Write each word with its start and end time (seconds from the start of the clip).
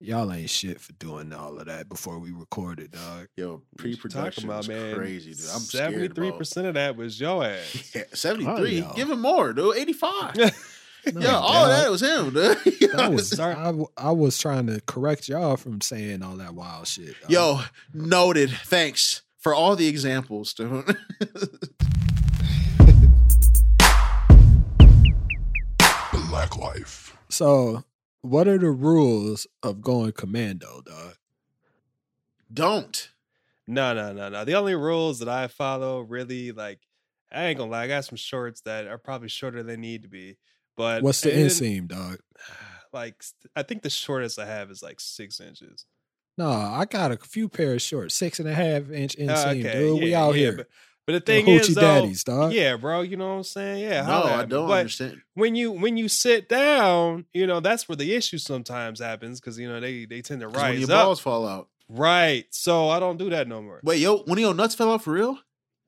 Y'all 0.00 0.32
ain't 0.32 0.48
shit 0.48 0.80
for 0.80 0.92
doing 0.92 1.32
all 1.32 1.58
of 1.58 1.66
that 1.66 1.88
before 1.88 2.20
we 2.20 2.30
recorded, 2.30 2.92
dog. 2.92 3.26
Yo, 3.36 3.62
pre-production 3.78 4.44
talking 4.44 4.56
was 4.56 4.68
man? 4.68 4.94
crazy, 4.94 5.32
dude. 5.34 5.50
I'm 5.52 5.58
Seventy-three 5.60 6.30
percent 6.32 6.68
of 6.68 6.74
that 6.74 6.96
was 6.96 7.20
your 7.20 7.44
ass. 7.44 7.92
Yeah, 7.96 8.04
73. 8.12 8.82
Oh. 8.88 8.92
Give 8.94 9.10
him 9.10 9.20
more, 9.20 9.52
dude. 9.52 9.76
85. 9.76 10.64
No, 11.14 11.20
yeah, 11.20 11.36
all 11.38 11.64
of 11.64 11.70
that 11.70 11.90
was 11.90 12.02
him, 12.02 12.24
dude. 12.34 12.90
That 12.92 13.12
was 13.12 13.30
Sorry. 13.30 13.54
I, 13.54 13.66
w- 13.66 13.86
I 13.96 14.10
was 14.10 14.36
trying 14.36 14.66
to 14.66 14.80
correct 14.84 15.28
y'all 15.28 15.56
from 15.56 15.80
saying 15.80 16.22
all 16.22 16.36
that 16.36 16.54
wild 16.54 16.86
shit. 16.88 17.18
dog. 17.22 17.30
Yo, 17.30 17.60
noted. 17.94 18.50
Thanks 18.50 19.22
for 19.38 19.54
all 19.54 19.74
the 19.76 19.86
examples, 19.86 20.52
dude. 20.52 20.84
BlacLife. 25.78 27.14
So, 27.28 27.84
what 28.22 28.48
are 28.48 28.58
the 28.58 28.70
rules 28.70 29.46
of 29.62 29.80
going 29.80 30.12
commando, 30.12 30.82
dog? 30.82 31.16
Don't. 32.52 33.12
No, 33.66 33.92
no, 33.94 34.12
no, 34.12 34.28
no. 34.28 34.44
The 34.44 34.54
only 34.54 34.74
rules 34.74 35.18
that 35.18 35.28
I 35.28 35.48
follow 35.48 36.00
really 36.00 36.52
like 36.52 36.80
I 37.30 37.46
ain't 37.46 37.58
gonna 37.58 37.70
lie, 37.70 37.84
I 37.84 37.88
got 37.88 38.04
some 38.06 38.16
shorts 38.16 38.62
that 38.62 38.86
are 38.86 38.98
probably 38.98 39.28
shorter 39.28 39.58
than 39.58 39.66
they 39.66 39.76
need 39.76 40.02
to 40.02 40.08
be. 40.08 40.38
But 40.76 41.02
What's 41.02 41.20
the 41.20 41.30
inseam, 41.30 41.88
dog? 41.88 42.18
Like 42.90 43.22
I 43.54 43.62
think 43.64 43.82
the 43.82 43.90
shortest 43.90 44.38
I 44.38 44.46
have 44.46 44.70
is 44.70 44.82
like 44.82 44.98
six 44.98 45.40
inches. 45.40 45.84
No, 46.38 46.48
I 46.50 46.86
got 46.86 47.10
a 47.12 47.16
few 47.18 47.48
pair 47.48 47.74
of 47.74 47.82
shorts, 47.82 48.14
six 48.14 48.38
and 48.40 48.48
a 48.48 48.54
half 48.54 48.90
inch 48.90 49.16
Uh, 49.26 49.46
inseam, 49.46 49.60
okay, 49.60 49.72
dude. 49.72 50.02
we 50.02 50.10
yeah, 50.12 50.22
out 50.22 50.36
yeah, 50.36 50.36
here. 50.36 50.52
But, 50.52 50.68
but 51.08 51.12
the 51.14 51.20
The 51.20 51.24
thing 51.40 51.46
hoochie 51.46 51.58
is, 51.70 51.74
though, 51.74 51.80
daddies, 52.02 52.22
dog. 52.24 52.52
yeah, 52.52 52.76
bro, 52.76 53.00
you 53.00 53.16
know 53.16 53.28
what 53.28 53.36
I'm 53.38 53.42
saying? 53.44 53.82
Yeah, 53.82 54.02
no, 54.02 54.24
I 54.24 54.44
don't 54.44 54.66
But 54.68 54.80
understand. 54.80 55.22
when 55.32 55.54
you 55.54 55.72
when 55.72 55.96
you 55.96 56.06
sit 56.06 56.50
down, 56.50 57.24
you 57.32 57.46
know 57.46 57.60
that's 57.60 57.88
where 57.88 57.96
the 57.96 58.14
issue 58.14 58.36
sometimes 58.36 59.00
happens 59.00 59.40
because 59.40 59.58
you 59.58 59.66
know 59.68 59.80
they 59.80 60.04
they 60.04 60.20
tend 60.20 60.40
to 60.42 60.46
'Cause 60.48 60.54
When 60.56 60.64
rise 60.72 60.78
your 60.80 60.88
up. 60.88 61.06
balls 61.06 61.20
fall 61.20 61.48
out. 61.48 61.68
Right. 61.88 62.44
So 62.50 62.90
I 62.90 63.00
don't 63.00 63.16
do 63.16 63.30
that 63.30 63.48
no 63.48 63.62
more. 63.62 63.80
Wait, 63.82 64.00
yo, 64.00 64.18
one 64.18 64.36
of 64.36 64.42
your 64.42 64.52
nuts 64.52 64.74
fell 64.74 64.92
out 64.92 65.02
for 65.02 65.12
real? 65.14 65.38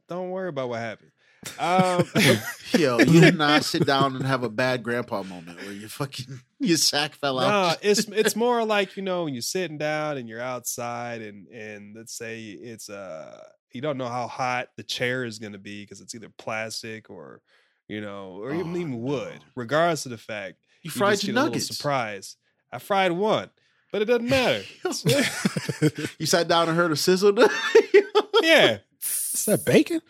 Don't 0.09 0.31
worry 0.31 0.49
about 0.49 0.71
what 0.71 0.81
happened. 0.81 1.11
Um, 1.59 2.09
Yo, 2.73 2.99
you 3.05 3.21
did 3.21 3.37
not 3.37 3.65
sit 3.65 3.85
down 3.85 4.17
and 4.17 4.25
have 4.25 4.43
a 4.43 4.49
bad 4.49 4.83
grandpa 4.83 5.23
moment 5.23 5.63
where 5.63 5.75
your 5.75 5.91
fucking 5.91 6.41
your 6.59 6.79
sack 6.79 7.15
fell 7.15 7.37
Nah, 7.39 7.73
out. 7.73 7.79
it's 7.83 8.09
it's 8.09 8.35
more 8.37 8.65
like 8.65 8.97
you 8.97 9.03
know 9.03 9.25
when 9.25 9.35
you're 9.35 9.43
sitting 9.43 9.77
down 9.77 10.17
and 10.17 10.27
you're 10.29 10.41
outside 10.41 11.21
and 11.21 11.47
and 11.49 11.95
let's 11.95 12.15
say 12.17 12.45
it's 12.45 12.89
uh 12.89 13.43
you 13.73 13.81
don't 13.81 13.99
know 13.99 14.09
how 14.09 14.27
hot 14.27 14.69
the 14.77 14.83
chair 14.83 15.25
is 15.25 15.39
going 15.39 15.53
to 15.53 15.59
be 15.59 15.83
because 15.83 16.01
it's 16.01 16.15
either 16.15 16.29
plastic 16.39 17.09
or 17.11 17.41
you 17.89 18.01
know 18.01 18.39
or 18.41 18.53
even 18.53 18.73
Oh, 18.73 18.77
even 18.77 19.01
wood. 19.01 19.35
no. 19.41 19.45
Regardless 19.57 20.07
of 20.07 20.11
the 20.11 20.19
fact, 20.19 20.57
you 20.83 20.91
fried 20.91 21.15
just 21.15 21.25
your 21.25 21.35
get 21.35 21.41
a 21.41 21.43
little 21.45 21.53
nuggets. 21.55 21.77
surprise. 21.77 22.37
I 22.73 22.79
fried 22.79 23.13
one, 23.13 23.51
but 23.93 24.03
it 24.03 24.05
doesn't 24.07 24.29
matter. 24.29 24.63
you 26.19 26.27
sat 26.27 26.47
down 26.49 26.69
and 26.69 26.77
heard 26.77 26.93
a 26.93 26.97
sizzle. 26.97 27.33
yeah, 28.43 28.79
Is 29.03 29.45
that 29.47 29.65
bacon? 29.65 30.01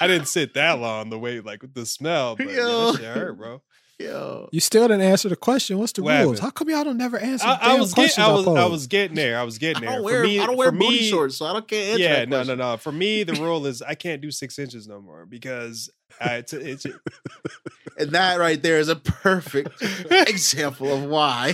I 0.00 0.06
didn't 0.06 0.28
sit 0.28 0.54
that 0.54 0.78
long 0.78 1.10
the 1.10 1.18
way 1.18 1.40
like 1.40 1.62
with 1.62 1.74
the 1.74 1.86
smell, 1.86 2.36
but 2.36 2.46
yeah, 2.46 2.56
Yo. 2.56 2.92
that 2.92 2.98
shit 3.00 3.06
hurt, 3.06 3.38
bro. 3.38 3.62
Yo. 3.98 4.48
You 4.52 4.60
still 4.60 4.86
didn't 4.86 5.00
answer 5.02 5.28
the 5.28 5.34
question. 5.34 5.76
What's 5.78 5.90
the 5.92 6.04
What 6.04 6.12
rules? 6.24 6.38
happened? 6.38 6.40
How 6.42 6.50
come 6.50 6.70
y'all 6.70 6.84
don't 6.84 6.96
never 6.98 7.18
answer 7.18 7.44
I, 7.46 7.56
the 7.56 7.64
I 7.64 7.68
damn 7.72 7.80
was 7.80 7.94
questions 7.94 8.16
getting, 8.16 8.30
I 8.30 8.36
was, 8.36 8.46
I 8.46 8.60
posed? 8.60 8.70
was 8.72 8.86
getting 8.86 9.16
there. 9.16 9.38
I 9.38 9.42
was 9.42 9.58
getting 9.58 9.80
there. 9.82 9.90
I 9.90 9.92
there. 9.94 10.00
don't 10.02 10.08
For 10.08 10.14
wear 10.14 10.22
me- 10.24 10.38
I 10.38 10.46
don't 10.46 10.56
wear 10.56 10.70
for 10.70 10.78
booty 10.78 10.98
me- 11.00 11.08
shorts, 11.10 11.36
so 11.36 11.46
I 11.46 11.52
don't 11.52 11.66
can't 11.66 11.88
answer 11.90 12.02
yeah, 12.02 12.18
that 12.20 12.28
no, 12.28 12.42
no, 12.44 12.54
no. 12.54 12.76
For 12.76 12.92
me, 12.92 13.24
the 13.24 13.32
rule 13.42 13.66
is 13.66 13.82
I 13.82 13.94
can't 13.96 14.22
do 14.22 14.30
six 14.30 14.56
inches 14.58 14.86
no 14.86 15.00
more 15.00 15.26
because 15.26 15.90
I, 16.20 16.36
it's, 16.36 16.52
it's 16.52 16.86
And 17.98 18.12
that 18.12 18.38
right 18.38 18.62
there 18.62 18.78
is 18.78 18.88
a 18.88 18.94
perfect 18.96 19.82
example 20.10 20.92
of 20.92 21.02
why 21.10 21.52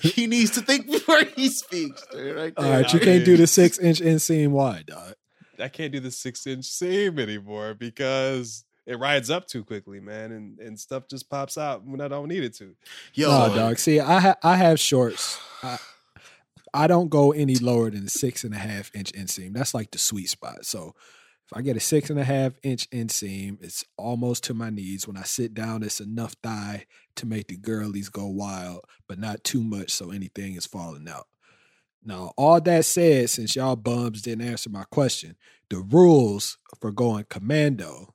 he 0.00 0.26
needs 0.26 0.50
to 0.52 0.60
think 0.60 0.86
before 0.90 1.22
he 1.36 1.48
speaks. 1.48 2.04
dude, 2.10 2.34
Right 2.36 2.52
All 2.56 2.64
there. 2.64 2.82
right, 2.82 2.92
you 2.92 2.98
can't 2.98 3.24
do 3.24 3.36
the 3.36 3.46
six 3.46 3.78
inch 3.78 4.00
inseam 4.00 4.48
wide, 4.48 4.86
dog. 4.86 5.14
I 5.60 5.68
can't 5.68 5.92
do 5.92 6.00
the 6.00 6.10
six 6.10 6.44
inch 6.48 6.64
seam 6.64 7.20
anymore 7.20 7.74
because 7.74 8.64
it 8.86 8.98
rides 8.98 9.30
up 9.30 9.46
too 9.46 9.64
quickly, 9.64 10.00
man, 10.00 10.32
and 10.32 10.58
and 10.58 10.78
stuff 10.78 11.08
just 11.08 11.30
pops 11.30 11.56
out 11.56 11.84
when 11.84 12.00
I 12.00 12.08
don't 12.08 12.28
need 12.28 12.44
it 12.44 12.54
to. 12.56 12.74
Yo, 13.14 13.28
No, 13.48 13.54
dog. 13.54 13.78
See, 13.78 14.00
I 14.00 14.20
ha- 14.20 14.36
I 14.42 14.56
have 14.56 14.78
shorts. 14.78 15.38
I, 15.62 15.78
I 16.72 16.86
don't 16.86 17.08
go 17.08 17.32
any 17.32 17.54
lower 17.56 17.90
than 17.90 18.08
six 18.08 18.44
and 18.44 18.52
a 18.54 18.58
half 18.58 18.90
inch 18.94 19.12
inseam. 19.12 19.54
That's 19.54 19.74
like 19.74 19.90
the 19.92 19.98
sweet 19.98 20.28
spot. 20.28 20.66
So 20.66 20.94
if 21.46 21.56
I 21.56 21.62
get 21.62 21.76
a 21.76 21.80
six 21.80 22.10
and 22.10 22.18
a 22.18 22.24
half 22.24 22.54
inch 22.62 22.90
inseam, 22.90 23.62
it's 23.62 23.84
almost 23.96 24.44
to 24.44 24.54
my 24.54 24.70
knees. 24.70 25.06
When 25.06 25.16
I 25.16 25.22
sit 25.22 25.54
down, 25.54 25.82
it's 25.82 26.00
enough 26.00 26.34
thigh 26.42 26.86
to 27.16 27.26
make 27.26 27.48
the 27.48 27.56
girlies 27.56 28.08
go 28.08 28.26
wild, 28.26 28.84
but 29.06 29.18
not 29.18 29.44
too 29.44 29.62
much 29.62 29.90
so 29.92 30.10
anything 30.10 30.54
is 30.56 30.66
falling 30.66 31.08
out. 31.08 31.28
Now, 32.04 32.32
all 32.36 32.60
that 32.60 32.84
said, 32.84 33.30
since 33.30 33.56
y'all 33.56 33.76
bums 33.76 34.22
didn't 34.22 34.46
answer 34.46 34.68
my 34.68 34.84
question, 34.84 35.36
the 35.70 35.78
rules 35.78 36.58
for 36.80 36.90
going 36.90 37.24
commando 37.30 38.13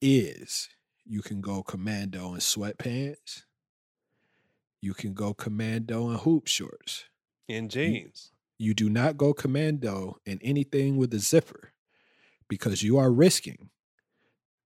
is 0.00 0.68
you 1.04 1.22
can 1.22 1.40
go 1.40 1.62
commando 1.62 2.34
in 2.34 2.40
sweatpants. 2.40 3.42
You 4.80 4.94
can 4.94 5.14
go 5.14 5.34
commando 5.34 6.10
in 6.10 6.18
hoop 6.18 6.46
shorts. 6.46 7.04
In 7.48 7.68
jeans. 7.68 8.32
You 8.58 8.74
do 8.74 8.90
not 8.90 9.16
go 9.16 9.32
commando 9.32 10.18
in 10.26 10.38
anything 10.42 10.96
with 10.96 11.12
a 11.14 11.18
zipper 11.18 11.72
because 12.48 12.82
you 12.82 12.98
are 12.98 13.10
risking 13.12 13.70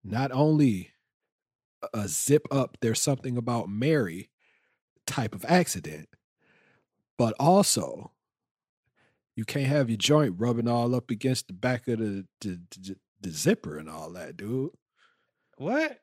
not 0.04 0.32
only 0.32 0.90
a- 1.82 2.00
a 2.00 2.08
zip 2.08 2.46
up, 2.50 2.76
there's 2.80 3.00
something 3.00 3.36
about 3.36 3.68
Mary 3.68 4.30
type 5.06 5.34
of 5.34 5.44
accident, 5.46 6.08
but 7.16 7.34
also 7.38 8.12
you 9.36 9.44
can't 9.44 9.66
have 9.66 9.88
your 9.88 9.96
joint 9.96 10.34
rubbing 10.38 10.68
all 10.68 10.94
up 10.94 11.10
against 11.10 11.46
the 11.46 11.52
back 11.54 11.86
of 11.88 11.98
the, 12.00 12.26
the, 12.40 12.60
the, 12.80 12.96
the 13.20 13.30
zipper 13.30 13.78
and 13.78 13.88
all 13.88 14.10
that, 14.12 14.36
dude. 14.36 14.70
What? 15.56 15.98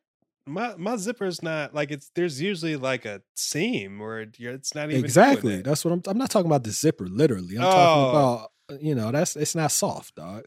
My 0.46 0.76
my 0.78 0.96
zipper's 0.96 1.44
not 1.44 1.76
like 1.76 1.92
it's. 1.92 2.10
There's 2.16 2.42
usually 2.42 2.76
like 2.76 3.06
a 3.06 3.22
seam 3.36 4.00
where 4.00 4.26
it's 4.40 4.74
not 4.74 4.90
even 4.90 5.04
Exactly. 5.04 5.62
That's 5.62 5.86
what 5.86 5.92
I'm. 5.92 6.02
I'm 6.08 6.18
not 6.18 6.32
talking 6.32 6.48
about 6.50 6.64
the 6.64 6.72
zipper 6.72 7.08
literally. 7.08 7.58
I'm 7.58 7.64
Oh. 7.66 7.70
talking 7.72 8.10
about 8.10 8.52
uh, 8.72 8.78
you 8.82 8.96
know 8.96 9.12
that's 9.12 9.36
it's 9.36 9.56
not 9.56 9.72
soft, 9.72 10.16
dog. 10.16 10.46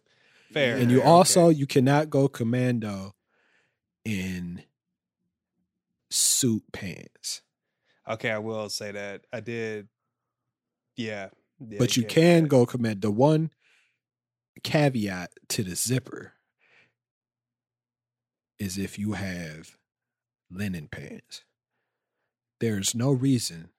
Fair. 0.53 0.77
and 0.77 0.91
you 0.91 0.99
fair, 0.99 1.07
also 1.09 1.47
okay. 1.47 1.59
you 1.59 1.67
cannot 1.67 2.11
go 2.11 2.29
commando 2.29 3.15
in 4.05 4.63
suit 6.11 6.63
pants, 6.73 7.43
Okay, 8.09 8.31
I 8.31 8.39
will 8.39 8.69
say 8.69 8.93
that 8.93 9.23
I 9.33 9.41
did. 9.41 9.89
Yeah, 10.97 11.29
yeah 11.61 11.79
but 11.79 11.97
you 11.97 12.05
can 12.05 12.47
go 12.47 12.67
commando. 12.67 13.09
The 13.09 13.13
one 13.13 13.51
caveat 14.63 15.31
to 15.51 15.63
the 15.63 15.75
zipper 15.75 16.33
is 18.63 18.79
if 18.79 18.99
you 18.99 19.13
have 19.13 19.77
linen 20.51 20.89
pants. 20.89 21.43
There's 22.61 22.95
no 22.95 23.11
reason 23.11 23.71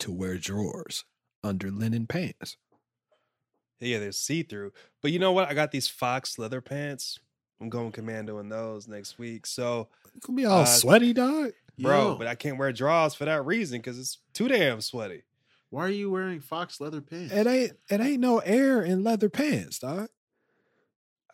to 0.00 0.10
wear 0.10 0.36
drawers 0.38 1.04
under 1.44 1.70
linen 1.70 2.06
pants. 2.06 2.56
Yeah, 3.78 3.98
they're 4.00 4.12
see 4.12 4.42
through. 4.42 4.72
But 5.02 5.12
you 5.12 5.18
know 5.18 5.32
what? 5.32 5.48
I 5.48 5.54
got 5.54 5.70
these 5.70 5.86
Fox 5.88 6.38
leather 6.38 6.60
pants. 6.60 7.18
I'm 7.60 7.68
going 7.68 7.92
commando 7.92 8.38
in 8.40 8.48
those 8.48 8.88
next 8.88 9.18
week. 9.18 9.46
So, 9.46 9.88
You 10.14 10.20
can 10.20 10.34
be 10.34 10.44
all 10.46 10.62
Uh, 10.62 10.64
sweaty, 10.66 11.12
dog. 11.12 11.52
bro, 11.78 12.08
Yo, 12.12 12.16
but 12.16 12.26
I 12.26 12.34
can't 12.34 12.58
wear 12.58 12.72
drawers 12.72 13.14
for 13.14 13.24
that 13.26 13.46
reason 13.46 13.78
because 13.78 13.98
it's 13.98 14.18
too 14.32 14.48
damn 14.48 14.80
sweaty. 14.80 15.22
why 15.70 15.84
are 15.86 15.90
you 15.90 16.10
wearing 16.10 16.40
fox 16.40 16.80
leather 16.80 17.00
pants? 17.00 17.32
It 17.32 17.46
ain't 17.46 17.72
it 17.90 18.00
ain't 18.00 18.20
no 18.20 18.38
air 18.40 18.82
in 18.82 19.04
leather 19.04 19.28
pants, 19.28 19.78
dog. 19.78 20.08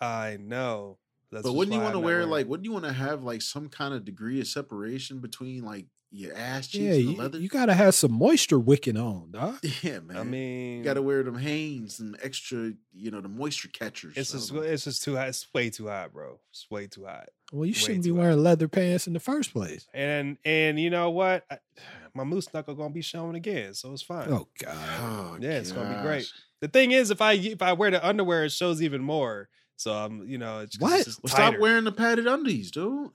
I 0.00 0.36
know. 0.40 0.98
That's 1.32 1.42
but 1.42 1.48
just 1.48 1.56
wouldn't 1.56 1.74
you 1.74 1.80
want 1.80 1.94
to 1.94 1.98
wear 2.00 2.24
like? 2.26 2.42
it. 2.42 2.48
Wouldn't 2.48 2.64
you 2.64 2.72
want 2.72 2.84
to 2.84 2.92
have 2.92 3.22
like 3.24 3.42
some 3.42 3.68
kind 3.68 3.94
of 3.94 4.04
degree 4.04 4.40
of 4.40 4.46
separation 4.46 5.18
between 5.18 5.64
like 5.64 5.86
your 6.14 6.36
ass 6.36 6.66
cheeks 6.66 6.84
Yeah, 6.84 6.90
and 6.92 6.98
the 7.08 7.12
you, 7.12 7.16
leather? 7.16 7.38
you 7.38 7.48
gotta 7.48 7.72
have 7.72 7.94
some 7.94 8.12
moisture 8.12 8.58
wicking 8.58 8.98
on, 8.98 9.30
dog. 9.30 9.56
yeah, 9.82 10.00
man. 10.00 10.16
I 10.18 10.22
mean, 10.24 10.78
you 10.78 10.84
got 10.84 10.94
to 10.94 11.02
wear 11.02 11.22
them 11.22 11.38
Hanes 11.38 12.00
and 12.00 12.18
extra, 12.22 12.72
you 12.92 13.10
know, 13.10 13.22
the 13.22 13.30
moisture 13.30 13.68
catchers. 13.68 14.14
it's 14.16 14.32
just 14.32 14.52
know. 14.52 14.60
it's 14.60 14.84
just 14.84 15.02
too 15.02 15.16
hot. 15.16 15.28
It's 15.28 15.46
way 15.54 15.70
too 15.70 15.88
hot, 15.88 16.12
bro. 16.12 16.38
It's 16.50 16.70
way 16.70 16.86
too 16.86 17.06
hot. 17.06 17.30
Well, 17.50 17.64
you 17.64 17.72
Way 17.72 17.78
shouldn't 17.78 18.04
be 18.04 18.10
too 18.10 18.14
wearing 18.16 18.42
leather 18.42 18.68
pants 18.68 19.06
in 19.06 19.14
the 19.14 19.20
first 19.20 19.54
place. 19.54 19.86
And 19.94 20.36
and 20.44 20.78
you 20.78 20.90
know 20.90 21.08
what? 21.08 21.46
I, 21.50 21.58
my 22.14 22.24
moose 22.24 22.52
knuckle 22.52 22.74
gonna 22.74 22.90
be 22.92 23.00
showing 23.00 23.34
again, 23.36 23.72
so 23.72 23.90
it's 23.94 24.02
fine. 24.02 24.28
Oh 24.30 24.48
God. 24.62 24.76
Oh, 25.00 25.38
Yeah, 25.40 25.52
it's 25.52 25.72
gonna 25.72 25.96
be 25.96 26.02
great. 26.02 26.30
The 26.60 26.68
thing 26.68 26.90
is, 26.90 27.10
if 27.10 27.22
I 27.22 27.32
if 27.32 27.62
I 27.62 27.72
wear 27.72 27.90
the 27.90 28.06
underwear, 28.06 28.44
it 28.44 28.52
shows 28.52 28.82
even 28.82 29.00
more. 29.00 29.48
So 29.82 29.92
I'm, 29.92 30.22
you 30.28 30.38
know, 30.38 30.60
it's 30.60 30.76
'cause 30.76 30.90
What? 30.90 30.96
It's 31.00 31.04
just 31.06 31.22
Well, 31.24 31.32
stop 31.32 31.58
wearing 31.58 31.84
the 31.84 31.92
padded 31.92 32.26
undies, 32.26 32.70
dude. 32.70 33.10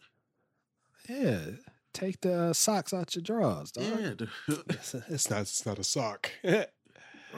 Yeah. 1.10 1.40
Take 1.94 2.22
the 2.22 2.34
uh, 2.50 2.54
socks 2.54 2.94
out 2.94 3.16
your 3.16 3.24
drawers, 3.24 3.72
dog. 3.72 3.86
Yeah. 3.86 4.14
dude. 4.16 4.30
It's, 4.69 4.94
it's 4.94 5.30
not. 5.30 5.42
It's 5.42 5.66
not 5.66 5.80
a 5.80 5.84
sock. 5.84 6.30
All 6.44 6.54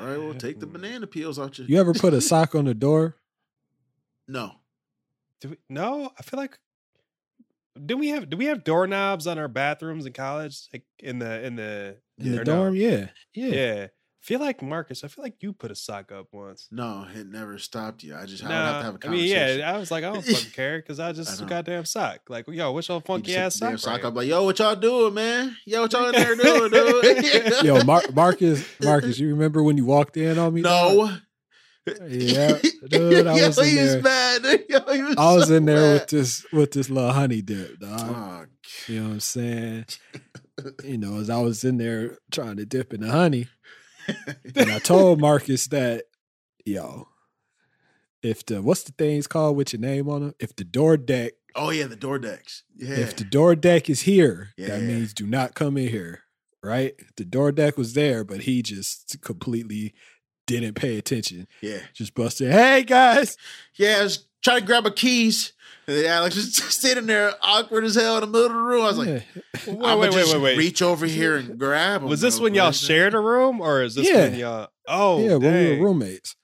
right, 0.06 0.18
well, 0.18 0.34
take 0.34 0.60
the 0.60 0.66
banana 0.76 1.06
peels 1.08 1.38
out 1.40 1.58
your. 1.58 1.68
You 1.68 1.80
ever 1.80 1.94
put 1.94 2.14
a 2.14 2.22
sock 2.32 2.56
on 2.56 2.66
the 2.66 2.74
door? 2.74 3.16
No. 4.28 4.54
Do 5.42 5.50
we, 5.50 5.58
no, 5.70 6.12
I 6.18 6.22
feel 6.24 6.40
like 6.40 6.60
Do 7.86 7.98
we 7.98 8.10
have? 8.10 8.30
Do 8.30 8.36
we 8.38 8.46
have 8.46 8.64
doorknobs 8.64 9.28
on 9.28 9.38
our 9.38 9.48
bathrooms 9.48 10.06
in 10.06 10.14
college? 10.14 10.68
Like 10.74 10.84
in 11.00 11.20
the 11.20 11.46
in 11.46 11.56
the 11.56 11.98
In 12.18 12.32
the 12.32 12.42
or 12.42 12.46
no? 12.46 12.56
dorm, 12.56 12.76
yeah. 12.76 13.10
Yeah. 13.34 13.48
Yeah. 13.48 13.88
I 14.22 14.26
feel 14.26 14.40
like 14.42 14.62
Markus. 14.62 15.04
I 15.04 15.08
feel 15.08 15.24
like 15.24 15.36
you 15.42 15.54
put 15.54 15.72
a 15.72 15.76
sock 15.76 16.12
up 16.12 16.28
once. 16.34 16.68
No, 16.72 17.08
it 17.16 17.26
never 17.28 17.58
stopped 17.58 18.04
you. 18.04 18.16
I 18.16 18.26
just 18.26 18.44
I 18.44 18.48
would 18.48 18.54
Nah, 18.54 18.66
have 18.66 18.80
to 18.80 18.86
have 18.86 18.96
a 18.96 19.08
I 19.08 19.10
mean, 19.12 19.28
yeah. 19.30 19.72
I 19.74 19.78
was 19.78 19.92
like, 19.92 20.04
I 20.04 20.12
don't 20.14 20.24
fucking 20.26 20.52
care 20.54 20.78
because 20.80 21.00
I 21.00 21.14
just 21.14 21.32
I 21.32 21.36
a 21.38 21.42
know. 21.46 21.50
goddamn 21.50 21.86
sock. 21.86 22.20
Like, 22.28 22.46
yo, 22.50 22.72
what's 22.74 22.90
your 22.90 22.98
You 22.98 23.02
funky 23.02 23.32
just 23.34 23.38
ass 23.38 23.54
hit 23.56 23.60
the 23.62 23.66
damn 23.70 23.78
sock? 23.78 23.94
sock 23.96 24.04
right 24.04 24.08
up 24.10 24.16
like, 24.16 24.28
yo, 24.28 24.44
what 24.44 24.60
y'all 24.60 24.76
doing, 24.76 25.14
man? 25.14 25.56
Yo, 25.66 25.82
what 25.84 25.94
y'all 25.94 26.08
in 26.08 26.12
there 26.12 26.36
doing, 26.36 26.70
dude? 26.72 27.64
Yo, 27.66 27.84
Mar- 27.84 28.04
Markus, 28.14 28.66
Markus, 28.82 29.18
you 29.20 29.30
remember 29.30 29.64
when 29.64 29.78
you 29.78 29.86
walked 29.86 30.18
in 30.18 30.38
on 30.38 30.54
me? 30.54 30.62
dog? 30.64 30.96
no. 30.98 31.18
Yeah, 32.08 32.60
dude, 32.88 33.26
I 33.26 33.36
Yo, 33.38 33.46
in 33.48 33.52
there. 33.76 33.96
was 33.96 34.04
mad. 34.04 34.44
Yo, 34.70 34.80
was 34.86 35.16
I 35.18 35.34
was 35.36 35.48
so 35.48 35.56
in 35.56 35.66
there 35.66 35.94
with 35.94 36.08
this 36.08 36.46
with 36.52 36.72
this 36.72 36.88
little 36.90 37.12
honey 37.14 37.42
dip, 37.42 37.80
dog. 37.80 38.00
Oh, 38.02 38.46
You 38.94 39.00
know 39.00 39.08
what 39.08 39.14
I'm 39.14 39.20
saying? 39.22 39.86
You 40.84 40.98
know, 41.00 41.18
as 41.20 41.30
I 41.32 41.38
was 41.40 41.64
in 41.64 41.78
there 41.78 42.18
trying 42.32 42.58
to 42.58 42.66
dip 42.66 42.94
in 42.94 43.02
the 43.02 43.10
honey, 43.10 43.48
and 44.56 44.72
I 44.72 44.80
told 44.80 45.20
Markus 45.22 45.68
that, 45.68 46.06
yo, 46.66 47.08
if 48.22 48.46
the 48.46 48.62
what's 48.62 48.84
the 48.84 48.92
things 48.94 49.28
called 49.28 49.56
with 49.58 49.74
your 49.74 49.80
name 49.82 50.10
on 50.10 50.22
them? 50.22 50.36
If 50.40 50.56
the 50.56 50.64
door 50.64 50.98
deck, 50.98 51.34
oh 51.56 51.70
yeah, 51.70 51.88
the 51.88 51.96
door 51.96 52.20
decks. 52.20 52.64
Yeah. 52.76 52.96
if 52.98 53.16
the 53.16 53.24
door 53.24 53.56
deck 53.56 53.90
is 53.90 54.02
here, 54.02 54.50
Yeah. 54.58 54.68
that 54.70 54.82
means 54.84 55.14
do 55.14 55.26
not 55.26 55.56
come 55.56 55.78
in 55.78 55.88
here. 55.88 56.22
Right? 56.62 56.94
The 57.16 57.24
door 57.26 57.52
deck 57.54 57.78
was 57.78 57.94
there, 57.94 58.26
but 58.26 58.42
he 58.42 58.62
just 58.62 59.22
completely 59.22 59.94
didn't 60.46 60.74
pay 60.74 60.98
attention. 60.98 61.48
yeah. 61.62 61.80
Just 61.94 62.14
busted, 62.16 62.52
hey 62.52 62.84
guys. 62.84 63.38
Yeah, 63.76 64.00
I 64.00 64.04
was 64.04 64.26
trying 64.44 64.62
to 64.62 64.66
grab 64.66 64.84
my 64.84 64.90
keys. 64.92 65.54
And 65.88 66.06
Alex 66.06 66.36
was 66.36 66.56
sitting 66.76 67.08
there 67.08 67.34
awkward 67.42 67.84
as 67.84 67.96
hell 67.96 68.16
in 68.16 68.22
the 68.22 68.28
middle 68.28 68.46
of 68.48 68.52
the 68.54 68.60
room. 68.60 68.82
I 68.84 68.88
was 68.88 68.98
like, 68.98 69.08
Yeah. 69.08 69.20
Wait, 69.66 69.68
I'm 69.68 69.76
wait, 69.76 69.82
gonna 69.84 70.00
wait, 70.00 70.12
just 70.14 70.34
wait, 70.36 70.42
wait. 70.44 70.58
reach 70.58 70.82
over 70.82 71.06
here 71.06 71.38
and 71.38 71.58
grab 71.58 72.04
him. 72.04 72.10
Was 72.10 72.22
this 72.22 72.36
real 72.36 72.44
when 72.44 72.54
y'all 72.56 72.72
shared 72.72 73.14
a 73.16 73.20
room, 73.20 73.60
or 73.62 73.82
is 73.82 73.96
this 73.96 74.12
when 74.12 74.34
Yeah. 74.34 74.38
y'all? 74.38 74.68
Oh, 74.88 75.20
yeah, 75.20 75.36
when 75.36 75.54
we 75.54 75.78
were 75.80 75.86
roommates. 75.86 76.36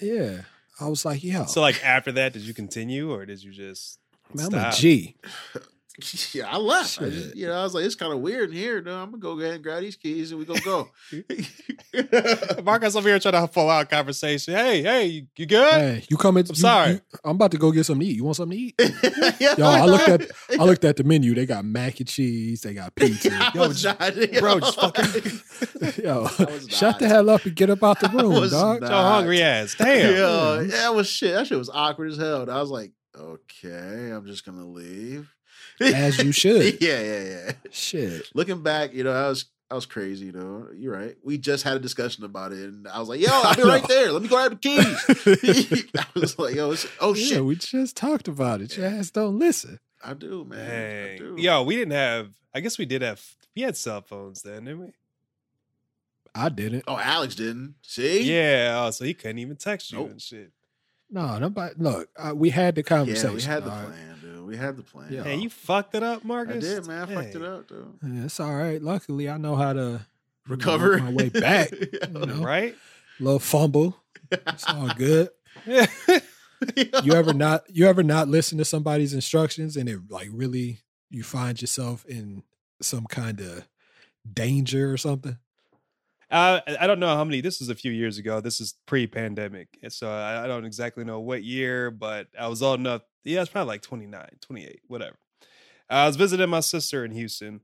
Yeah. 0.00 0.42
I 0.80 0.88
was 0.88 1.04
like, 1.04 1.22
yeah. 1.22 1.44
So, 1.46 1.60
like 1.60 1.84
after 1.84 2.12
that, 2.12 2.32
did 2.32 2.42
you 2.42 2.54
continue, 2.54 3.12
or 3.12 3.26
did 3.26 3.42
you 3.42 3.52
just? 3.52 3.98
man, 4.32 4.46
I'm 4.46 4.54
a 4.54 4.60
stop? 4.72 4.74
G. 4.74 5.16
Yeah, 6.34 6.48
I 6.48 6.56
left. 6.58 7.00
I 7.02 7.10
just, 7.10 7.34
you 7.36 7.46
know, 7.46 7.54
I 7.58 7.62
was 7.62 7.74
like, 7.74 7.84
it's 7.84 7.94
kind 7.94 8.12
of 8.12 8.20
weird 8.20 8.50
in 8.50 8.56
here. 8.56 8.80
No, 8.80 8.96
I'm 9.02 9.10
gonna 9.10 9.18
go 9.20 9.38
ahead 9.40 9.54
and 9.54 9.62
grab 9.62 9.80
these 9.82 9.96
keys 9.96 10.30
and 10.30 10.38
we 10.38 10.46
gonna 10.46 10.60
go. 10.60 10.88
Markus 12.62 12.94
over 12.96 13.08
here 13.08 13.18
trying 13.18 13.34
to 13.34 13.48
pull 13.52 13.68
out 13.68 13.88
conversation. 13.90 14.54
Hey, 14.54 14.82
hey, 14.82 15.06
you, 15.06 15.26
you 15.36 15.46
good? 15.46 15.72
Hey, 15.72 16.04
you 16.08 16.16
coming? 16.16 16.44
I'm 16.48 16.54
sorry. 16.54 17.00
I'm 17.24 17.36
about 17.36 17.50
to 17.52 17.58
go 17.58 17.72
get 17.72 17.84
something 17.84 18.06
to 18.06 18.12
eat. 18.12 18.16
You 18.16 18.24
want 18.24 18.36
something 18.36 18.56
to 18.58 18.64
eat? 18.64 18.74
Yo, 19.40 19.54
Yo, 19.58 19.66
I 19.66 19.84
looked 19.86 20.08
at 20.08 20.30
I 20.58 20.64
looked 20.64 20.84
at 20.84 20.96
the 20.96 21.04
menu. 21.04 21.34
They 21.34 21.46
got 21.46 21.64
mac 21.64 21.98
and 22.00 22.08
cheese. 22.08 22.62
They 22.62 22.74
got 22.74 22.94
pizza. 22.94 23.30
Yo, 23.54 23.68
was 23.68 23.82
just- 23.82 23.98
not, 24.00 24.14
bro, 24.40 24.60
just 24.60 24.80
fucking- 24.80 26.04
Yo, 26.04 26.28
I 26.38 26.44
was 26.44 26.68
shut 26.68 26.98
the 26.98 27.08
hell 27.08 27.28
up 27.30 27.44
and 27.44 27.54
get 27.54 27.70
up 27.70 27.82
out 27.82 28.00
the 28.00 28.08
I 28.10 28.12
room, 28.12 28.32
was 28.34 28.52
dog. 28.52 28.80
not. 28.82 28.90
Your 28.90 29.00
hungry 29.02 29.42
ass. 29.42 29.74
Damn. 29.76 30.14
Yo, 30.14 30.60
yeah, 30.60 30.66
that 30.76 30.94
was 30.94 31.08
shit. 31.08 31.34
That 31.34 31.46
shit 31.46 31.58
was 31.58 31.70
awkward 31.70 32.12
as 32.12 32.18
hell. 32.18 32.48
I 32.50 32.60
was 32.60 32.70
like, 32.70 32.92
okay, 33.16 34.10
I'm 34.12 34.26
just 34.26 34.44
gonna 34.44 34.66
leave. 34.66 35.32
As 35.80 36.18
you 36.22 36.32
should. 36.32 36.78
yeah, 36.80 37.00
yeah, 37.00 37.22
yeah. 37.22 37.52
Shit. 37.70 38.22
Looking 38.34 38.62
back, 38.62 38.92
you 38.94 39.04
know, 39.04 39.12
I 39.12 39.28
was 39.28 39.46
I 39.70 39.74
was 39.74 39.86
crazy, 39.86 40.26
you 40.26 40.32
know. 40.32 40.66
You're 40.76 40.92
right. 40.92 41.16
We 41.22 41.38
just 41.38 41.62
had 41.62 41.76
a 41.76 41.78
discussion 41.78 42.24
about 42.24 42.52
it, 42.52 42.58
and 42.58 42.88
I 42.88 42.98
was 42.98 43.08
like, 43.08 43.20
"Yo, 43.20 43.28
I'll 43.32 43.54
be 43.54 43.62
right 43.62 43.86
there. 43.86 44.10
Let 44.12 44.22
me 44.22 44.28
go 44.28 44.36
grab 44.36 44.50
the 44.50 44.56
keys." 44.56 45.84
I 45.98 46.06
was 46.18 46.38
like, 46.38 46.54
"Yo, 46.54 46.72
it's, 46.72 46.86
oh 47.00 47.14
Yeah, 47.14 47.24
shit, 47.24 47.44
we 47.44 47.54
just 47.56 47.96
talked 47.96 48.26
about 48.28 48.60
it. 48.60 48.76
Your 48.76 48.86
ass 48.86 49.10
don't 49.10 49.38
listen. 49.38 49.78
I 50.04 50.14
do, 50.14 50.44
man. 50.44 51.14
I 51.14 51.18
do." 51.18 51.36
Yo, 51.38 51.62
we 51.62 51.76
didn't 51.76 51.92
have. 51.92 52.30
I 52.54 52.60
guess 52.60 52.78
we 52.78 52.84
did 52.84 53.02
have. 53.02 53.24
We 53.54 53.62
had 53.62 53.76
cell 53.76 54.00
phones 54.02 54.42
then, 54.42 54.64
didn't 54.64 54.80
we? 54.80 54.92
I 56.34 56.48
didn't. 56.48 56.84
Oh, 56.86 56.96
Alex 56.98 57.34
didn't. 57.34 57.74
See? 57.82 58.22
Yeah. 58.22 58.84
Oh, 58.86 58.90
so 58.90 59.04
he 59.04 59.14
couldn't 59.14 59.38
even 59.38 59.56
text 59.56 59.90
you 59.92 59.98
Nope. 59.98 60.10
and 60.10 60.22
shit. 60.22 60.52
No, 61.10 61.38
nobody. 61.38 61.74
Look, 61.76 62.08
uh, 62.16 62.32
we 62.34 62.50
had 62.50 62.76
the 62.76 62.84
conversation. 62.84 63.30
Yeah, 63.30 63.34
we 63.36 63.42
had 63.42 63.64
the 63.64 63.70
dog. 63.70 63.86
plan, 63.86 64.19
dude. 64.40 64.48
We 64.48 64.56
had 64.56 64.76
the 64.76 64.82
plan. 64.82 65.08
Yeah. 65.12 65.22
Hey, 65.24 65.36
you 65.36 65.50
fucked 65.50 65.94
it 65.94 66.02
up, 66.02 66.24
Markus. 66.24 66.56
I 66.56 66.60
did, 66.60 66.86
man. 66.86 67.02
I 67.10 67.14
fucked 67.14 67.34
it 67.36 67.42
up, 67.42 67.68
dude. 67.68 67.98
Yeah, 68.02 68.24
it's 68.24 68.40
all 68.40 68.54
right. 68.54 68.80
Luckily, 68.82 69.28
I 69.28 69.36
know 69.36 69.54
how 69.56 69.72
to 69.72 69.80
you 69.80 69.86
know, 69.88 70.00
Recover 70.48 70.98
my 70.98 71.12
way 71.12 71.28
back. 71.28 71.70
You 71.80 72.08
know, 72.10 72.42
Right? 72.42 72.74
little 73.18 73.38
fumble. 73.38 73.96
It's 74.30 74.66
all 74.68 74.88
good. 74.96 75.28
Yeah. 75.66 75.86
You 77.02 77.14
ever 77.14 77.32
not? 77.32 77.62
You 77.74 77.86
ever 77.86 78.02
not 78.02 78.28
listen 78.28 78.58
to 78.58 78.66
somebody's 78.66 79.14
instructions 79.14 79.78
and 79.78 79.88
it 79.88 79.98
like 80.10 80.28
really 80.30 80.80
you 81.08 81.22
find 81.22 81.58
yourself 81.58 82.04
in 82.04 82.42
some 82.82 83.06
kind 83.06 83.40
of 83.40 83.66
danger 84.30 84.92
or 84.92 84.98
something? 84.98 85.38
Uh, 86.30 86.60
I 86.80 86.86
don't 86.86 87.00
know 87.00 87.14
how 87.16 87.24
many. 87.24 87.40
This 87.40 87.58
was 87.58 87.70
a 87.70 87.74
few 87.74 87.90
years 87.90 88.18
ago. 88.18 88.40
This 88.40 88.60
is 88.60 88.74
pre-pandemic, 88.86 89.68
so 89.88 90.08
I, 90.10 90.44
I 90.44 90.46
don't 90.46 90.64
exactly 90.64 91.04
know 91.04 91.18
what 91.20 91.42
year, 91.42 91.90
but 91.90 92.28
I 92.38 92.46
was 92.46 92.62
old 92.62 92.78
enough. 92.78 93.02
Yeah, 93.24 93.40
it's 93.40 93.50
probably 93.50 93.68
like 93.68 93.82
29, 93.82 94.28
28, 94.40 94.80
whatever. 94.86 95.16
I 95.88 96.06
was 96.06 96.14
visiting 96.16 96.48
my 96.48 96.60
sister 96.60 97.04
in 97.04 97.10
Houston, 97.10 97.62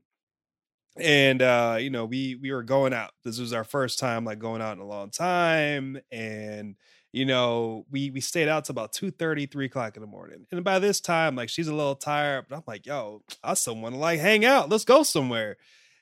and 0.99 1.41
uh, 1.41 1.77
you 1.79 1.89
know, 1.89 2.05
we 2.05 2.35
we 2.35 2.51
were 2.51 2.63
going 2.63 2.93
out. 2.93 3.11
This 3.23 3.39
was 3.39 3.53
our 3.53 3.63
first 3.63 3.99
time 3.99 4.25
like 4.25 4.39
going 4.39 4.61
out 4.61 4.75
in 4.75 4.83
a 4.83 4.87
long 4.87 5.11
time, 5.11 5.99
and 6.11 6.75
you 7.13 7.25
know, 7.25 7.85
we 7.89 8.09
we 8.11 8.19
stayed 8.19 8.49
out 8.49 8.65
till 8.65 8.73
about 8.73 8.91
2 8.91 9.11
3 9.11 9.65
o'clock 9.65 9.95
in 9.95 10.01
the 10.01 10.07
morning. 10.07 10.45
And 10.51 10.63
by 10.63 10.79
this 10.79 10.99
time, 10.99 11.35
like 11.35 11.49
she's 11.49 11.67
a 11.67 11.73
little 11.73 11.95
tired, 11.95 12.47
but 12.49 12.57
I'm 12.57 12.63
like, 12.67 12.85
yo, 12.85 13.23
I 13.43 13.53
still 13.53 13.77
want 13.77 13.95
to 13.95 13.99
like 14.01 14.19
hang 14.19 14.43
out. 14.43 14.69
Let's 14.69 14.85
go 14.85 15.03
somewhere. 15.03 15.57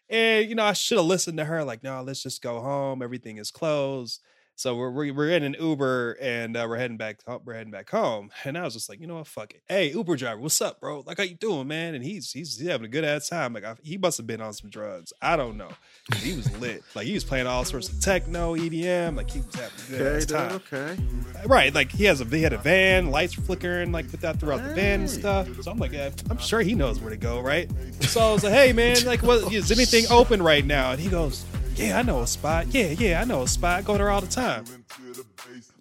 And 0.10 0.48
you 0.50 0.56
know, 0.56 0.64
I 0.66 0.74
should 0.74 0.98
have 0.98 1.06
listened 1.08 1.38
to 1.38 1.46
her. 1.46 1.64
Like, 1.64 1.84
no, 1.84 2.02
let's 2.02 2.24
just 2.24 2.42
go 2.42 2.62
home. 2.62 3.02
Everything 3.02 3.38
is 3.38 3.52
closed. 3.52 4.22
So 4.58 4.74
we're 4.78 4.90
we're, 4.90 5.14
we're 5.14 5.30
in 5.32 5.44
an 5.44 5.56
Uber 5.60 6.14
and 6.22 6.56
uh, 6.56 6.66
we're 6.70 6.78
heading 6.78 6.96
back. 6.96 7.20
We're 7.44 7.56
heading 7.56 7.72
back 7.72 7.90
home. 7.90 8.32
And 8.46 8.58
I 8.58 8.64
was 8.64 8.74
just 8.74 8.88
like, 8.88 9.02
you 9.02 9.08
know 9.08 9.16
what, 9.16 9.28
fuck 9.28 9.54
it. 9.54 9.62
Hey, 9.68 9.92
Uber 9.92 10.16
driver, 10.16 10.40
what's 10.40 10.62
up, 10.62 10.80
bro? 10.80 11.04
Like, 11.06 11.18
how 11.18 11.24
you 11.24 11.36
doing, 11.36 11.68
man? 11.68 11.94
And 11.94 12.02
he's 12.04 12.32
he's, 12.32 12.58
he's 12.58 12.68
having 12.70 12.86
a 12.86 12.88
good 12.90 13.04
ass 13.04 13.28
time. 13.28 13.52
Like, 13.54 13.66
I, 13.66 13.76
he 13.84 13.98
must 13.98 14.18
have 14.18 14.26
been 14.28 14.40
on 14.40 14.54
some 14.54 14.70
drugs. 14.70 15.12
I 15.22 15.36
don't 15.36 15.58
know. 15.58 15.70
He 16.18 16.34
was 16.36 16.50
lit. 16.60 16.84
Like, 16.96 17.06
he 17.06 17.14
was 17.14 17.26
playing 17.26 17.48
all 17.48 17.66
sorts 17.66 17.90
of 17.90 18.00
techno, 18.00 18.56
EDM. 18.56 19.18
Like, 19.18 19.30
he 19.30 19.42
was 19.42 19.56
having 19.56 19.72
a 19.88 19.90
good 19.90 20.02
Okay, 20.02 20.18
ass 20.18 20.26
time. 20.26 20.52
okay. 20.54 20.98
Right, 21.46 21.74
like 21.76 21.92
he 21.92 22.06
has 22.06 22.22
a 22.22 22.26
he 22.26 22.42
had 22.42 22.54
a 22.54 22.58
van, 22.58 23.12
lights 23.12 23.38
were 23.38 23.44
flickering 23.44 23.92
like 23.92 24.10
with 24.12 24.22
that 24.22 24.40
throughout 24.40 24.64
the 24.64 24.74
van 24.74 25.02
and 25.02 25.10
stuff. 25.10 25.48
So 25.62 25.70
I'm 25.70 25.78
like, 25.78 25.92
yeah, 25.92 26.10
I'm 26.30 26.38
sure 26.40 26.62
he 26.62 26.74
knows 26.76 27.00
where 27.02 27.10
to 27.10 27.18
go, 27.18 27.42
right? 27.42 27.70
So 28.04 28.22
I 28.22 28.32
was 28.32 28.44
like, 28.44 28.54
hey 28.54 28.72
man, 28.74 29.04
like, 29.06 29.22
what 29.22 29.52
is 29.54 29.70
anything 29.72 30.06
open 30.10 30.42
right 30.42 30.66
now? 30.66 30.92
And 30.94 31.00
he 31.00 31.10
goes, 31.10 31.46
yeah, 31.76 32.00
I 32.00 32.02
know 32.02 32.22
a 32.22 32.28
spot. 32.28 32.68
Yeah, 32.74 32.92
yeah, 32.92 33.22
I 33.22 33.26
know 33.26 33.42
a 33.42 33.48
spot. 33.48 33.80
I 33.80 33.82
go 33.82 33.98
there 33.98 34.10
all 34.10 34.22
the 34.22 34.28
time. 34.28 34.66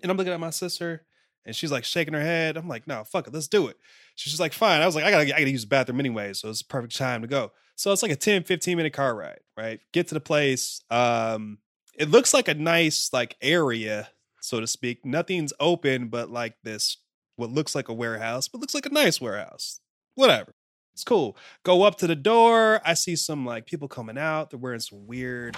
And 0.03 0.11
I'm 0.11 0.17
looking 0.17 0.33
at 0.33 0.41
my 0.41 0.51
sister, 0.51 1.07
and 1.45 1.55
she's 1.55 1.71
like 1.71 1.85
shaking 1.85 2.15
her 2.15 2.21
head. 2.21 2.57
I'm 2.57 2.69
like, 2.69 2.87
no, 2.87 3.05
fuck 3.05 3.27
it, 3.27 3.35
let's 3.35 3.49
do 3.49 3.69
it. 3.69 3.77
She's 4.15 4.33
just 4.33 4.41
like, 4.41 4.53
fine. 4.53 4.81
I 4.81 4.87
was 4.87 4.95
like, 4.95 5.05
I 5.05 5.11
gotta, 5.11 5.25
I 5.25 5.41
gotta 5.41 5.51
use 5.51 5.63
the 5.63 5.69
bathroom 5.69 6.01
anyway, 6.01 6.33
so 6.33 6.51
it's 6.51 6.63
perfect 6.63 6.97
time 6.97 7.23
to 7.23 7.29
go. 7.29 7.53
So 7.77 7.93
it's 7.93 8.03
like 8.03 8.13
a 8.13 8.17
10, 8.17 8.45
15 8.45 8.77
minute 8.77 8.93
car 8.93 9.15
ride, 9.17 9.41
right? 9.57 9.81
Get 9.93 10.09
to 10.09 10.15
the 10.15 10.21
place. 10.21 10.81
Um, 10.91 11.59
it 11.99 12.11
looks 12.11 12.35
like 12.35 12.49
a 12.49 12.55
nice 12.55 13.11
like 13.13 13.37
area, 13.41 14.09
so 14.41 14.61
to 14.61 14.67
speak. 14.67 15.05
Nothing's 15.05 15.53
open, 15.61 16.09
but 16.09 16.31
like 16.31 16.55
this, 16.63 16.99
what 17.37 17.51
looks 17.51 17.75
like 17.75 17.89
a 17.89 17.95
warehouse, 17.95 18.49
but 18.49 18.61
looks 18.61 18.75
like 18.75 18.87
a 18.87 18.91
nice 18.91 19.21
warehouse. 19.21 19.81
Whatever. 20.15 20.55
It's 20.95 21.03
cool. 21.03 21.37
Go 21.65 21.83
up 21.83 21.97
to 21.99 22.07
the 22.07 22.15
door. 22.15 22.81
I 22.87 22.95
see 22.95 23.17
some 23.17 23.45
like 23.45 23.67
people 23.67 23.89
coming 23.89 24.17
out. 24.17 24.51
They're 24.51 24.61
wearing 24.61 24.79
some 24.79 25.09
weird 25.09 25.57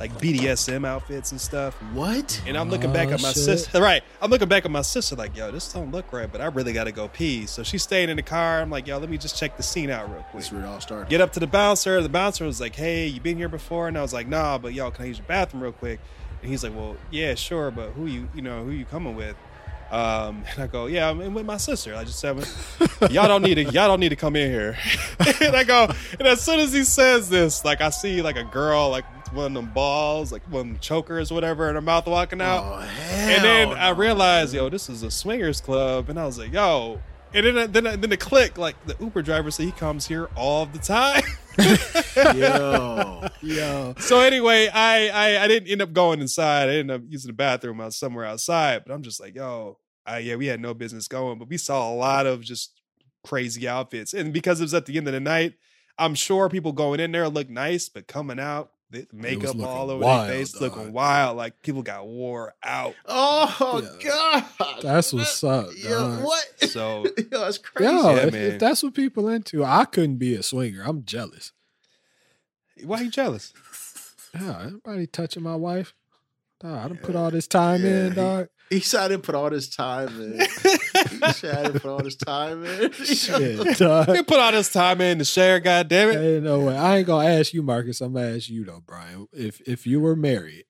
like 0.00 0.10
BDSM 0.18 0.84
outfits 0.84 1.30
and 1.30 1.40
stuff. 1.40 1.74
What? 1.92 2.42
And 2.48 2.56
I'm 2.58 2.68
looking 2.68 2.92
back 2.92 3.08
Oh, 3.08 3.12
at 3.12 3.22
my 3.22 3.28
shit. 3.28 3.44
sister. 3.44 3.80
Right. 3.80 4.02
I'm 4.20 4.28
looking 4.28 4.48
back 4.48 4.64
at 4.64 4.72
my 4.72 4.82
sister 4.82 5.14
like, 5.14 5.36
yo, 5.36 5.52
this 5.52 5.72
don't 5.72 5.92
look 5.92 6.12
right, 6.12 6.30
but 6.30 6.40
I 6.40 6.46
really 6.46 6.72
got 6.72 6.84
to 6.84 6.92
go 6.92 7.06
pee. 7.06 7.46
So 7.46 7.62
she's 7.62 7.84
staying 7.84 8.08
in 8.08 8.16
the 8.16 8.24
car. 8.24 8.60
I'm 8.60 8.70
like, 8.70 8.88
yo, 8.88 8.98
let 8.98 9.08
me 9.08 9.18
just 9.18 9.38
check 9.38 9.56
the 9.56 9.62
scene 9.62 9.88
out 9.88 10.10
real 10.10 10.22
quick. 10.30 10.42
That's 10.42 10.52
where 10.52 10.62
it 10.62 10.66
all 10.66 10.80
started. 10.80 11.08
Get 11.08 11.20
up 11.20 11.32
to 11.34 11.40
the 11.40 11.46
bouncer. 11.46 12.02
The 12.02 12.08
bouncer 12.08 12.44
was 12.44 12.60
like, 12.60 12.74
hey, 12.74 13.06
you 13.06 13.20
been 13.20 13.36
here 13.36 13.48
before? 13.48 13.86
And 13.86 13.96
I 13.96 14.02
was 14.02 14.12
like, 14.12 14.26
nah, 14.26 14.58
but 14.58 14.74
yo, 14.74 14.90
can 14.90 15.04
I 15.04 15.08
use 15.08 15.18
your 15.18 15.28
bathroom 15.28 15.62
real 15.62 15.70
quick? 15.72 16.00
And 16.42 16.50
he's 16.50 16.64
like, 16.64 16.74
well, 16.74 16.96
yeah, 17.12 17.36
sure, 17.36 17.70
but 17.70 17.90
who 17.90 18.06
you, 18.06 18.28
you 18.34 18.42
know, 18.42 18.64
who 18.64 18.72
you 18.72 18.84
coming 18.84 19.14
with? 19.14 19.36
Um, 19.92 20.42
and 20.50 20.62
I 20.62 20.66
go, 20.68 20.86
yeah, 20.86 21.10
I'm 21.10 21.20
in 21.20 21.34
with 21.34 21.44
my 21.44 21.58
sister. 21.58 21.94
I 21.94 22.04
just 22.04 22.18
said, 22.18 22.36
y'all 23.10 23.28
don't 23.28 23.42
need 23.42 23.56
to, 23.56 23.64
y'all 23.64 23.88
don't 23.88 24.00
need 24.00 24.08
to 24.08 24.16
come 24.16 24.36
in 24.36 24.50
here. 24.50 24.78
and 25.42 25.54
I 25.54 25.64
go, 25.64 25.86
and 26.18 26.26
as 26.26 26.40
soon 26.40 26.60
as 26.60 26.72
he 26.72 26.82
says 26.82 27.28
this, 27.28 27.62
like 27.62 27.82
I 27.82 27.90
see 27.90 28.22
like 28.22 28.36
a 28.36 28.44
girl, 28.44 28.88
like 28.88 29.04
one 29.34 29.48
of 29.48 29.52
them 29.52 29.70
balls, 29.72 30.32
like 30.32 30.42
one 30.50 30.60
of 30.60 30.66
them 30.68 30.78
chokers, 30.80 31.30
whatever, 31.30 31.68
in 31.68 31.74
her 31.74 31.82
mouth 31.82 32.06
walking 32.06 32.40
out. 32.40 32.64
Oh, 32.64 32.88
And 33.10 33.44
then 33.44 33.68
I 33.68 33.90
no. 33.90 33.96
realized, 33.96 34.54
yo, 34.54 34.70
this 34.70 34.88
is 34.88 35.02
a 35.02 35.10
swingers 35.10 35.60
club, 35.60 36.08
and 36.08 36.18
I 36.18 36.24
was 36.24 36.38
like, 36.38 36.52
yo. 36.54 36.98
And 37.34 37.46
then, 37.46 37.72
then, 37.72 38.00
then 38.00 38.12
it 38.12 38.20
click, 38.20 38.56
Like 38.58 38.76
the 38.86 38.94
Uber 39.00 39.22
driver 39.22 39.50
said, 39.50 39.66
he 39.66 39.72
comes 39.72 40.06
here 40.06 40.28
all 40.36 40.64
the 40.66 40.78
time. 40.78 41.22
Yo. 42.36 43.26
Yo, 43.42 43.94
so 43.98 44.20
anyway, 44.20 44.68
I, 44.72 45.08
I 45.08 45.44
I 45.44 45.48
didn't 45.48 45.68
end 45.70 45.82
up 45.82 45.92
going 45.92 46.20
inside. 46.20 46.68
I 46.68 46.74
ended 46.76 46.96
up 46.96 47.02
using 47.08 47.28
the 47.28 47.34
bathroom. 47.34 47.80
I 47.80 47.86
was 47.86 47.96
somewhere 47.96 48.24
outside. 48.24 48.82
But 48.86 48.94
I'm 48.94 49.02
just 49.02 49.20
like, 49.20 49.34
yo, 49.34 49.78
I, 50.06 50.18
yeah, 50.18 50.36
we 50.36 50.46
had 50.46 50.60
no 50.60 50.74
business 50.74 51.08
going, 51.08 51.38
but 51.38 51.48
we 51.48 51.56
saw 51.56 51.92
a 51.92 51.94
lot 51.94 52.26
of 52.26 52.40
just 52.42 52.72
crazy 53.24 53.68
outfits. 53.68 54.14
And 54.14 54.32
because 54.32 54.60
it 54.60 54.64
was 54.64 54.74
at 54.74 54.86
the 54.86 54.96
end 54.96 55.06
of 55.06 55.12
the 55.14 55.20
night, 55.20 55.54
I'm 55.98 56.14
sure 56.14 56.48
people 56.48 56.72
going 56.72 57.00
in 57.00 57.12
there 57.12 57.28
look 57.28 57.48
nice, 57.50 57.88
but 57.88 58.06
coming 58.08 58.40
out, 58.40 58.72
the 58.90 59.06
makeup 59.12 59.56
all 59.60 59.90
over 59.90 60.04
wild, 60.04 60.28
their 60.28 60.36
face, 60.38 60.52
dog. 60.52 60.62
looking 60.62 60.92
wild. 60.92 61.36
Like 61.36 61.62
people 61.62 61.82
got 61.82 62.06
wore 62.06 62.52
out. 62.62 62.94
Oh 63.06 63.80
Yeah. 64.02 64.44
God, 64.58 64.82
That's 64.82 65.12
what's 65.14 65.42
up, 65.44 65.68
Yo, 65.76 66.16
what? 66.22 66.44
So 66.70 67.04
Yo, 67.32 67.40
that's 67.40 67.56
crazy. 67.58 67.90
Yo, 67.90 68.10
Yeah, 68.16 68.26
if, 68.26 68.32
man. 68.34 68.42
if 68.52 68.58
that's 68.58 68.82
what 68.82 68.92
people 68.94 69.28
into, 69.28 69.64
I 69.64 69.84
couldn't 69.86 70.16
be 70.16 70.34
a 70.34 70.42
swinger. 70.42 70.82
I'm 70.84 71.04
jealous. 71.04 71.52
why 72.84 73.00
you 73.02 73.10
jealous? 73.10 73.52
Yeah, 74.34 74.62
everybody 74.64 75.06
touching 75.06 75.42
my 75.42 75.56
wife. 75.56 75.94
Dog, 76.60 76.72
I 76.84 76.88
done 76.88 76.98
put 76.98 77.16
all 77.16 77.30
this 77.30 77.46
time 77.46 77.82
Yeah, 77.84 77.90
in, 78.06 78.08
he- 78.10 78.14
dog. 78.16 78.48
He 78.72 78.80
said 78.80 79.00
I 79.02 79.08
didn't 79.08 79.22
put 79.22 79.34
all 79.34 79.50
this 79.50 79.68
time 79.68 80.08
in. 80.20 80.40
he 80.40 80.46
said 81.32 81.56
I 81.58 81.62
didn't 81.64 81.80
put 81.80 81.90
all 81.90 82.02
this 82.02 82.16
time 82.16 82.64
in. 82.64 82.92
Shit, 82.92 83.76
dog. 83.78 84.06
They 84.06 84.22
put 84.22 84.38
all 84.38 84.52
this 84.52 84.72
time 84.72 85.00
in 85.00 85.18
to 85.18 85.24
share, 85.24 85.60
God 85.60 85.88
damn 85.88 86.10
it. 86.10 86.16
Ain't 86.36 86.44
no 86.44 86.60
way. 86.60 86.76
I 86.76 86.98
ain't 86.98 87.06
gonna 87.06 87.28
ask 87.28 87.52
you, 87.52 87.62
Markus. 87.62 88.00
I'm 88.00 88.14
gonna 88.14 88.34
ask 88.36 88.48
you 88.48 88.64
though, 88.64 88.80
Bryan. 88.84 89.28
If 89.32 89.60
if 89.62 89.86
you 89.86 90.00
were 90.00 90.16
married 90.16 90.64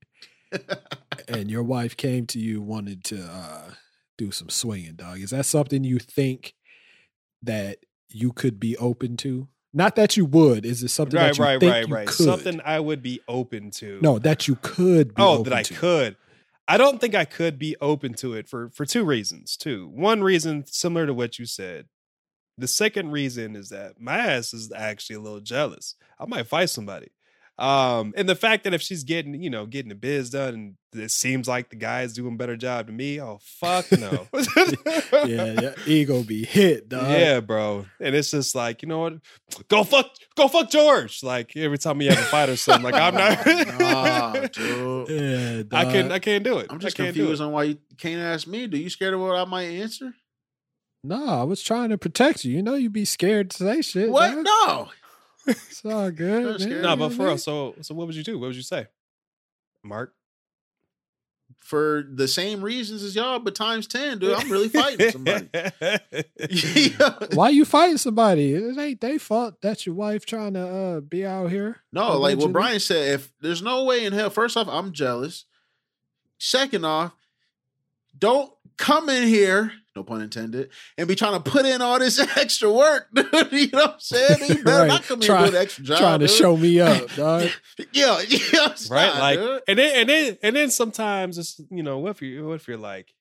and 1.29 1.51
your 1.51 1.63
wife 1.63 1.97
came 1.97 2.27
to 2.27 2.39
you 2.39 2.61
wanted 2.61 3.05
to 3.05 3.23
uh, 3.23 3.71
do 4.19 4.31
some 4.31 4.49
swinging, 4.49 4.95
dog, 4.95 5.21
is 5.21 5.31
that 5.31 5.47
something 5.47 5.85
you 5.85 5.99
think 5.99 6.55
that 7.43 7.79
you 8.09 8.33
could 8.33 8.59
be 8.59 8.77
open 8.79 9.17
to? 9.19 9.49
Not 9.73 9.97
that 9.97 10.17
you 10.19 10.27
would. 10.27 10.67
Is 10.67 10.83
it 10.83 10.89
something 10.89 11.19
Right, 11.19 11.29
that 11.29 11.39
you 11.39 11.45
right, 11.45 11.61
think 11.61 11.73
right, 11.73 11.89
you 11.89 11.95
right. 11.95 12.07
could? 12.07 12.27
Something 12.27 12.61
I 12.65 12.79
would 12.79 13.03
be 13.03 13.21
open 13.27 13.71
to. 13.73 13.99
No, 14.03 14.19
that 14.19 14.47
you 14.47 14.57
could. 14.61 15.15
Be 15.15 15.23
oh, 15.23 15.39
open 15.39 15.45
that 15.51 15.59
I 15.59 15.63
to. 15.63 15.75
could. 15.75 16.17
I 16.69 16.77
don't 16.77 17.01
think 17.01 17.15
I 17.15 17.25
could 17.25 17.59
be 17.59 17.77
open 17.81 18.15
to 18.15 18.35
it 18.35 18.49
for 18.49 18.71
for 18.71 18.87
two 18.87 19.05
reasons. 19.05 19.57
Too 19.57 19.89
One 19.89 20.23
reason 20.23 20.65
similar 20.67 21.07
to 21.07 21.15
what 21.15 21.39
you 21.39 21.47
said. 21.47 21.87
The 22.59 22.69
second 22.69 23.11
reason 23.11 23.57
is 23.57 23.71
that 23.71 24.01
my 24.01 24.19
ass 24.19 24.55
is 24.55 24.71
actually 24.73 25.17
a 25.17 25.21
little 25.21 25.41
jealous. 25.41 25.97
I 26.19 26.27
might 26.27 26.47
fight 26.47 26.71
somebody. 26.71 27.09
Um, 27.59 28.15
and 28.17 28.29
the 28.29 28.35
fact 28.35 28.65
that 28.65 28.75
if 28.75 28.81
she's 28.83 29.05
getting, 29.05 29.35
you 29.35 29.51
know, 29.51 29.67
getting 29.67 29.91
the 29.91 29.95
biz 29.95 30.31
done 30.31 30.55
and 30.55 30.77
it 30.95 31.11
seems 31.11 31.47
like 31.47 31.71
the 31.71 31.77
guy's 31.77 32.15
doing 32.15 32.35
a 32.35 32.37
better 32.37 32.57
job 32.57 32.87
than 32.87 32.97
me, 32.97 33.21
oh 33.21 33.39
fuck 33.43 33.91
no. 33.93 34.27
Yeah, 35.13 35.61
yeah, 35.61 35.75
ego 35.87 36.23
be 36.23 36.45
hit, 36.45 36.89
dog. 36.89 37.11
Yeah, 37.11 37.41
bro. 37.41 37.87
And 38.01 38.15
it's 38.15 38.31
just 38.31 38.55
like, 38.55 38.83
you 38.83 38.89
know 38.89 38.99
what? 38.99 39.15
Go 39.69 39.85
fuck, 39.85 40.11
go 40.35 40.49
fuck 40.49 40.71
George. 40.71 41.23
Like 41.23 41.57
every 41.57 41.79
time 41.79 41.99
we 41.99 42.07
have 42.07 42.19
a 42.19 42.23
fight 42.23 42.49
or 42.49 42.57
something, 42.57 42.91
like 42.91 42.95
I'm 42.95 43.15
not. 43.15 43.47
nah, 43.79 44.33
dude. 44.49 45.09
yeah. 45.11 45.79
I 45.79 45.85
dog. 45.85 45.93
can 45.93 46.13
I 46.13 46.19
can't 46.19 46.45
do 46.45 46.59
it. 46.59 46.67
I'm 46.71 46.79
just 46.81 46.97
can't 46.97 47.15
do 47.15 47.21
confused 47.21 47.43
it. 47.43 47.45
on 47.45 47.53
why 47.53 47.65
you 47.65 47.79
can't 47.99 48.21
ask 48.21 48.47
me. 48.47 48.67
Do 48.67 48.79
you 48.79 48.91
scared 48.91 49.15
of 49.15 49.21
what 49.21 49.37
I 49.37 49.45
might 49.45 49.65
answer? 49.65 50.15
No, 51.05 51.27
I 51.29 51.43
was 51.43 51.63
trying 51.63 51.91
to 51.91 51.99
protect 51.99 52.45
you. 52.45 52.55
You 52.55 52.63
know, 52.63 52.75
you'd 52.75 52.93
be 52.93 53.05
scared 53.05 53.51
to 53.51 53.57
say 53.59 53.83
shit. 53.83 54.11
What? 54.11 54.31
dog. 54.35 54.45
No. 54.45 54.89
It's 55.47 55.85
all 55.85 56.11
good. 56.11 56.55
That's 56.55 56.67
man. 56.67 56.83
No, 56.83 56.97
but 56.97 57.11
for 57.11 57.19
Man. 57.19 57.27
real. 57.29 57.39
So 57.39 57.75
so 57.81 57.95
what 57.95 58.07
would 58.07 58.17
you 58.17 58.23
do? 58.23 58.39
What 58.39 58.49
would 58.49 58.57
you 58.57 58.63
say, 58.63 58.87
Mark? 59.83 60.15
For 61.59 62.05
the 62.09 62.27
same 62.27 62.61
reasons 62.61 63.03
as 63.05 63.15
y'all, 63.15 63.39
but 63.39 63.55
times 63.55 63.87
10, 63.87 64.19
dude. 64.19 64.33
I'm 64.35 64.51
really 64.51 64.69
fighting 64.69 65.11
somebody. 65.11 65.49
Yeah. 66.51 67.19
Why 67.35 67.51
you 67.51 67.65
fighting 67.65 67.99
somebody? 67.99 68.53
It 68.55 68.77
ain't 68.79 69.01
they 69.01 69.19
fault 69.19 69.61
that 69.63 69.87
your 69.87 69.95
wife 69.95 70.27
trying 70.27 70.55
to 70.55 70.67
uh, 70.67 71.01
be 71.01 71.25
out 71.25 71.51
here. 71.51 71.77
No, 71.93 72.19
like 72.19 72.39
what 72.39 72.53
Bryan 72.53 72.81
said, 72.81 73.15
if 73.15 73.33
there's 73.41 73.63
no 73.63 73.85
way 73.85 74.05
in 74.05 74.13
hell, 74.13 74.31
first 74.31 74.57
off, 74.57 74.67
I'm 74.69 74.93
jealous. 74.93 75.45
Second 76.39 76.85
off, 76.85 77.13
don't 78.19 78.53
come 78.77 79.09
in 79.09 79.29
here, 79.29 79.73
no 79.95 80.03
pun 80.05 80.21
intended, 80.23 80.71
and 80.97 81.07
be 81.07 81.15
trying 81.15 81.41
to 81.43 81.51
put 81.51 81.67
in 81.67 81.83
all 81.83 81.99
this 81.99 82.19
extra 82.37 82.71
work, 82.73 83.09
dude. 83.15 83.27
You 83.53 83.69
know 83.73 83.79
what 83.81 83.91
I'm 83.95 84.01
saying? 84.01 84.39
You 84.49 84.65
better 84.65 84.79
Right. 84.83 84.89
not 84.89 85.03
come 85.05 85.21
Try- 85.21 85.37
here 85.39 85.47
with 85.47 85.55
an 85.55 85.63
extra 85.63 85.85
job. 85.85 85.99
trying 85.99 86.21
to 86.21 86.27
dude. 86.27 86.37
show 86.37 86.57
me 86.57 86.81
up, 86.81 87.11
dog. 87.17 87.49
Yeah, 87.93 88.21
yeah, 88.29 88.75
stop, 88.75 88.91
right? 88.91 89.19
Like, 89.19 89.39
dude. 89.39 89.63
and 89.69 89.79
then 89.79 89.97
and 90.01 90.09
then 90.09 90.39
and 90.43 90.57
then 90.57 90.71
sometimes 90.71 91.39
it's 91.39 91.61
you 91.71 91.83
know 91.83 91.99
what 91.99 92.11
if 92.11 92.23
you 92.23 92.47
what 92.47 92.55
if 92.55 92.67
you're 92.69 92.77
like, 92.79 93.13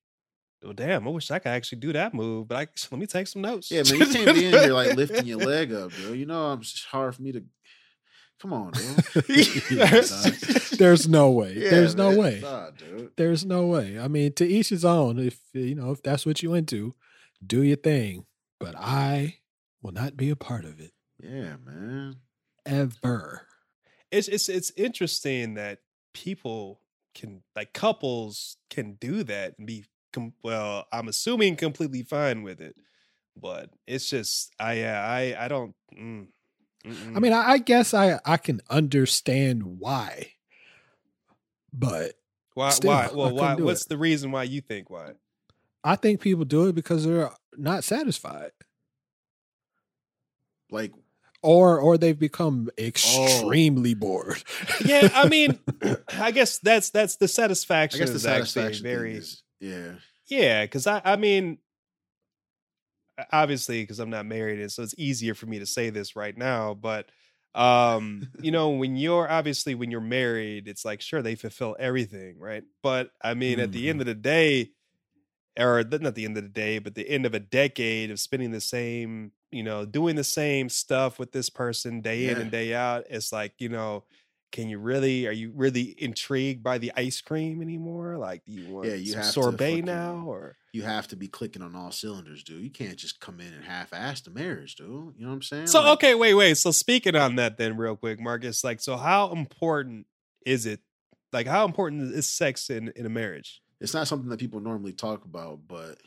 well, 0.63 0.73
damn, 0.73 1.07
I 1.07 1.11
wish 1.11 1.31
I 1.31 1.39
could 1.39 1.49
actually 1.49 1.79
do 1.79 1.91
that 1.93 2.13
move, 2.13 2.47
but 2.47 2.55
I 2.57 2.67
let 2.91 2.99
me 2.99 3.07
take 3.07 3.27
some 3.27 3.41
notes. 3.41 3.71
Yeah, 3.71 3.83
man, 3.89 3.99
you 3.99 4.05
can't 4.05 4.35
be 4.35 4.45
in 4.45 4.53
here 4.53 4.73
like 4.73 4.95
lifting 4.95 5.25
your 5.25 5.39
leg 5.39 5.73
up, 5.73 5.91
bro. 6.01 6.13
You 6.13 6.25
know, 6.25 6.51
I'm 6.51 6.61
it's 6.61 6.85
hard 6.85 7.15
for 7.15 7.21
me 7.21 7.31
to. 7.31 7.43
Come 8.41 8.53
on, 8.53 8.71
dude. 8.71 9.27
There's 10.77 11.07
no 11.07 11.29
way. 11.29 11.53
Yeah, 11.55 11.69
There's 11.69 11.95
no 11.95 12.09
man. 12.09 12.17
way. 12.19 12.39
Nah, 12.41 12.71
dude. 12.71 13.11
There's 13.15 13.45
no 13.45 13.67
way. 13.67 13.99
I 13.99 14.07
mean, 14.07 14.33
to 14.33 14.45
each 14.47 14.69
his 14.69 14.83
own. 14.83 15.19
If 15.19 15.39
you 15.53 15.75
know, 15.75 15.91
if 15.91 16.01
that's 16.01 16.25
what 16.25 16.41
you 16.41 16.53
into, 16.55 16.95
do 17.45 17.61
your 17.61 17.77
thing. 17.77 18.25
But 18.59 18.75
I 18.77 19.37
will 19.83 19.91
not 19.91 20.17
be 20.17 20.29
a 20.29 20.35
part 20.35 20.65
of 20.65 20.79
it 20.79 20.91
Yeah, 21.19 21.55
man. 21.63 22.15
ever. 22.65 23.47
it's 24.11 24.27
it's 24.27 24.49
it's 24.49 24.71
interesting 24.77 25.55
that 25.55 25.79
people 26.13 26.79
can 27.15 27.41
like 27.55 27.73
couples 27.73 28.57
can 28.69 28.93
do 28.99 29.23
that 29.23 29.55
and 29.57 29.65
be 29.67 29.85
com- 30.13 30.33
well 30.43 30.85
i'm 30.93 31.07
assuming 31.07 31.55
completely 31.55 32.03
fine 32.03 32.41
with 32.43 32.61
it 32.61 32.75
but 33.35 33.69
it's 33.87 34.09
just 34.09 34.53
i 34.59 34.73
yeah 34.73 35.01
i 35.05 35.35
i 35.45 35.47
don't 35.47 35.73
mm, 35.97 36.27
I 36.85 37.19
mean, 37.19 37.33
I, 37.33 37.51
I 37.51 37.57
guess 37.59 37.93
I 37.93 38.19
I 38.25 38.37
can 38.37 38.61
understand 38.69 39.63
why, 39.79 40.33
but 41.71 42.13
why 42.53 42.69
still, 42.71 42.89
why 42.89 43.09
well 43.13 43.33
why 43.35 43.55
what's 43.55 43.83
it. 43.83 43.89
the 43.89 43.97
reason 43.97 44.31
why 44.31 44.43
you 44.43 44.61
think 44.61 44.89
why 44.89 45.11
I 45.83 45.95
think 45.95 46.21
people 46.21 46.45
do 46.45 46.67
it 46.67 46.75
because 46.75 47.05
they're 47.05 47.31
not 47.57 47.83
satisfied. 47.83 48.51
Like, 50.69 50.93
or 51.43 51.79
or 51.79 51.97
they've 51.97 52.17
become 52.17 52.69
Oh. 52.79 52.83
extremely 52.83 53.93
bored. 53.93 54.43
yeah 54.85 55.09
i 55.13 55.27
mean 55.27 55.59
i 56.19 56.31
guess 56.31 56.59
that's 56.59 56.89
that's 56.91 57.17
the 57.17 57.27
satisfaction. 57.27 57.97
I 57.97 58.05
guess 58.05 58.09
the 58.11 58.15
is 58.15 58.21
satisfaction 58.23 58.83
very 58.83 59.15
is, 59.15 59.43
yeah. 59.59 59.93
Yeah, 60.27 60.63
because 60.63 60.87
I, 60.87 61.01
I 61.03 61.15
mean, 61.17 61.57
obviously, 63.31 63.83
because 63.83 63.99
I'm 63.99 64.09
not 64.09 64.25
married, 64.25 64.59
and 64.59 64.71
so 64.71 64.83
it's 64.83 64.95
easier 64.97 65.35
for 65.35 65.45
me 65.45 65.59
to 65.59 65.65
say 65.65 65.89
this 65.89 66.15
right 66.15 66.37
now. 66.37 66.73
But 66.73 67.09
um, 67.55 68.27
you 68.41 68.51
know, 68.51 68.71
when 68.71 68.95
you're 68.95 69.29
obviously 69.29 69.75
when 69.75 69.91
you're 69.91 70.01
married, 70.01 70.67
it's 70.67 70.85
like 70.85 71.01
sure 71.01 71.21
they 71.21 71.35
fulfill 71.35 71.75
everything, 71.79 72.39
right? 72.39 72.63
But 72.83 73.11
I 73.21 73.33
mean, 73.33 73.59
at 73.59 73.71
the 73.71 73.89
end 73.89 74.01
of 74.01 74.07
the 74.07 74.15
day, 74.15 74.71
or 75.59 75.83
not 75.83 76.15
the 76.15 76.25
end 76.25 76.37
of 76.37 76.43
the 76.43 76.49
day, 76.49 76.79
but 76.79 76.95
the 76.95 77.07
end 77.09 77.25
of 77.25 77.33
a 77.33 77.39
decade 77.39 78.11
of 78.11 78.19
spending 78.19 78.51
the 78.51 78.61
same, 78.61 79.33
you 79.51 79.63
know, 79.63 79.85
doing 79.85 80.15
the 80.15 80.23
same 80.23 80.69
stuff 80.69 81.19
with 81.19 81.31
this 81.33 81.49
person 81.49 82.01
day 82.01 82.29
in 82.29 82.37
Yeah. 82.37 82.41
and 82.41 82.51
day 82.51 82.73
out, 82.73 83.05
it's 83.09 83.31
like 83.31 83.55
you 83.59 83.69
know. 83.69 84.05
Can 84.51 84.67
you 84.69 84.79
really? 84.79 85.27
Are 85.27 85.31
you 85.31 85.51
really 85.55 85.95
intrigued 85.97 86.61
by 86.63 86.77
the 86.77 86.91
ice 86.95 87.21
cream 87.21 87.61
anymore? 87.61 88.17
Like, 88.17 88.43
do 88.45 88.51
you 88.51 88.67
want 88.73 88.87
Yeah, 88.87 88.95
you 88.95 89.13
some 89.13 89.17
have 89.21 89.25
to 89.27 89.31
sorbet 89.33 89.69
fucking- 89.71 89.85
now, 89.85 90.25
or 90.27 90.57
You 90.73 90.83
have 90.83 91.07
to 91.09 91.15
be 91.15 91.27
clicking 91.27 91.61
on 91.61 91.75
all 91.75 91.91
cylinders, 91.91 92.43
dude. 92.43 92.63
You 92.63 92.69
can't 92.69 92.97
just 92.97 93.19
come 93.19 93.39
in 93.39 93.53
and 93.53 93.63
half-ass 93.63 94.21
the 94.21 94.31
marriage, 94.31 94.75
dude. 94.75 94.87
You 94.87 95.23
know 95.23 95.29
what 95.29 95.35
I'm 95.35 95.41
saying? 95.41 95.67
So 95.67 95.79
Like, 95.81 95.93
okay, 95.93 96.15
wait, 96.15 96.33
wait. 96.33 96.57
So 96.57 96.71
speaking 96.71 97.15
on 97.15 97.35
that, 97.37 97.57
then 97.57 97.77
real 97.77 97.95
quick, 97.95 98.19
Markus. 98.19 98.63
Like, 98.63 98.81
so 98.81 98.97
how 98.97 99.31
important 99.31 100.05
is 100.45 100.65
it? 100.65 100.79
Like, 101.33 101.47
how 101.47 101.65
important 101.65 102.13
is 102.13 102.29
sex 102.31 102.69
in 102.69 102.89
in 102.95 103.05
a 103.05 103.09
marriage? 103.09 103.61
it's 103.79 103.93
not 103.95 104.07
something 104.07 104.29
that 104.29 104.39
people 104.39 104.59
normally 104.59 104.93
talk 104.93 105.25
about, 105.25 105.61
but 105.67 105.97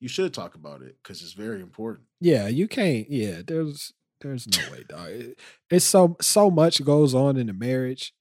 you 0.00 0.08
should 0.08 0.34
talk 0.34 0.54
about 0.54 0.82
it 0.82 0.96
because 1.02 1.22
it's 1.22 1.32
very 1.32 1.62
important. 1.62 2.06
yeah, 2.20 2.46
you 2.46 2.68
can't. 2.68 3.08
Yeah, 3.10 3.40
there's 3.46 3.92
there's 4.20 4.46
no 4.46 4.72
way, 4.72 4.84
dog. 4.88 5.08
It- 5.10 5.40
It's 5.70 5.84
so 5.84 6.16
so 6.20 6.50
much 6.50 6.82
goes 6.84 7.14
on 7.14 7.36
in 7.36 7.48
a 7.48 7.52
marriage 7.54 8.12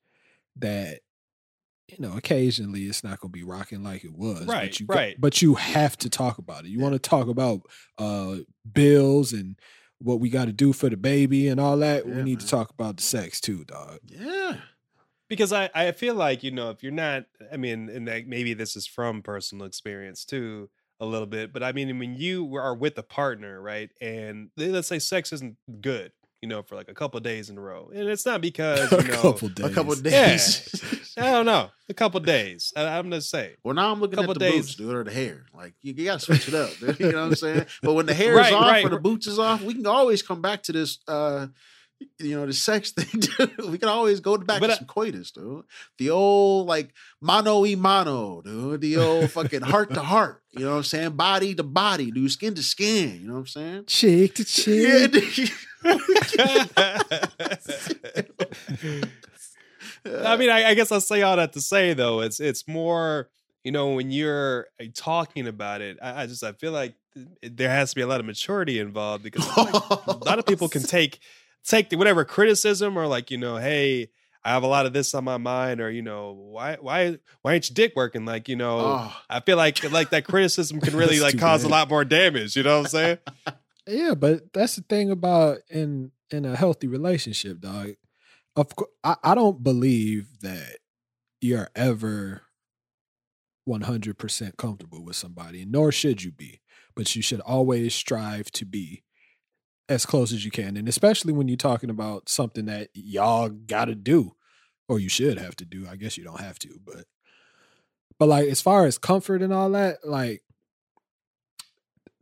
that 0.58 1.00
you 1.88 1.98
know 2.00 2.16
occasionally 2.18 2.86
it's 2.86 3.04
not 3.04 3.20
going 3.20 3.32
to 3.32 3.38
be 3.38 3.44
rocking 3.44 3.84
like 3.84 4.04
it 4.04 4.14
was. 4.14 4.46
Right, 4.46 4.72
but 4.72 4.80
you 4.80 4.86
right. 4.88 5.16
but 5.22 5.42
you 5.42 5.56
have 5.56 5.98
to 5.98 6.10
talk 6.10 6.38
about 6.38 6.66
it. 6.66 6.70
You 6.70 6.78
Yeah. 6.80 6.84
want 6.84 6.94
to 6.94 7.10
talk 7.10 7.28
about 7.28 7.62
uh 7.98 8.38
bills 8.72 9.34
and 9.34 9.58
what 10.00 10.20
we 10.20 10.30
got 10.30 10.46
to 10.46 10.52
do 10.54 10.74
for 10.74 10.90
the 10.90 10.98
baby 10.98 11.48
and 11.48 11.60
all 11.60 11.78
that. 11.78 12.06
we 12.06 12.12
Yeah, 12.14 12.24
need 12.24 12.40
to 12.42 12.48
talk 12.48 12.70
about 12.70 12.98
the 12.98 13.04
sex 13.04 13.40
too, 13.40 13.64
dog. 13.66 14.00
Yeah. 14.06 14.58
Because 15.30 15.54
I 15.54 15.70
I 15.74 15.92
feel 15.92 16.16
like 16.16 16.44
you 16.44 16.52
know 16.52 16.70
if 16.72 16.84
you're 16.84 16.92
not, 16.92 17.26
I 17.52 17.58
mean, 17.58 17.90
and 17.90 18.06
like 18.08 18.28
maybe 18.28 18.54
this 18.54 18.76
is 18.76 18.86
from 18.88 19.22
personal 19.22 19.66
experience 19.66 20.26
too 20.26 20.70
a 21.00 21.06
little 21.06 21.28
bit, 21.28 21.52
but 21.54 21.62
I 21.64 21.72
mean 21.72 21.98
when 22.00 22.16
you 22.16 22.56
are 22.56 22.74
with 22.76 22.98
a 22.98 23.04
partner, 23.04 23.62
right, 23.62 23.90
and 24.02 24.50
they- 24.58 24.70
let's 24.70 24.88
say 24.88 25.00
sex 25.00 25.34
isn't 25.34 25.58
good, 25.82 26.12
you 26.42 26.48
know, 26.48 26.62
for 26.64 26.76
like 26.76 26.90
a 26.90 26.94
couple 26.94 27.20
days 27.20 27.50
in 27.50 27.58
a 27.58 27.62
row, 27.62 27.92
and 27.94 28.08
it's 28.08 28.26
not 28.26 28.40
because 28.42 28.92
you 28.92 28.98
a 29.00 29.04
know. 29.04 29.22
couple 29.22 29.50
days. 29.50 29.66
A 29.66 29.70
couple 29.74 29.94
of 29.94 30.06
Yeah. 30.06 30.28
days. 30.30 31.12
I 31.18 31.32
don't 31.32 31.46
know, 31.46 31.70
a 31.90 31.94
couple 31.94 32.20
days. 32.20 32.74
I, 32.76 32.84
I'm 32.98 33.10
just 33.12 33.30
saying. 33.30 33.56
Well, 33.64 33.74
now 33.74 33.92
I'm 33.92 34.02
looking 34.02 34.18
Couple 34.18 34.32
at 34.32 34.40
the 34.40 34.46
days. 34.46 34.66
boots, 34.68 34.76
dude, 34.76 34.94
or 34.96 35.04
the 35.06 35.12
hair. 35.14 35.46
Like 35.54 35.74
you, 35.82 35.94
you 35.96 36.06
gotta 36.06 36.20
switch 36.20 36.48
it 36.50 36.54
up. 36.54 36.72
Dude, 36.80 37.00
you 37.00 37.12
know 37.12 37.22
what 37.22 37.28
I'm 37.28 37.36
saying? 37.36 37.66
But 37.82 37.94
when 37.94 38.06
the 38.06 38.14
hair 38.14 38.36
Right, 38.36 38.48
is 38.48 38.54
off 38.54 38.64
right, 38.72 38.86
or 38.86 38.90
the 38.90 39.00
boots 39.00 39.26
is 39.28 39.40
off, 39.40 39.62
we 39.62 39.74
can 39.76 39.86
always 39.88 40.22
come 40.22 40.42
back 40.42 40.64
to 40.64 40.72
this 40.74 41.00
uh 41.08 41.48
you 42.20 42.36
know, 42.36 42.46
the 42.46 42.54
sex 42.54 42.92
thing, 42.98 43.20
dude. 43.20 43.70
We 43.72 43.78
can 43.78 43.90
always 43.90 44.20
go 44.20 44.38
back 44.38 44.60
But 44.62 44.68
to 44.68 44.74
I- 44.74 44.78
some 44.78 44.88
coitus, 44.88 45.32
dude. 45.32 45.64
The 45.98 46.10
old 46.10 46.68
like 46.68 46.94
mano 47.22 47.62
y 47.62 47.76
mano, 47.76 48.42
dude. 48.42 48.82
The 48.82 48.98
old 48.98 49.32
fucking 49.32 49.62
heart 49.62 49.94
to 49.94 50.02
heart. 50.02 50.42
You 50.52 50.66
know 50.66 50.72
what 50.72 50.78
I'm 50.78 50.84
saying? 50.84 51.12
Body 51.12 51.56
to 51.56 51.64
body, 51.64 52.12
dude. 52.12 52.32
Skin 52.32 52.54
to 52.56 52.64
skin. 52.64 53.22
You 53.22 53.28
know 53.28 53.34
what 53.36 53.40
I'm 53.42 53.48
saying? 53.48 53.84
Cheek 53.88 54.36
to 54.36 54.44
Yeah, 54.72 55.08
cheek. 55.08 55.32
dude. 55.32 55.52
I 60.06 60.38
mean, 60.38 60.50
I, 60.50 60.70
I 60.70 60.74
guess 60.76 60.92
I'll 60.92 61.02
say 61.02 61.22
all 61.22 61.36
that 61.38 61.54
to 61.54 61.62
say 61.62 61.94
though, 61.94 62.22
it's 62.22 62.40
it's 62.40 62.68
more, 62.68 63.30
you 63.64 63.72
know, 63.72 63.94
when 63.94 64.12
you're 64.12 64.68
uh, 64.80 64.86
talking 64.94 65.48
about 65.48 65.82
it, 65.82 65.98
I, 66.02 66.24
I 66.24 66.28
just 66.28 66.44
I 66.44 66.52
feel 66.54 66.72
like 66.72 66.96
there 67.42 67.70
has 67.70 67.92
to 67.92 67.96
be 67.96 68.02
a 68.02 68.08
lot 68.08 68.20
of 68.20 68.26
maturity 68.26 68.80
involved 68.80 69.24
because 69.24 69.46
like 69.58 69.74
a 70.08 70.18
lot 70.26 70.40
of 70.40 70.46
people 70.46 70.70
can 70.70 70.84
take 70.84 71.20
take 71.66 71.90
the, 71.90 71.98
whatever 71.98 72.24
criticism 72.26 72.98
or 72.98 73.08
like 73.08 73.32
you 73.32 73.38
know, 73.38 73.58
hey, 73.58 74.10
I 74.44 74.52
have 74.52 74.64
a 74.64 74.68
lot 74.68 74.86
of 74.86 74.94
this 74.94 75.14
on 75.16 75.24
my 75.24 75.38
mind, 75.38 75.82
or 75.82 75.90
you 75.90 76.02
know, 76.04 76.34
why 76.34 76.78
why 76.80 77.18
why 77.42 77.54
ain't 77.54 77.70
your 77.70 77.74
dick 77.74 77.94
working? 77.96 78.26
Like 78.26 78.48
you 78.48 78.56
know, 78.56 78.80
Oh, 78.80 79.18
I 79.30 79.40
feel 79.40 79.58
like 79.58 79.90
like 79.92 80.12
that 80.12 80.26
criticism 80.26 80.80
can 80.80 80.96
really 80.98 81.20
like 81.20 81.34
too 81.34 81.40
cause 81.40 81.64
a 81.64 81.68
lot 81.70 81.90
more 81.90 82.06
damage. 82.06 82.56
You 82.56 82.64
know 82.64 82.78
what 82.78 82.86
I'm 82.86 82.90
saying? 82.90 83.18
Yeah, 83.88 84.16
but 84.16 84.52
that's 84.52 84.78
the 84.78 84.82
thing 84.82 85.12
about 85.12 85.60
in 85.70 86.12
in 86.32 86.44
a 86.44 86.56
healthy 86.56 86.88
relationship, 86.88 87.60
dog. 87.60 87.90
Of 88.56 88.76
course, 88.76 88.90
I, 89.04 89.16
I 89.24 89.36
don't 89.36 89.62
believe 89.62 90.40
that 90.42 90.78
you're 91.40 91.70
ever 91.76 92.42
one 93.64 93.82
hundred 93.82 94.18
percent 94.18 94.58
comfortable 94.58 95.04
with 95.04 95.16
somebody, 95.16 95.66
nor 95.66 95.92
should 95.92 96.24
you 96.24 96.32
be. 96.32 96.62
But 96.96 97.16
you 97.16 97.22
should 97.22 97.42
always 97.42 97.94
strive 97.94 98.50
to 98.54 98.66
be 98.66 99.04
as 99.88 100.06
close 100.06 100.34
as 100.34 100.44
you 100.44 100.52
can, 100.52 100.78
and 100.78 100.88
especially 100.88 101.34
when 101.34 101.48
you're 101.48 101.58
talking 101.58 101.90
about 101.90 102.30
something 102.30 102.66
that 102.66 102.90
y'all 102.94 103.50
got 103.50 103.86
to 103.86 103.96
do, 103.96 104.36
or 104.88 105.00
you 105.00 105.10
should 105.10 105.38
have 105.38 105.56
to 105.58 105.66
do. 105.66 105.88
I 105.90 105.96
guess 105.96 106.18
you 106.18 106.24
don't 106.24 106.42
have 106.42 106.60
to, 106.60 106.80
but 106.84 107.06
but 108.18 108.28
like 108.28 108.48
as 108.48 108.62
far 108.62 108.86
as 108.86 108.98
comfort 108.98 109.42
and 109.42 109.54
all 109.54 109.70
that, 109.72 110.08
like 110.08 110.42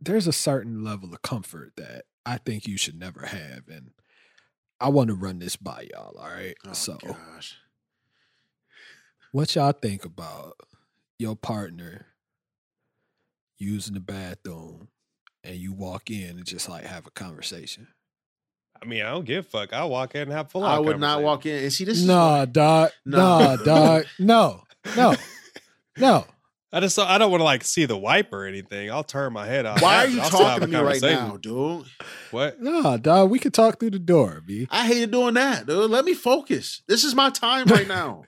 there's 0.00 0.26
a 0.26 0.32
certain 0.32 0.84
level 0.84 1.12
of 1.12 1.22
comfort 1.22 1.72
that 1.76 2.04
I 2.26 2.38
think 2.38 2.66
you 2.66 2.76
should 2.76 2.98
never 2.98 3.26
have. 3.26 3.68
And 3.68 3.90
I 4.80 4.88
want 4.88 5.08
to 5.08 5.14
run 5.14 5.38
this 5.38 5.56
by 5.56 5.86
y'all. 5.92 6.16
All 6.18 6.28
right. 6.28 6.56
oh 6.66 6.72
so, 6.72 6.98
gosh. 7.02 7.56
what 9.32 9.54
y'all 9.54 9.72
think 9.72 10.04
about 10.04 10.54
your 11.18 11.36
partner 11.36 12.06
using 13.56 13.94
the 13.94 14.00
bathroom 14.00 14.88
and 15.44 15.54
you 15.56 15.72
walk 15.72 16.10
in 16.10 16.30
and 16.30 16.44
just 16.46 16.68
like 16.68 16.84
have 16.84 17.06
a 17.06 17.10
conversation? 17.10 17.86
I 18.82 18.86
mean, 18.86 19.02
I 19.02 19.10
don't 19.10 19.24
give 19.24 19.46
a 19.46 19.48
fuck. 19.48 19.72
I'll 19.72 19.88
walk 19.90 20.14
in 20.14 20.22
and 20.22 20.32
have 20.32 20.50
full. 20.50 20.64
I 20.64 20.78
would 20.78 20.98
not 20.98 21.22
walk 21.22 21.46
in 21.46 21.62
and 21.62 21.72
see 21.72 21.84
this. 21.84 22.02
Nah, 22.02 22.40
why- 22.40 22.44
dog. 22.46 22.90
No. 23.06 23.18
Nah, 23.18 23.56
dog. 23.56 24.04
No, 24.18 24.62
no, 24.96 25.14
no. 25.96 26.26
I 26.72 26.80
just 26.80 26.98
I 26.98 27.18
don't 27.18 27.30
want 27.30 27.40
to 27.40 27.44
like 27.44 27.62
see 27.62 27.84
the 27.86 27.96
wipe 27.96 28.32
or 28.32 28.46
anything. 28.46 28.90
I'll 28.90 29.04
turn 29.04 29.32
my 29.32 29.46
head 29.46 29.64
off. 29.64 29.80
Why 29.80 29.94
are 29.94 29.98
after. 30.00 30.10
you 30.10 30.16
I'll 30.18 30.22
have 30.30 30.32
talking 30.32 30.60
to 30.60 30.64
a 30.64 30.68
me 30.68 30.74
right 30.88 31.00
conversation. 31.00 31.28
now, 31.28 31.36
dude? 31.36 31.86
What? 32.32 32.60
Nah, 32.60 32.96
dog. 32.96 33.30
We 33.30 33.38
could 33.38 33.54
talk 33.54 33.78
through 33.78 33.90
the 33.90 34.00
door, 34.00 34.42
B. 34.44 34.66
I 34.72 34.86
hated 34.88 35.12
doing 35.12 35.34
that, 35.34 35.66
dude. 35.66 35.88
Let 35.88 36.04
me 36.04 36.14
focus. 36.14 36.82
This 36.88 37.04
is 37.04 37.14
my 37.14 37.30
time 37.30 37.66
right 37.66 37.86
now. 38.00 38.24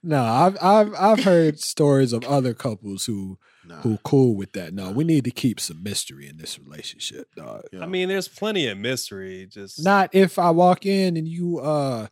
No, 0.00 0.22
I've 0.22 0.56
I've 0.62 0.94
I've 0.94 1.24
heard 1.24 1.58
stories 1.58 2.12
of 2.12 2.22
other 2.24 2.54
couples 2.54 3.06
who 3.06 3.38
Nah. 3.64 3.76
who 3.82 3.98
cool 4.04 4.34
with 4.34 4.52
that. 4.54 4.74
No, 4.74 4.90
we 4.90 5.04
need 5.04 5.24
to 5.24 5.30
keep 5.30 5.60
some 5.60 5.82
mystery 5.82 6.28
in 6.28 6.36
this 6.36 6.58
relationship, 6.58 7.28
dog. 7.36 7.62
Yeah. 7.72 7.82
I 7.82 7.86
mean, 7.86 8.08
there's 8.08 8.26
plenty 8.26 8.66
of 8.66 8.76
mystery. 8.78 9.46
Just 9.50 9.84
Not 9.84 10.10
if 10.12 10.38
I 10.38 10.50
walk 10.50 10.84
in 10.84 11.16
and 11.16 11.28
you 11.28 11.60
uh 11.60 12.08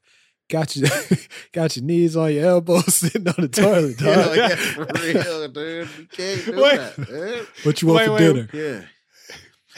got 0.49 0.77
your 0.77 0.89
got 1.53 1.77
your 1.77 1.85
knees 1.85 2.17
on 2.17 2.33
your 2.33 2.45
elbows 2.47 2.95
sitting 2.95 3.27
on 3.27 3.35
the 3.39 3.49
toilet, 3.49 4.01
Yeah, 4.01 4.15
dog. 4.15 4.37
yeah, 4.37 4.55
for 4.57 4.87
real, 5.03 5.49
dude. 5.49 5.89
You 5.99 6.07
can't 6.07 6.45
do 6.45 6.63
Wait. 6.63 6.77
that, 6.77 6.99
man. 7.11 7.47
What 7.65 7.83
you 7.83 7.89
want 7.89 7.99
Wait, 7.99 8.07
for 8.07 8.13
wait, 8.13 8.19
dinner? 8.21 8.49
Yeah. 8.53 8.85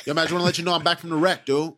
Yo, 0.07 0.15
man, 0.15 0.23
I 0.23 0.25
just 0.25 0.33
want 0.33 0.43
to 0.43 0.47
let 0.47 0.59
you 0.59 0.65
know 0.65 0.73
I'm 0.75 0.83
back 0.83 0.99
from 0.99 1.11
the 1.11 1.17
rec, 1.17 1.47
dude. 1.47 1.75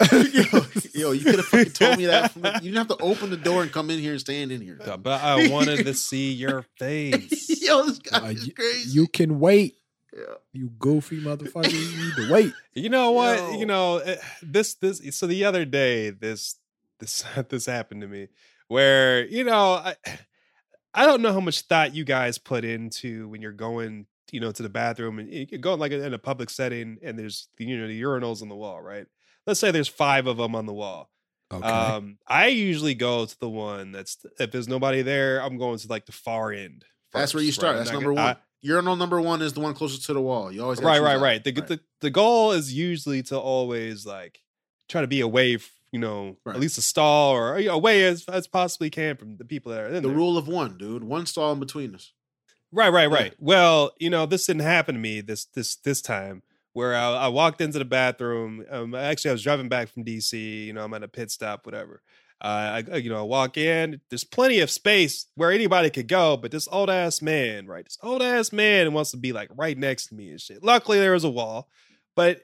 yo, 0.12 0.60
yo, 0.94 1.12
you 1.12 1.24
could 1.24 1.36
have 1.36 1.46
fucking 1.46 1.72
told 1.72 1.98
me 1.98 2.06
that. 2.06 2.32
From 2.32 2.44
you 2.44 2.72
didn't 2.72 2.76
have 2.76 2.88
to 2.88 2.96
open 3.02 3.30
the 3.30 3.36
door 3.36 3.62
and 3.62 3.70
come 3.72 3.90
in 3.90 3.98
here 3.98 4.12
and 4.12 4.20
stand 4.20 4.50
in 4.52 4.60
here. 4.60 4.78
but 4.98 5.20
I 5.22 5.48
wanted 5.48 5.84
to 5.86 5.94
see 5.94 6.32
your 6.32 6.62
face. 6.78 7.62
yo, 7.62 7.84
this 7.86 7.98
guy 7.98 8.18
Uh, 8.18 8.24
is 8.30 8.46
you, 8.46 8.52
crazy. 8.54 8.90
you 8.90 9.06
can 9.06 9.38
wait. 9.40 9.76
yeah. 10.16 10.34
You 10.52 10.70
goofy 10.78 11.20
motherfucker. 11.20 11.70
You 11.72 12.04
need 12.04 12.14
to 12.16 12.32
wait. 12.32 12.52
You 12.74 12.88
know 12.88 13.10
what? 13.12 13.38
Yo. 13.38 13.58
You 13.58 13.66
know 13.66 13.98
eh, 13.98 14.16
this 14.42 14.74
this. 14.74 15.00
So 15.16 15.26
the 15.26 15.44
other 15.44 15.64
day, 15.64 16.10
this 16.10 16.56
this 16.98 17.24
this 17.48 17.66
happened 17.66 18.00
to 18.02 18.08
me, 18.08 18.28
where 18.68 19.26
you 19.26 19.44
know 19.44 19.74
I 19.74 19.94
I 20.94 21.06
don't 21.06 21.22
know 21.22 21.32
how 21.32 21.40
much 21.40 21.60
thought 21.62 21.94
you 21.94 22.04
guys 22.04 22.38
put 22.38 22.64
into 22.64 23.28
when 23.28 23.42
you're 23.42 23.52
going 23.52 24.06
you 24.32 24.40
know 24.40 24.50
to 24.52 24.62
the 24.62 24.68
bathroom 24.68 25.18
and 25.18 25.28
you're 25.28 25.60
going 25.60 25.78
like 25.80 25.92
in 25.92 26.14
a 26.14 26.18
public 26.18 26.50
setting 26.50 26.98
and 27.02 27.18
there's 27.18 27.48
you 27.58 27.76
know 27.78 27.86
the 27.86 28.00
urinals 28.00 28.42
on 28.42 28.48
the 28.48 28.56
wall, 28.56 28.80
right? 28.80 29.06
Let's 29.50 29.58
say 29.58 29.72
there's 29.72 29.88
five 29.88 30.28
of 30.28 30.36
them 30.36 30.54
on 30.54 30.66
the 30.66 30.72
wall. 30.72 31.10
Okay. 31.52 31.66
Um, 31.66 32.18
I 32.28 32.46
usually 32.46 32.94
go 32.94 33.26
to 33.26 33.40
the 33.40 33.48
one 33.48 33.90
that's 33.90 34.16
if 34.38 34.52
there's 34.52 34.68
nobody 34.68 35.02
there, 35.02 35.42
I'm 35.42 35.58
going 35.58 35.76
to 35.78 35.88
like 35.88 36.06
the 36.06 36.12
far 36.12 36.52
end. 36.52 36.84
That's 37.12 37.34
where 37.34 37.42
you 37.42 37.50
start. 37.50 37.72
right? 37.72 37.78
That's 37.78 37.90
number 37.92 38.12
one. 38.12 38.22
I- 38.24 38.36
Urinal 38.62 38.94
number 38.94 39.20
one 39.20 39.42
is 39.42 39.52
the 39.54 39.60
one 39.60 39.74
closest 39.74 40.04
to 40.04 40.12
the 40.12 40.20
wall. 40.20 40.52
You 40.52 40.62
always 40.62 40.80
right, 40.80 40.98
choose 40.98 41.02
right, 41.02 41.16
that. 41.16 41.22
right. 41.22 41.42
The, 41.42 41.52
the 41.52 41.80
the 42.02 42.10
goal 42.10 42.52
is 42.52 42.72
usually 42.72 43.22
to 43.24 43.38
always 43.38 44.06
like 44.06 44.40
try 44.88 45.00
to 45.00 45.06
be 45.08 45.20
away, 45.22 45.58
you 45.90 45.98
know, 45.98 46.36
Right. 46.44 46.54
at 46.54 46.60
least 46.60 46.78
a 46.78 46.82
stall 46.82 47.32
or 47.32 47.56
away 47.56 48.04
as 48.04 48.26
as 48.28 48.46
possibly 48.46 48.88
can 48.90 49.16
from 49.16 49.36
the 49.38 49.44
people 49.44 49.72
that 49.72 49.80
are 49.80 49.86
in 49.88 49.94
the 49.94 50.00
there. 50.02 50.10
rule 50.16 50.38
of 50.38 50.46
one, 50.46 50.76
dude. 50.78 51.02
One 51.02 51.26
stall 51.26 51.52
in 51.52 51.58
between 51.58 51.94
us. 51.96 52.12
Right, 52.70 52.90
right, 52.90 53.10
Yeah. 53.10 53.16
right. 53.16 53.34
Well, 53.40 53.90
you 53.98 54.10
know, 54.10 54.26
this 54.26 54.46
didn't 54.46 54.62
happen 54.62 54.94
to 54.94 55.00
me 55.00 55.20
this 55.22 55.46
this 55.46 55.74
this 55.76 56.00
time. 56.00 56.42
Where 56.72 56.94
I, 56.94 57.12
I 57.12 57.28
walked 57.28 57.60
into 57.60 57.78
the 57.78 57.84
bathroom. 57.84 58.64
Um, 58.70 58.94
actually, 58.94 59.30
I 59.30 59.32
was 59.32 59.42
driving 59.42 59.68
back 59.68 59.88
from 59.88 60.04
DC. 60.04 60.66
You 60.66 60.72
know, 60.72 60.84
I'm 60.84 60.94
at 60.94 61.02
a 61.02 61.08
pit 61.08 61.30
stop, 61.30 61.66
whatever. 61.66 62.02
Uh, 62.42 62.82
I, 62.90 62.96
you 62.96 63.10
know, 63.10 63.18
I 63.18 63.22
walk 63.22 63.58
in. 63.58 64.00
There's 64.08 64.24
plenty 64.24 64.60
of 64.60 64.70
space 64.70 65.26
where 65.34 65.52
anybody 65.52 65.90
could 65.90 66.08
go, 66.08 66.38
but 66.38 66.50
this 66.50 66.68
old 66.72 66.88
ass 66.88 67.20
man, 67.20 67.66
right? 67.66 67.84
This 67.84 67.98
old 68.02 68.22
ass 68.22 68.50
man 68.50 68.94
wants 68.94 69.10
to 69.10 69.18
be 69.18 69.32
like 69.32 69.50
right 69.54 69.76
next 69.76 70.06
to 70.06 70.14
me 70.14 70.30
and 70.30 70.40
shit. 70.40 70.62
Luckily, 70.62 70.98
there 70.98 71.12
was 71.12 71.24
a 71.24 71.30
wall, 71.30 71.68
but 72.16 72.42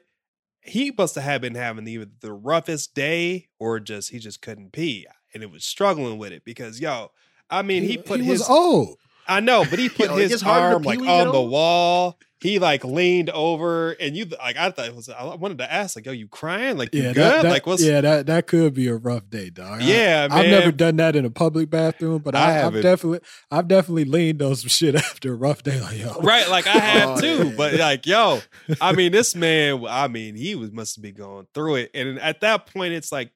he 0.61 0.93
must 0.95 1.15
have 1.15 1.41
been 1.41 1.55
having 1.55 1.87
either 1.87 2.07
the 2.19 2.33
roughest 2.33 2.93
day 2.93 3.47
or 3.59 3.79
just 3.79 4.11
he 4.11 4.19
just 4.19 4.41
couldn't 4.41 4.71
pee, 4.71 5.07
and 5.33 5.41
it 5.41 5.49
was 5.49 5.63
struggling 5.63 6.19
with 6.19 6.31
it 6.31 6.43
because 6.43 6.79
yo, 6.79 7.11
I 7.49 7.61
mean, 7.63 7.83
he, 7.83 7.97
put 7.97 8.19
he 8.19 8.25
his 8.27 8.41
was 8.41 8.49
old. 8.49 8.97
I 9.27 9.39
know, 9.39 9.65
but 9.69 9.79
he 9.79 9.89
put 9.89 10.09
Yo, 10.09 10.15
his 10.17 10.29
gets 10.29 10.41
harder 10.41 10.69
to 10.69 10.73
arm 10.75 10.83
like 10.83 10.99
when 10.99 10.99
you 10.99 11.05
get 11.05 11.27
on 11.27 11.33
the 11.33 11.41
wall. 11.41 12.19
He 12.39 12.59
like 12.59 12.83
leaned 12.83 13.31
over, 13.31 13.93
and 13.93 14.15
you 14.15 14.25
like 14.25 14.57
I 14.57 14.69
thought 14.69 14.85
it 14.85 14.95
was. 14.95 15.09
I 15.09 15.23
wanted 15.35 15.57
to 15.57 15.73
ask 15.73 15.95
like, 15.95 16.05
"Yo, 16.05 16.11
you 16.11 16.27
crying? 16.27 16.77
Like 16.77 16.93
you 16.93 17.01
Yeah, 17.01 17.13
good? 17.13 17.23
that, 17.23 17.41
that- 17.43 17.49
like 17.49 17.65
what's?" 17.65 17.83
yeah, 17.83 17.99
that 18.01 18.27
that 18.27 18.45
could 18.45 18.75
be 18.75 18.87
a 18.87 18.95
rough 18.95 19.27
day, 19.29 19.49
dog. 19.49 19.81
I- 19.81 19.85
Yeah, 19.85 20.27
I've 20.29 20.45
never 20.45 20.71
done 20.71 20.97
that 20.97 21.15
in 21.15 21.25
a 21.25 21.31
public 21.31 21.71
bathroom, 21.71 22.21
but 22.21 22.35
I 22.35 22.59
I, 22.61 22.67
I've 22.67 22.81
definitely 22.81 23.21
I've 23.49 23.67
definitely 23.67 24.05
leaned 24.05 24.43
on 24.43 24.55
some 24.55 24.69
shit 24.77 24.93
after 24.95 25.33
a 25.33 25.35
rough 25.35 25.63
day. 25.63 25.81
Like 25.81 25.97
yo, 25.97 26.13
Right, 26.21 26.47
like 26.47 26.67
I 26.67 26.71
have 26.77 27.09
Oh, 27.17 27.21
too, 27.21 27.47
yeah. 27.49 27.53
but 27.57 27.73
like, 27.73 28.05
yo, 28.05 28.39
I 28.79 28.91
mean, 28.93 29.11
this 29.11 29.33
man, 29.35 29.83
I 29.89 30.07
mean, 30.07 30.35
he 30.35 30.53
was 30.53 30.71
must 30.71 31.01
be 31.01 31.11
going 31.11 31.47
through 31.55 31.75
it, 31.77 31.91
and 31.95 32.19
at 32.19 32.41
that 32.41 32.71
point, 32.71 32.93
it's 32.93 33.11
like, 33.11 33.31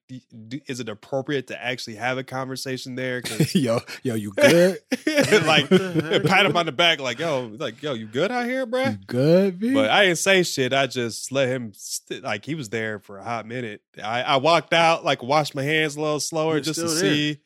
is 0.68 0.80
it 0.80 0.90
appropriate 0.90 1.48
to 1.48 1.60
actually 1.64 1.96
have 1.96 2.18
a 2.20 2.24
conversation 2.24 2.94
there 2.96 3.24
yo, 3.54 3.80
yo, 4.04 4.14
you 4.14 4.32
good? 4.34 4.78
like, 5.08 5.70
What 5.70 5.70
the 5.70 6.08
heck? 6.12 6.24
pat 6.24 6.46
him 6.46 6.56
on 6.56 6.66
the 6.68 6.72
back, 6.72 7.00
like, 7.02 7.18
yo, 7.18 7.48
like, 7.58 7.82
yo, 7.82 7.94
you 7.94 8.06
good 8.06 8.32
out 8.32 8.46
here, 8.46 8.68
bruh? 8.68 8.90
You 8.91 8.97
good, 9.08 9.60
B? 9.60 9.73
But 9.73 9.89
I 9.89 10.06
didn't 10.06 10.17
say 10.19 10.43
shit. 10.43 10.73
I 10.73 10.88
just 10.88 11.32
let 11.32 11.47
him 11.49 11.71
st- 11.75 12.23
like 12.23 12.45
he 12.45 12.56
was 12.56 12.69
there 12.69 12.99
for 12.99 13.17
a 13.17 13.23
hot 13.23 13.45
minute. 13.45 13.82
I, 14.04 14.21
I 14.23 14.36
walked 14.38 14.73
out, 14.73 15.04
like 15.06 15.21
washed 15.23 15.56
my 15.56 15.63
hands 15.63 15.95
a 15.95 16.01
little 16.01 16.19
slower 16.19 16.54
He 16.54 16.60
was 16.60 16.67
just 16.67 16.80
to 16.80 16.88
there. 16.88 16.97
see. 16.97 17.38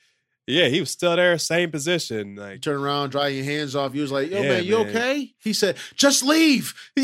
Yeah, 0.47 0.67
he 0.67 0.79
was 0.79 0.91
still 0.91 1.15
there, 1.15 1.37
same 1.39 1.71
position. 1.71 2.35
Like 2.35 2.61
turn 2.61 2.75
around, 2.79 3.09
dry 3.09 3.29
your 3.29 3.43
hands 3.43 3.75
off. 3.75 3.95
You 3.95 4.01
was 4.03 4.11
like, 4.11 4.29
"Yo, 4.29 4.41
Yeah, 4.43 4.49
man, 4.49 4.63
you 4.65 4.77
man. 4.77 4.87
okay?" 4.89 5.33
He 5.39 5.53
said, 5.53 5.75
"Just 5.95 6.23
leave." 6.23 6.73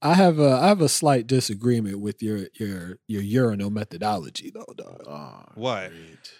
I 0.00 0.14
have 0.14 0.38
a 0.38 0.50
I 0.52 0.68
have 0.68 0.80
a 0.80 0.88
slight 0.88 1.26
disagreement 1.26 2.00
with 2.00 2.22
your 2.22 2.46
your 2.54 2.98
your 3.08 3.22
urinal 3.22 3.70
methodology 3.70 4.50
though, 4.52 4.72
dog. 4.76 5.02
oh, 5.06 5.44
What? 5.54 5.90
great. 5.90 6.32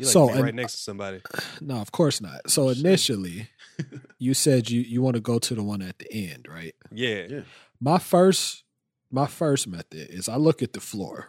You 0.00 0.06
like 0.06 0.12
So, 0.12 0.26
to 0.26 0.32
be 0.32 0.36
and- 0.38 0.44
right 0.44 0.54
next 0.54 0.72
to 0.74 0.78
somebody. 0.78 1.20
No, 1.60 1.76
of 1.76 1.92
course 1.92 2.20
not. 2.20 2.50
So 2.50 2.68
initially, 2.70 3.48
you 4.18 4.34
said 4.34 4.70
you 4.70 4.80
you 4.80 5.02
want 5.02 5.14
to 5.16 5.20
go 5.20 5.38
to 5.38 5.54
the 5.54 5.62
one 5.62 5.82
at 5.82 5.98
the 5.98 6.12
end, 6.12 6.46
right? 6.48 6.74
Yeah. 6.92 7.26
Yeah. 7.28 7.40
My 7.80 7.98
first 7.98 8.64
my 9.10 9.26
first 9.26 9.66
method 9.68 10.08
is 10.10 10.28
I 10.28 10.36
look 10.36 10.62
at 10.62 10.72
the 10.72 10.80
floor. 10.80 11.28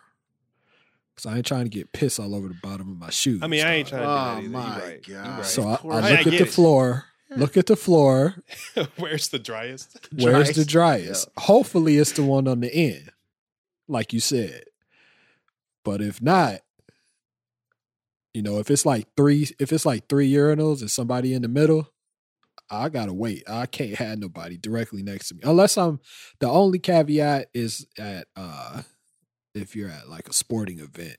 Cause 1.17 1.25
I 1.25 1.35
ain't 1.37 1.45
trying 1.45 1.65
to 1.65 1.69
get 1.69 1.91
piss 1.91 2.19
all 2.19 2.33
over 2.33 2.47
the 2.47 2.57
bottom 2.63 2.89
of 2.89 2.97
my 2.97 3.09
shoes. 3.09 3.41
I 3.43 3.47
mean, 3.47 3.65
I 3.65 3.73
ain't 3.75 3.87
trying 3.89 4.01
to 4.01 4.07
do 4.07 4.11
Oh 4.11 4.15
that 4.15 4.37
either. 4.39 4.49
my 4.49 4.75
you 4.77 4.81
right. 4.91 5.07
God. 5.07 5.37
right. 5.39 5.45
So 5.45 5.63
I, 5.63 5.73
I 5.73 5.73
I- 5.73 5.75
look 5.75 6.03
I 6.03 6.11
at 6.19 6.23
the 6.25 6.35
it. 6.43 6.49
floor. 6.49 7.05
Look 7.35 7.57
at 7.57 7.65
the 7.67 7.75
floor. 7.77 8.35
Where's 8.97 9.29
the 9.29 9.39
driest? 9.39 9.97
Where's 10.13 10.49
the 10.49 10.65
Driest. 10.65 10.69
driest? 10.69 11.29
Hopefully, 11.37 11.97
it's 11.97 12.11
the 12.13 12.23
one 12.23 12.45
on 12.47 12.59
the 12.61 12.73
end, 12.73 13.09
like 13.87 14.11
you 14.13 14.19
said. 14.19 14.63
But 15.85 16.01
if 16.01 16.21
not, 16.21 16.59
you 18.33 18.41
know, 18.41 18.59
if 18.59 18.71
it's 18.71 18.85
like 18.85 19.07
three, 19.17 19.47
if 19.59 19.71
it's 19.73 19.85
like 19.85 20.07
three 20.07 20.31
urinals 20.31 20.81
and 20.81 20.89
somebody 20.91 21.33
in 21.33 21.41
the 21.41 21.47
middle, 21.47 21.87
I 22.69 22.87
gotta 22.89 23.13
wait. 23.13 23.43
I 23.49 23.65
can't 23.65 23.95
have 23.95 24.19
nobody 24.19 24.57
directly 24.57 25.03
next 25.03 25.27
to 25.29 25.35
me 25.35 25.41
unless 25.43 25.77
I'm. 25.77 25.99
The 26.39 26.47
only 26.47 26.79
caveat 26.79 27.49
is 27.53 27.85
at 27.99 28.27
uh 28.35 28.83
if 29.53 29.75
you're 29.75 29.89
at 29.89 30.07
like 30.09 30.29
a 30.29 30.33
sporting 30.33 30.79
event 30.79 31.17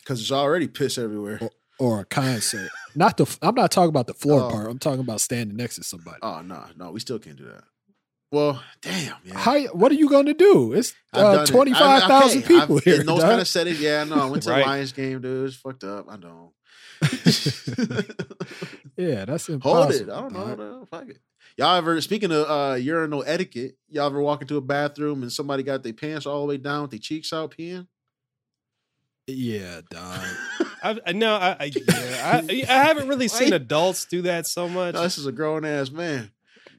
Because 0.00 0.18
there's 0.18 0.32
already 0.32 0.68
piss 0.68 0.98
everywhere. 0.98 1.40
or 1.78 2.00
a 2.00 2.04
concert. 2.04 2.70
not 2.94 3.16
the. 3.16 3.38
I'm 3.40 3.54
not 3.54 3.70
talking 3.70 3.88
about 3.88 4.06
the 4.06 4.12
floor 4.14 4.42
Oh. 4.42 4.50
part. 4.50 4.70
I'm 4.70 4.78
talking 4.78 5.00
about 5.00 5.22
standing 5.22 5.56
next 5.56 5.76
to 5.76 5.82
somebody. 5.84 6.18
Oh 6.22 6.42
no, 6.42 6.64
no, 6.76 6.90
we 6.90 7.00
still 7.00 7.18
can't 7.18 7.36
do 7.36 7.46
that. 7.46 7.64
Well, 8.32 8.62
damn, 8.82 9.14
yeah. 9.24 9.38
How? 9.38 9.60
What 9.68 9.92
are 9.92 9.96
you 9.96 10.08
going 10.08 10.26
to 10.26 10.34
do? 10.34 10.72
It's 10.72 10.92
I've 11.12 11.24
uh, 11.38 11.42
it. 11.42 11.46
twenty 11.46 11.72
five 11.72 12.02
I- 12.10 12.24
okay, 12.26 12.40
people 12.42 12.76
I've- 12.78 12.90
here. 12.90 13.00
In 13.00 13.06
those 13.06 13.20
dog. 13.20 13.28
kind 13.30 13.40
of 13.40 13.46
settings, 13.48 13.80
yeah, 13.80 14.00
I 14.00 14.04
know. 14.04 14.20
I 14.22 14.26
went 14.26 14.42
to 14.44 14.50
Right. 14.50 14.60
the 14.64 14.66
Lions 14.70 14.92
game, 14.92 15.20
dude. 15.20 15.46
It's 15.48 15.56
fucked 15.56 15.84
up. 15.84 16.06
I 16.10 16.16
don't. 16.16 16.50
yeah, 18.96 19.24
that's 19.24 19.48
impossible. 19.48 19.82
Hold 19.82 19.92
it. 19.92 20.08
I 20.10 20.20
don't 20.20 20.32
know. 20.32 20.56
dog. 20.56 20.88
Fuck 20.88 21.08
it. 21.10 21.18
Y'all 21.56 21.76
ever 21.76 22.00
speaking 22.00 22.32
of 22.32 22.50
uh, 22.50 22.74
urinal 22.74 23.22
etiquette? 23.26 23.76
Y'all 23.88 24.06
ever 24.06 24.20
walk 24.20 24.42
into 24.42 24.56
a 24.56 24.60
bathroom 24.60 25.22
and 25.22 25.30
somebody 25.32 25.62
got 25.62 25.82
their 25.84 25.92
pants 25.92 26.26
all 26.26 26.40
the 26.40 26.46
way 26.46 26.56
down 26.56 26.82
with 26.82 26.90
their 26.90 26.98
cheeks 27.00 27.32
out 27.32 27.52
peeing? 27.56 27.86
Yeah, 29.28 29.80
dog. 29.88 30.20
I, 30.82 30.98
I 31.06 31.12
no, 31.12 31.34
I, 31.36 31.56
I, 31.60 31.64
yeah, 31.74 32.42
I, 32.48 32.64
I 32.68 32.84
haven't 32.84 33.08
really 33.08 33.28
seen 33.28 33.52
adults 33.52 34.04
do 34.06 34.22
that 34.22 34.46
so 34.46 34.68
much. 34.68 34.94
No, 34.94 35.02
this 35.02 35.16
is 35.18 35.26
a 35.26 35.32
grown 35.32 35.64
ass 35.64 35.90
man. 35.90 36.30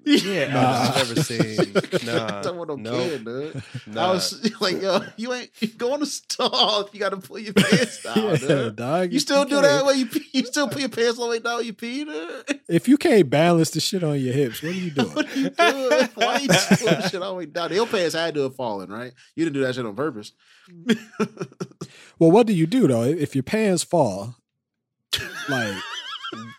Yeah, 0.05 0.53
Nah. 0.53 0.81
I've 0.83 0.95
never 1.07 1.21
seen. 1.23 1.73
Nah, 2.05 2.41
Talking 2.41 2.59
about 2.61 2.79
no 2.79 2.91
no, 2.91 3.09
kid, 3.09 3.25
dude. 3.25 3.63
nah. 3.87 4.09
I 4.09 4.11
was 4.11 4.51
like, 4.61 4.81
yo, 4.81 4.99
you 5.17 5.33
ain't 5.33 5.77
going 5.77 5.93
to 5.93 5.99
on 6.01 6.05
stall 6.05 6.81
if 6.81 6.93
you 6.93 6.99
got 6.99 7.09
to 7.09 7.17
pull 7.17 7.39
your 7.39 7.53
pants 7.53 8.03
down. 8.03 8.37
yeah, 8.41 8.69
dog. 8.73 9.11
You 9.11 9.19
still 9.19 9.43
do 9.45 9.51
can't- 9.55 9.63
that 9.63 9.85
when 9.85 9.97
you 9.99 10.05
pee? 10.05 10.25
You 10.33 10.45
still 10.45 10.67
put 10.67 10.79
your 10.79 10.89
pants 10.89 11.17
all 11.17 11.25
the 11.25 11.31
way 11.31 11.39
down 11.39 11.57
when 11.57 11.65
you 11.65 11.73
pee, 11.73 12.03
dude? 12.03 12.59
If 12.67 12.87
you 12.87 12.97
can't 12.97 13.29
balance 13.29 13.71
the 13.71 13.79
shit 13.79 14.03
on 14.03 14.19
your 14.19 14.33
hips, 14.33 14.61
what 14.61 14.71
are 14.71 14.75
you 14.75 14.91
doing? 14.91 15.07
What 15.09 15.27
are 15.35 15.39
you 15.39 15.49
doing? 15.49 16.09
Why 16.15 16.37
you 16.39 16.47
pulling 16.77 17.01
shit 17.09 17.21
all 17.21 17.31
the 17.31 17.35
way 17.37 17.45
down? 17.45 17.73
Your 17.73 17.87
pants 17.87 18.13
had 18.15 18.33
to 18.35 18.41
have 18.43 18.55
fallen, 18.55 18.89
right? 18.91 19.13
You 19.35 19.45
didn't 19.45 19.55
do 19.55 19.61
that 19.61 19.75
shit 19.75 19.85
on 19.85 19.95
purpose. 19.95 20.31
well, 22.19 22.31
what 22.31 22.47
do 22.47 22.53
you 22.53 22.67
do 22.67 22.87
though 22.87 23.03
if 23.03 23.35
your 23.35 23.43
pants 23.43 23.83
fall? 23.83 24.35
Like, 25.49 25.75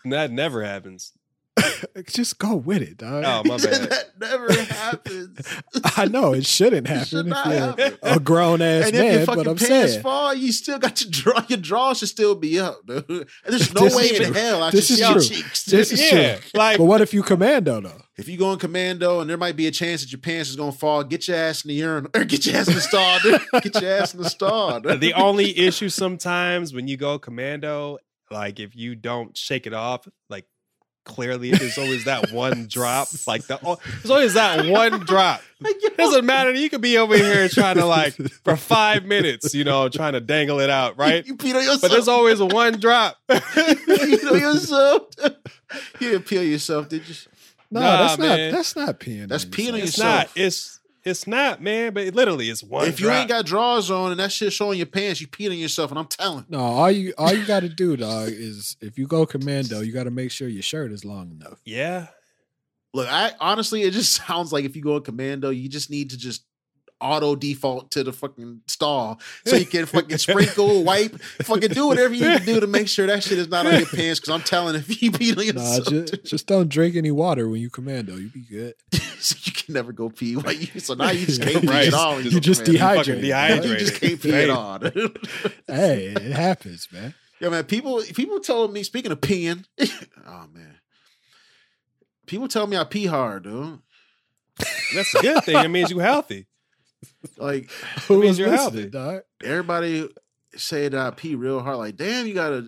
that 0.05 0.31
never 0.31 0.63
happens. 0.63 1.11
just 2.07 2.39
go 2.39 2.55
with 2.55 2.81
it, 2.81 2.97
dog. 2.97 3.23
Oh 3.25 3.43
my 3.47 3.57
bad. 3.63 3.89
that 3.89 4.19
never 4.19 4.51
happens. 4.63 5.39
I 5.97 6.05
know 6.05 6.33
it 6.33 6.45
shouldn't 6.45 6.87
It 6.87 6.89
happen 6.89 7.05
should 7.05 7.25
not 7.27 7.45
happen. 7.47 7.97
a 8.03 8.19
grown 8.19 8.61
ass 8.61 8.87
And 8.87 8.95
if 8.95 9.27
man. 9.27 9.35
But 9.35 9.47
I'm 9.47 9.55
pants 9.57 9.91
saying, 9.93 10.01
fall, 10.03 10.33
you 10.33 10.51
still 10.51 10.79
got 10.79 11.01
your 11.01 11.11
draw. 11.11 11.43
Your 11.47 11.57
draw 11.59 11.93
should 11.93 12.09
still 12.09 12.35
be 12.35 12.59
up, 12.59 12.85
dude. 12.85 13.05
And 13.09 13.25
there's 13.47 13.73
no 13.73 13.83
way 13.95 14.09
in 14.09 14.23
true. 14.23 14.33
hell 14.33 14.63
I 14.63 14.71
This 14.71 14.87
should 14.87 14.99
is 14.99 15.05
see 15.05 15.11
your 15.13 15.21
cheeks. 15.43 15.65
This 15.65 15.91
is 15.91 16.01
yeah, 16.11 16.35
true. 16.37 16.49
like 16.53 16.77
but 16.77 16.85
what 16.85 17.01
if 17.01 17.13
you 17.13 17.23
commando 17.23 17.81
though? 17.81 18.01
If 18.17 18.27
you 18.27 18.37
go 18.37 18.51
in 18.51 18.59
commando 18.59 19.19
and 19.19 19.29
there 19.29 19.37
might 19.37 19.55
be 19.55 19.67
a 19.67 19.71
chance 19.71 20.01
that 20.01 20.11
your 20.11 20.19
pants 20.19 20.49
is 20.49 20.55
gonna 20.55 20.71
fall, 20.71 21.03
get 21.03 21.27
your 21.27 21.37
ass 21.37 21.63
in 21.63 21.69
the 21.69 21.75
urinal 21.75 22.09
or 22.15 22.23
get 22.23 22.45
your 22.47 22.55
ass 22.57 22.67
in 22.67 22.73
the 22.73 22.81
stall, 22.81 23.19
dude. 23.19 23.41
Get 23.61 23.79
your 23.81 23.91
ass 23.91 24.13
in 24.15 24.21
the 24.21 24.29
stall. 24.29 24.79
dude. 24.79 24.99
the 25.01 25.13
only 25.13 25.57
issue 25.57 25.89
sometimes 25.89 26.73
when 26.73 26.87
you 26.87 26.97
go 26.97 27.19
commando, 27.19 27.99
like 28.31 28.59
if 28.59 28.75
you 28.75 28.95
don't 28.95 29.37
shake 29.37 29.67
it 29.67 29.73
off, 29.73 30.07
like 30.29 30.45
clearly 31.07 31.51
there's 31.51 31.77
always 31.77 32.03
that 32.05 32.31
one 32.31 32.67
drop. 32.67 33.07
Like 33.25 33.47
the 33.47 33.59
oh, 33.65 33.79
there's 34.01 34.11
always 34.11 34.33
that 34.35 34.65
one 34.69 34.99
drop. 34.99 35.41
It 35.61 35.97
Doesn't 35.97 36.25
matter. 36.25 36.53
You 36.53 36.69
could 36.69 36.81
be 36.81 36.97
over 36.99 37.17
here 37.17 37.47
trying 37.49 37.77
to 37.77 37.85
like 37.85 38.13
for 38.43 38.55
five 38.55 39.05
minutes, 39.05 39.55
you 39.55 39.63
know, 39.63 39.89
trying 39.89 40.13
to 40.13 40.19
dangle 40.19 40.59
it 40.59 40.69
out, 40.69 40.97
right? 40.99 41.25
You 41.25 41.35
peed 41.35 41.55
on 41.55 41.61
yourself. 41.61 41.81
But 41.81 41.91
there's 41.91 42.07
always 42.07 42.39
a 42.39 42.45
one 42.45 42.79
drop. 42.79 43.17
you 43.29 43.35
peed 43.35 44.31
on 44.31 44.39
yourself. 44.39 45.07
you 45.99 46.11
didn't 46.11 46.25
peel 46.27 46.43
yourself, 46.43 46.89
did 46.89 47.07
you? 47.07 47.15
No, 47.71 47.79
Nah, 47.81 47.97
that's 48.07 48.19
man. 48.19 48.51
not. 48.51 48.57
That's 48.57 48.75
not 48.75 48.99
peeing. 48.99 49.27
That's 49.27 49.45
on 49.45 49.51
peeing 49.51 49.73
on 49.73 49.79
yourself. 49.79 50.31
It's 50.35 50.35
not. 50.35 50.45
It's 50.45 50.76
it's 51.07 51.25
not, 51.27 51.61
man. 51.61 51.93
But 51.93 52.03
it 52.03 52.15
literally, 52.15 52.49
it's 52.49 52.63
one. 52.63 52.87
if 52.87 52.99
you 52.99 53.07
drop. 53.07 53.17
ain't 53.19 53.29
got 53.29 53.45
drawers 53.45 53.89
on 53.89 54.11
and 54.11 54.19
that 54.19 54.31
shit 54.31 54.53
showing 54.53 54.77
your 54.77 54.87
pants, 54.87 55.21
you 55.21 55.27
peeing 55.27 55.51
on 55.51 55.57
yourself, 55.57 55.91
and 55.91 55.99
I'm 55.99 56.07
telling. 56.07 56.45
No, 56.49 56.59
all 56.59 56.91
you 56.91 57.13
all 57.17 57.33
you 57.33 57.45
got 57.45 57.61
to 57.61 57.69
do, 57.69 57.95
dog, 57.97 58.29
is 58.29 58.75
if 58.81 58.97
you 58.97 59.07
go 59.07 59.25
commando, 59.25 59.81
you 59.81 59.93
got 59.93 60.03
to 60.03 60.11
make 60.11 60.31
sure 60.31 60.47
your 60.47 60.63
shirt 60.63 60.91
is 60.91 61.05
long 61.05 61.31
enough. 61.31 61.59
yeah, 61.65 62.07
Look, 62.93 63.07
I 63.11 63.33
honestly, 63.39 63.83
it 63.83 63.91
just 63.91 64.13
sounds 64.27 64.51
like 64.51 64.65
if 64.65 64.75
you 64.75 64.81
go 64.81 64.97
in 64.97 65.03
commando, 65.03 65.51
you 65.51 65.69
just 65.69 65.91
need 65.91 66.09
to 66.11 66.17
just 66.17 66.43
auto 66.99 67.35
default 67.35 67.91
to 67.91 68.03
the 68.03 68.11
fucking 68.11 68.61
stall 68.67 69.19
so 69.45 69.55
you 69.55 69.65
can 69.65 69.85
fucking 69.85 70.17
sprinkle, 70.17 70.83
wipe, 70.83 71.19
fucking 71.43 71.69
do 71.71 71.87
whatever 71.87 72.13
you 72.13 72.27
need 72.27 72.39
to 72.39 72.45
do 72.45 72.59
to 72.59 72.67
make 72.67 72.87
sure 72.87 73.05
that 73.07 73.23
shit 73.23 73.37
is 73.37 73.47
not 73.49 73.65
on 73.67 73.73
your 73.77 73.85
pants. 73.87 74.19
Because 74.19 74.33
I'm 74.33 74.41
telling, 74.41 74.75
if 74.75 75.01
you 75.01 75.11
peed 75.11 75.37
on 75.37 75.55
Nah, 75.55 75.61
yourself, 75.75 75.87
just, 76.07 76.25
just 76.25 76.47
don't 76.47 76.69
drink 76.69 76.95
any 76.95 77.11
water 77.11 77.47
when 77.47 77.61
you 77.61 77.69
commando. 77.69 78.15
You 78.15 78.29
be 78.29 78.41
good. 78.41 78.73
so 79.19 79.35
you 79.43 79.51
can 79.51 79.73
never 79.73 79.91
go 79.91 80.09
pee. 80.09 80.35
While 80.35 80.53
you, 80.53 80.79
so 80.79 80.93
now 80.95 81.11
you 81.11 81.25
just 81.25 81.41
can't 81.41 81.61
pee 81.61 81.67
right. 81.67 81.87
at 81.87 81.93
all. 81.93 82.15
when 82.15 82.25
You 82.25 82.39
just 82.39 82.65
commando. 82.65 83.03
dehydrate. 83.03 83.67
You 83.67 83.77
just 83.77 84.01
can't 84.01 84.21
pee 84.21 84.31
Right. 84.31 84.43
at 84.43 84.49
all. 84.49 84.79
Hey, 85.67 86.07
it 86.15 86.31
happens, 86.33 86.87
man. 86.91 87.13
Yeah, 87.39 87.49
man. 87.49 87.65
People 87.65 88.01
people 88.15 88.39
told 88.39 88.73
me. 88.73 88.81
Speaking 88.83 89.11
of 89.11 89.21
peeing, 89.21 89.63
oh 89.79 90.45
man, 90.51 90.79
people 92.25 92.47
tell 92.47 92.65
me 92.67 92.75
I 92.77 92.83
pee 92.83 93.05
hard, 93.05 93.43
dude. 93.43 93.79
that's 94.95 95.13
a 95.13 95.21
good 95.21 95.43
thing. 95.43 95.57
It 95.63 95.67
means 95.67 95.91
you 95.91 95.99
healthy. 95.99 96.47
Like 97.37 97.69
Who 98.07 98.15
means 98.21 98.31
was 98.31 98.39
you're 98.39 98.49
listening, 98.49 98.89
dog? 98.89 99.21
everybody 99.43 100.09
say 100.55 100.87
that 100.89 100.99
I 100.99 101.11
pee 101.11 101.35
real 101.35 101.59
hard. 101.59 101.77
Like, 101.77 101.95
damn, 101.95 102.25
you 102.27 102.33
got 102.33 102.51
a 102.53 102.67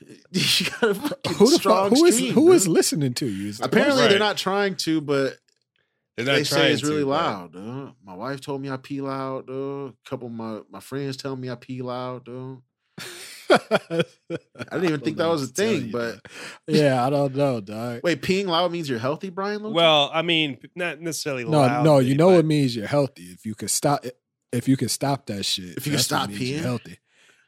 you 0.30 0.66
got 0.70 0.82
a 0.90 0.94
fucking 0.94 1.34
Who 1.34 1.50
the 1.50 1.56
strong 1.58 1.90
fuck? 1.90 1.98
Who 1.98 2.04
is 2.04 2.16
stream, 2.16 2.32
who 2.34 2.52
is 2.52 2.64
dude. 2.64 2.72
listening 2.72 3.14
to 3.14 3.26
you? 3.26 3.48
Is 3.48 3.60
Apparently, 3.60 4.02
Right. 4.02 4.10
they're 4.10 4.18
not 4.20 4.36
trying 4.36 4.76
to, 4.76 5.00
but 5.00 5.36
They're 6.16 6.26
not 6.26 6.34
they 6.36 6.44
say 6.44 6.72
it's 6.72 6.84
really 6.84 7.00
to, 7.00 7.06
but- 7.06 7.10
loud, 7.10 7.52
dude. 7.52 7.92
My 8.04 8.14
wife 8.14 8.40
told 8.40 8.62
me 8.62 8.70
I 8.70 8.76
pee 8.76 9.00
loud, 9.00 9.48
dude. 9.48 9.92
A 10.06 10.08
couple 10.08 10.28
of 10.28 10.32
my, 10.34 10.60
my 10.70 10.80
friends 10.80 11.16
tell 11.16 11.34
me 11.34 11.50
I 11.50 11.56
pee 11.56 11.82
loud, 11.82 12.24
dude. 12.26 12.58
I 13.50 14.04
didn't 14.72 14.84
even 14.84 15.00
think 15.04 15.16
that 15.18 15.26
was 15.28 15.42
a 15.42 15.46
thing, 15.46 15.90
but- 15.90 16.20
yeah, 16.66 17.04
I 17.06 17.10
don't 17.10 17.34
know, 17.34 17.60
dog. 17.60 18.00
Wait, 18.04 18.22
peeing 18.22 18.46
loud 18.46 18.72
means 18.72 18.88
you're 18.88 18.98
healthy, 18.98 19.30
Bryan? 19.30 19.62
Luke? 19.62 19.74
Well, 19.74 20.10
I 20.12 20.22
mean, 20.22 20.58
not 20.74 21.00
necessarily. 21.00 21.44
No, 21.44 21.50
loud, 21.58 21.84
no, 21.84 21.98
you 21.98 22.14
know 22.14 22.30
but 22.30 22.38
it 22.40 22.46
means 22.46 22.76
you're 22.76 22.86
healthy 22.86 23.24
if 23.24 23.44
you 23.46 23.54
could 23.54 23.70
stop. 23.70 24.04
If 24.52 24.66
you 24.68 24.76
can 24.76 24.88
stop 24.88 25.26
that 25.26 25.44
shit, 25.44 25.76
If 25.76 25.86
you 25.86 25.92
can 25.92 26.00
stop 26.00 26.28
means 26.30 26.40
you're 26.42 26.60
peeing? 26.60 26.62
healthy. 26.62 26.98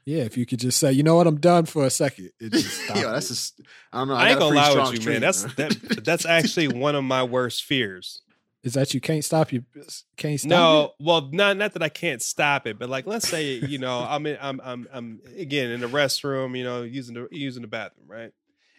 Yeah, 0.06 0.22
if 0.22 0.36
you 0.36 0.44
could 0.46 0.58
just 0.58 0.78
say, 0.78 0.92
you 0.92 1.02
know 1.02 1.16
what, 1.16 1.26
I'm 1.26 1.38
done 1.38 1.66
for 1.66 1.84
a 1.84 1.90
second. 1.90 2.30
It 2.40 2.52
just 2.52 2.82
stop. 2.84 2.96
yeah, 2.96 3.12
that's 3.12 3.26
it. 3.26 3.34
just 3.34 3.60
I 3.92 3.98
don't 3.98 4.08
know. 4.08 4.14
I 4.14 4.30
ain't 4.30 4.38
gonna 4.38 4.56
lie 4.56 4.70
strong 4.70 4.90
with 4.92 5.04
you, 5.04 5.10
man. 5.12 5.20
That's 5.20 5.42
that, 5.54 6.00
that's 6.04 6.26
actually 6.26 6.68
one 6.68 6.94
of 6.94 7.04
my 7.04 7.22
worst 7.22 7.64
fears. 7.64 8.22
Is 8.62 8.74
that 8.74 8.92
you 8.92 9.00
can't 9.00 9.24
stop 9.24 9.52
you 9.52 9.64
uh, 9.78 9.82
can't 10.16 10.38
stop 10.38 10.50
No, 10.50 10.92
well, 11.00 11.28
not 11.32 11.56
not 11.56 11.72
that 11.72 11.82
I 11.82 11.88
can't 11.88 12.20
stop 12.22 12.66
it, 12.66 12.78
but 12.78 12.88
like 12.90 13.06
let's 13.06 13.28
say 13.28 13.54
you 13.54 13.78
know 13.78 14.00
I'm 14.08 14.26
in, 14.26 14.36
I'm 14.40 14.60
I'm 14.62 14.88
I'm 14.92 15.20
again 15.36 15.70
in 15.70 15.80
the 15.80 15.86
restroom, 15.88 16.56
you 16.56 16.64
know, 16.64 16.82
using 16.82 17.14
the 17.14 17.28
using 17.30 17.62
the 17.62 17.68
bathroom, 17.68 18.06
right? 18.08 18.32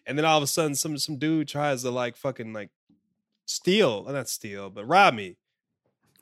And 0.06 0.18
then 0.18 0.26
all 0.26 0.38
of 0.38 0.44
a 0.44 0.48
sudden, 0.48 0.76
some 0.76 0.98
some 0.98 1.18
dude 1.18 1.48
tries 1.48 1.82
to 1.84 1.92
like 1.92 2.16
fucking 2.18 2.54
like 2.54 2.70
steal, 3.46 4.04
not 4.06 4.30
steal, 4.30 4.70
but 4.70 4.86
rob 4.88 5.14
me, 5.14 5.38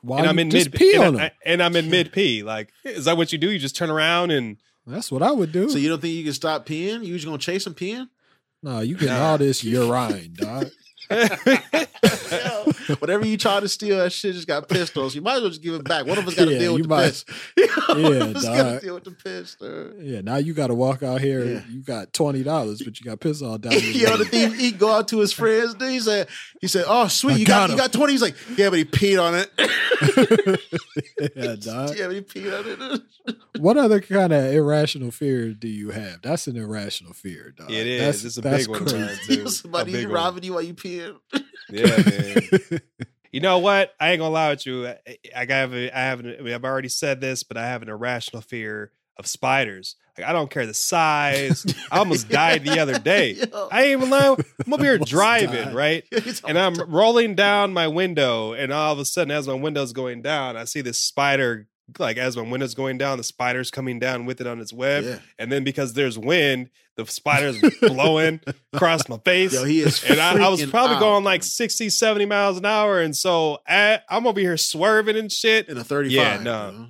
Why 0.02 0.18
and 0.20 0.28
I'm 0.28 0.38
in 0.38 0.50
just 0.50 0.70
mid 0.72 0.78
pee 0.78 0.94
and, 0.94 1.04
on 1.16 1.20
I, 1.20 1.30
and 1.44 1.62
i'm 1.62 1.76
in 1.76 1.90
mid 1.90 2.12
pee. 2.12 2.42
Like, 2.42 2.72
is 2.84 3.04
that 3.06 3.16
what 3.16 3.32
you 3.32 3.38
do? 3.38 3.50
You 3.50 3.58
just 3.58 3.76
turn 3.76 3.90
around 3.90 4.30
and 4.32 4.56
That's 4.86 5.10
what 5.12 5.22
I 5.22 5.30
would 5.32 5.52
do. 5.52 5.68
So 5.70 5.78
you 5.78 5.88
don't 5.88 6.00
think 6.00 6.14
you 6.14 6.24
can 6.24 6.32
stop 6.32 6.66
peeing? 6.66 7.04
You 7.04 7.14
just 7.14 7.24
gonna 7.26 7.38
chase 7.38 7.66
him 7.66 7.74
peeing? 7.74 8.08
no, 8.62 8.80
you 8.80 8.94
getting 8.98 9.08
Nah. 9.14 9.30
all 9.30 9.38
this 9.38 9.62
urine, 9.64 10.34
dog. 10.34 10.68
Whatever 13.00 13.26
you 13.26 13.36
try 13.36 13.60
to 13.60 13.68
steal, 13.68 13.98
that 13.98 14.12
shit 14.12 14.34
just 14.34 14.46
got 14.48 14.68
pistols. 14.68 15.14
you 15.14 15.22
might 15.22 15.36
as 15.36 15.40
well 15.42 15.50
just 15.50 15.62
give 15.62 15.74
it 15.74 15.84
back. 15.84 16.06
One 16.06 16.18
of 16.18 16.26
us 16.26 16.34
got 16.34 16.46
to 16.46 16.52
Yeah, 16.52 16.58
deal 16.58 16.72
with 16.74 16.78
you 16.78 16.82
the 16.84 16.88
might- 16.88 17.04
piss. 17.06 17.24
One 17.88 18.00
Yeah, 18.00 18.08
of 18.24 18.36
us 18.36 18.44
got 18.44 18.72
to 18.72 18.80
deal 18.80 18.94
with 18.94 19.04
the 19.04 19.10
piss. 19.12 19.54
dude. 19.56 19.96
Yeah, 20.00 20.20
now 20.22 20.36
you 20.36 20.54
got 20.54 20.68
to 20.68 20.74
walk 20.74 21.02
out 21.02 21.20
here. 21.20 21.44
Yeah. 21.44 21.62
You 21.68 21.82
got 21.82 22.12
twenty 22.12 22.42
dollars, 22.42 22.82
but 22.82 22.98
you 23.00 23.04
got 23.06 23.20
piss 23.20 23.42
all 23.42 23.58
down. 23.58 23.72
your 23.74 23.80
Yo, 23.82 24.10
the 24.16 24.18
leg. 24.24 24.28
thief, 24.28 24.58
he 24.58 24.72
go 24.72 24.90
out 24.90 25.08
to 25.08 25.18
his 25.18 25.32
friends. 25.32 25.74
Dude, 25.74 25.90
he 25.90 26.00
said, 26.00 26.28
he 26.60 26.66
said, 26.68 26.84
"Oh, 26.88 27.08
sweet, 27.08 27.34
I 27.34 27.36
you 27.36 27.46
got, 27.46 27.68
got 27.68 27.70
you 27.70 27.76
got 27.78 27.92
twenty. 27.92 28.12
He's 28.12 28.22
like, 28.22 28.36
"Yeah, 28.56 28.70
but 28.70 28.78
he 28.78 28.84
peed 28.84 29.20
on 29.22 29.34
it." 29.34 29.50
yeah, 31.36 31.54
dog. 31.56 31.96
yeah, 31.96 32.06
but 32.06 32.14
he 32.16 32.20
peed 32.22 32.58
on 32.58 32.92
it. 32.92 33.02
What 33.60 33.76
other 33.76 34.00
kind 34.00 34.32
of 34.32 34.52
irrational 34.52 35.10
fear 35.10 35.52
do 35.52 35.68
you 35.68 35.90
have? 35.90 36.22
That's 36.22 36.46
an 36.46 36.56
irrational 36.56 37.12
fear, 37.12 37.52
dog. 37.56 37.70
It 37.70 37.86
is. 37.86 38.00
That's, 38.22 38.24
It's 38.24 38.36
a 38.38 38.40
that's 38.40 38.66
big 38.66 38.70
one, 38.70 38.80
crazy. 38.80 38.98
man. 38.98 39.18
You 39.28 39.36
Dude, 39.36 39.50
somebody 39.50 39.92
big 39.92 40.06
one. 40.06 40.14
robbing 40.14 40.44
you 40.44 40.52
while 40.54 40.62
you 40.62 40.74
peeing. 40.74 41.16
yeah, 41.68 41.86
man. 41.86 42.19
You 43.32 43.38
know 43.40 43.58
what? 43.58 43.94
I 44.00 44.10
ain't 44.10 44.18
gonna 44.18 44.34
lie 44.34 44.50
with 44.50 44.66
you. 44.66 44.88
I, 44.88 44.98
I 45.36 45.44
have 45.50 45.72
a, 45.72 45.96
I 45.96 46.00
have 46.00 46.18
an, 46.18 46.52
I've 46.52 46.64
already 46.64 46.88
said 46.88 47.20
this, 47.20 47.44
but 47.44 47.56
I 47.56 47.64
have 47.68 47.80
an 47.80 47.88
irrational 47.88 48.42
fear 48.42 48.90
of 49.16 49.28
spiders. 49.28 49.94
Like 50.18 50.26
I 50.26 50.32
don't 50.32 50.50
care 50.50 50.66
the 50.66 50.74
size. 50.74 51.64
I 51.92 51.98
almost 51.98 52.28
died 52.40 52.64
the 52.64 52.80
other 52.80 52.98
day. 52.98 53.32
Yo. 53.52 53.68
I 53.70 53.82
ain't 53.84 53.98
even 54.02 54.10
lying. 54.10 54.36
I'm 54.66 54.72
up 54.72 54.80
here 54.80 54.98
driving, 54.98 55.66
died. 55.66 55.74
right? 55.76 56.04
And 56.44 56.58
I'm 56.58 56.74
rolling 56.90 57.36
down 57.36 57.72
my 57.72 57.86
window, 57.86 58.52
and 58.52 58.72
all 58.72 58.92
of 58.92 58.98
a 58.98 59.04
sudden, 59.04 59.30
as 59.30 59.46
my 59.46 59.54
window's 59.54 59.92
going 59.92 60.22
down, 60.22 60.56
I 60.56 60.64
see 60.64 60.80
this 60.80 60.98
spider 60.98 61.68
like 61.98 62.16
as 62.16 62.36
my 62.36 62.42
window's 62.42 62.74
going 62.74 62.98
down, 62.98 63.18
the 63.18 63.24
spider's 63.24 63.70
coming 63.70 63.98
down 63.98 64.24
with 64.24 64.40
it 64.40 64.46
on 64.46 64.60
its 64.60 64.72
web, 64.72 65.04
Yeah. 65.04 65.18
and 65.38 65.50
then 65.52 65.62
because 65.64 65.92
there's 65.94 66.18
wind, 66.18 66.70
the 67.06 67.12
spider's 67.12 67.60
blowing 67.80 68.40
across 68.72 69.08
my 69.08 69.18
face. 69.18 69.52
Yo, 69.54 69.64
he 69.64 69.80
is. 69.80 70.02
and 70.04 70.20
I, 70.20 70.44
I 70.44 70.48
was 70.48 70.64
probably 70.66 70.96
out, 70.96 71.00
going 71.00 71.24
like 71.24 71.40
man. 71.40 71.48
60, 71.48 71.90
70 71.90 72.26
miles 72.26 72.58
an 72.58 72.66
hour. 72.66 73.00
And 73.00 73.16
so 73.16 73.58
I, 73.66 74.00
I'm 74.08 74.26
over 74.26 74.40
here 74.40 74.56
swerving 74.56 75.16
and 75.16 75.30
shit. 75.30 75.68
in 75.68 75.76
a 75.78 75.84
35. 75.84 76.12
Yeah, 76.14 76.42
no. 76.42 76.70
yo. 76.70 76.86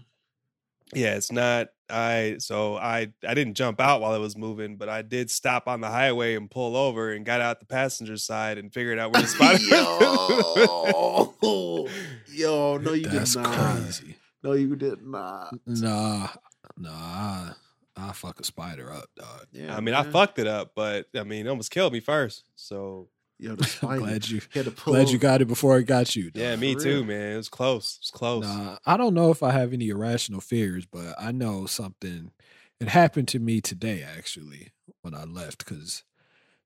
Yeah, 0.93 1.15
it's 1.15 1.31
not. 1.31 1.69
I 1.89 2.37
so 2.39 2.77
I 2.77 3.13
I 3.27 3.35
didn't 3.35 3.55
jump 3.55 3.81
out 3.81 4.01
while 4.01 4.15
it 4.15 4.19
was 4.19 4.37
moving, 4.37 4.77
but 4.77 4.89
I 4.89 5.03
did 5.03 5.31
stop 5.31 5.67
on 5.69 5.81
the 5.81 5.89
highway 5.89 6.37
and 6.37 6.51
pull 6.51 6.77
over 6.77 7.13
and 7.13 7.25
got 7.27 7.41
out 7.41 7.61
the 7.61 7.67
passenger 7.67 8.17
side 8.17 8.59
and 8.59 8.73
figured 8.73 8.99
out 8.99 9.13
where 9.13 9.23
the 9.23 9.29
spider. 9.29 9.63
Yo, 9.65 11.35
yo, 12.29 12.77
no, 12.79 12.93
you 12.93 13.07
That's 13.07 13.35
did 13.35 13.43
not. 13.43 13.77
crazy. 13.77 14.17
No, 14.43 14.53
you 14.53 14.75
did 14.77 15.03
not. 15.03 15.55
Nah, 15.67 16.29
nah. 16.77 17.51
I, 17.97 18.09
I 18.11 18.13
fuck 18.13 18.41
a 18.41 18.45
spider 18.45 18.93
up, 18.93 19.07
dog. 19.17 19.47
Yeah, 19.53 19.77
I 19.77 19.81
mean, 19.81 19.95
I 19.95 20.03
fucked 20.05 20.39
it 20.39 20.47
up, 20.47 20.73
but 20.75 21.07
I 21.15 21.25
mean, 21.25 21.47
it 21.47 21.51
almost 21.51 21.71
killed 21.71 21.93
me 21.93 22.01
first. 22.01 22.45
So 22.55 23.09
Yo, 23.39 23.57
the 23.57 23.63
I'm 23.65 23.69
spider. 23.69 23.99
glad 24.01 24.29
you 24.29 24.41
He 24.53 24.59
had 24.59 24.67
to 24.67 24.71
pull 24.73 24.93
glad 24.95 25.09
you 25.11 25.19
got 25.19 25.41
it 25.41 25.47
before 25.47 25.79
it 25.79 25.85
got 25.85 26.15
you. 26.15 26.31
yeah, 26.35 26.57
me 26.57 26.75
for 26.75 26.81
too, 26.81 26.97
real. 26.97 27.05
man. 27.05 27.33
It 27.33 27.37
was 27.37 27.49
close. 27.49 27.95
It 27.97 28.01
was 28.03 28.11
close. 28.11 28.45
Nah, 28.45 28.79
I 28.87 28.97
don't 28.97 29.15
know 29.15 29.31
if 29.31 29.43
I 29.43 29.53
have 29.53 29.73
any 29.73 29.89
irrational 29.89 30.41
fears, 30.41 30.87
but 30.87 31.15
I 31.19 31.33
know 31.33 31.67
something. 31.67 32.33
It 32.81 32.89
happened 32.89 33.29
to 33.29 33.39
me 33.39 33.61
today, 33.61 34.03
actually, 34.03 34.73
when 35.03 35.15
I 35.15 35.25
left, 35.25 35.59
because 35.65 36.05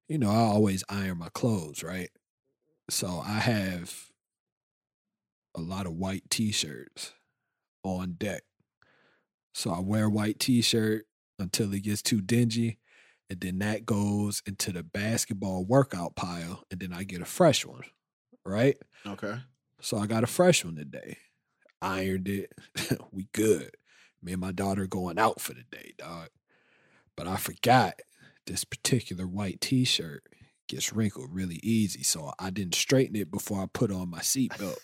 you 0.08 0.18
know 0.18 0.30
I 0.30 0.36
always 0.38 0.84
iron 0.88 1.18
my 1.18 1.28
clothes, 1.28 1.82
right? 1.82 2.10
So 2.90 3.22
I 3.24 3.38
have 3.38 4.10
a 5.56 5.60
lot 5.60 5.86
of 5.86 5.94
white 5.94 6.24
t-shirts 6.30 7.12
on 7.84 8.14
deck. 8.18 8.42
So 9.54 9.70
I 9.70 9.78
wear 9.80 10.10
white 10.10 10.38
t-shirt 10.40 11.06
until 11.44 11.72
it 11.72 11.84
gets 11.84 12.02
too 12.02 12.20
dingy, 12.20 12.78
and 13.30 13.40
then 13.40 13.58
that 13.60 13.86
goes 13.86 14.42
into 14.46 14.72
the 14.72 14.82
basketball 14.82 15.64
workout 15.64 16.16
pile, 16.16 16.64
and 16.70 16.80
then 16.80 16.92
I 16.92 17.04
get 17.04 17.22
a 17.22 17.26
fresh 17.26 17.64
one, 17.64 17.82
right? 18.44 18.76
Okay. 19.06 19.36
So 19.80 19.98
I 19.98 20.06
got 20.06 20.24
a 20.24 20.28
fresh 20.28 20.64
one 20.64 20.76
today. 20.76 21.18
Ironed 21.80 22.28
it. 22.28 22.52
we 23.12 23.28
good. 23.32 23.76
Me 24.22 24.32
and 24.32 24.40
my 24.40 24.52
daughter 24.52 24.86
going 24.86 25.18
out 25.18 25.40
for 25.40 25.52
the 25.52 25.64
day, 25.70 25.92
dog. 25.98 26.28
But 27.16 27.28
I 27.28 27.36
forgot 27.36 28.00
this 28.46 28.64
particular 28.64 29.26
white 29.26 29.60
t-shirt 29.60 30.24
gets 30.68 30.92
wrinkled 30.92 31.34
really 31.34 31.60
easy. 31.62 32.02
So 32.02 32.32
I 32.38 32.50
didn't 32.50 32.74
straighten 32.74 33.16
it 33.16 33.30
before 33.30 33.62
I 33.62 33.66
put 33.72 33.92
on 33.92 34.10
my 34.10 34.20
seatbelt. 34.20 34.78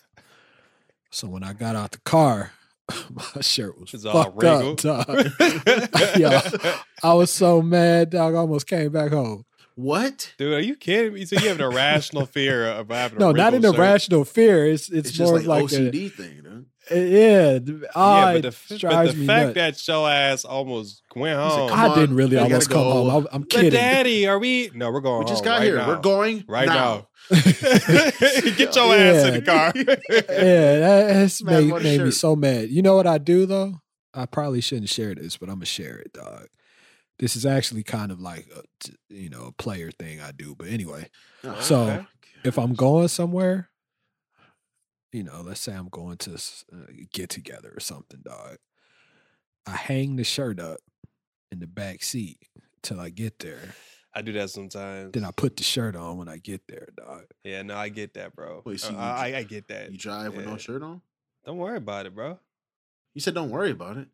so 1.11 1.29
when 1.29 1.43
I 1.43 1.55
got 1.55 1.77
out 1.77 1.93
the 1.93 2.01
car, 2.01 2.53
my 3.35 3.41
shirt 3.41 3.79
was 3.81 3.95
It's 3.95 4.05
all 4.05 4.25
fucked 4.25 4.45
up, 4.45 4.77
dog. 4.79 5.31
Yeah. 6.19 6.41
I 7.03 7.15
was 7.15 7.31
so 7.31 7.63
mad, 7.63 8.11
dog. 8.11 8.35
I 8.35 8.39
almost 8.39 8.67
came 8.67 8.93
back 8.93 9.11
home. 9.13 9.45
What? 9.81 10.35
Dude, 10.39 10.53
are 10.53 10.61
you 10.61 10.77
kidding 10.77 11.15
me? 11.15 11.25
So 11.25 11.37
you 11.41 11.49
have 11.49 11.59
an 11.59 11.65
irrational 11.65 12.27
fear 12.37 12.67
of 12.67 12.89
having 12.91 13.17
a 13.17 13.21
No, 13.21 13.33
not 13.33 13.55
an 13.55 13.65
irrational 13.65 14.25
fear. 14.25 14.67
It's 14.67 14.89
it's, 14.91 15.09
It's, 15.09 15.19
just 15.19 15.31
more 15.33 15.41
like, 15.41 15.47
like, 15.47 15.65
OCD 15.65 16.13
thing, 16.13 16.41
dude. 16.43 16.67
yeah. 16.91 17.59
th- 17.59 17.83
ah, 17.95 18.31
yeah, 18.33 18.33
but 18.41 18.43
the, 18.43 18.79
but 18.81 19.07
the 19.07 19.25
fact 19.27 19.57
nuts. 19.57 19.87
that 19.87 19.89
your 19.93 20.11
ass 20.11 20.45
almost 20.45 21.03
went 21.17 21.39
He 21.43 21.51
said, 21.51 21.59
home. 21.59 21.69
"Come 21.71 21.79
I 21.79 21.89
on, 21.89 21.99
didn't 21.99 22.17
really 22.17 22.37
we 22.37 22.43
almost 22.43 22.69
gotta 22.69 22.83
come 22.85 22.93
go. 22.93 23.11
home. 23.11 23.11
I'm, 23.27 23.29
I'm 23.33 23.41
But 23.43 23.51
kidding. 23.51 23.71
daddy, 23.71 24.27
are 24.27 24.39
we? 24.39 24.71
No, 24.75 24.91
we're 24.91 25.01
going 25.01 25.21
We 25.21 25.25
just 25.27 25.45
home 25.45 25.53
got 25.53 25.59
right 25.59 25.65
here. 25.65 25.77
now. 25.77 25.89
We're 25.89 26.01
going 26.01 26.45
right 26.49 26.69
now. 26.69 27.07
Get 27.31 28.75
your 28.77 28.95
ass 28.95 29.25
in 29.27 29.35
the 29.35 29.43
car. 29.47 29.73
yeah, 29.77 30.79
that 30.79 31.11
has 31.15 31.43
Man, 31.43 31.69
made, 31.69 31.83
made 31.83 32.01
me 32.03 32.11
so 32.11 32.35
mad. 32.37 32.69
You 32.71 32.83
know 32.83 32.97
what 32.97 33.07
I 33.07 33.19
do 33.19 33.47
though? 33.47 33.81
I 34.13 34.27
probably 34.27 34.61
shouldn't 34.61 34.89
share 34.89 35.15
this, 35.15 35.37
but 35.37 35.49
I'm 35.49 35.57
gonna 35.57 35.67
share 35.67 35.97
it, 35.99 36.13
dog. 36.13 36.49
This 37.21 37.37
is 37.37 37.47
actually 37.47 37.83
kind 37.85 38.11
of 38.11 38.21
like 38.21 38.49
a, 38.57 38.63
you 39.15 39.29
know 39.31 39.45
a 39.45 39.53
player 39.53 39.91
thing 39.93 40.21
I 40.21 40.33
do. 40.33 40.55
But 40.57 40.69
anyway, 40.69 41.09
Oh, 41.45 41.61
So, 41.61 41.81
okay. 41.83 42.07
if 42.45 42.59
I'm 42.59 42.75
going 42.75 43.07
somewhere, 43.09 43.71
you 45.13 45.23
know, 45.23 45.43
let's 45.45 45.61
say 45.61 45.73
I'm 45.75 45.89
going 45.89 46.17
to 46.19 46.35
uh, 46.73 46.77
get 47.13 47.31
together 47.31 47.73
or 47.77 47.81
something, 47.81 48.21
dog. 48.25 48.57
I 49.67 49.73
hang 49.73 50.17
the 50.17 50.25
shirt 50.25 50.59
up 50.59 50.79
in 51.53 51.59
the 51.61 51.67
back 51.67 52.03
seat 52.03 52.39
till 52.83 52.99
I 53.01 53.11
get 53.11 53.39
there. 53.41 53.75
I 54.15 54.23
do 54.23 54.33
that 54.33 54.51
sometimes. 54.51 55.13
Then 55.13 55.25
I 55.25 55.31
put 55.31 55.57
the 55.57 55.63
shirt 55.63 55.95
on 55.95 56.17
when 56.17 56.29
I 56.29 56.39
get 56.39 56.63
there, 56.69 56.89
dog. 56.97 57.25
yeah, 57.45 57.63
no, 57.63 57.77
I 57.77 57.91
get 57.91 58.15
that, 58.15 58.35
bro. 58.35 58.63
Wait, 58.65 58.81
so 58.81 58.89
Uh, 58.89 58.93
you 58.93 58.99
I, 58.99 59.03
I, 59.33 59.37
I 59.39 59.43
get 59.45 59.69
that. 59.69 59.93
you 59.93 59.99
drive 59.99 60.35
with 60.35 60.47
no 60.47 60.57
shirt 60.57 60.83
on? 60.83 61.01
Don't 61.45 61.59
worry 61.59 61.77
about 61.77 62.07
it, 62.07 62.15
bro. 62.15 62.39
You 63.15 63.21
said 63.21 63.35
don't 63.35 63.51
worry 63.51 63.71
about 63.73 63.99
it. 63.99 64.09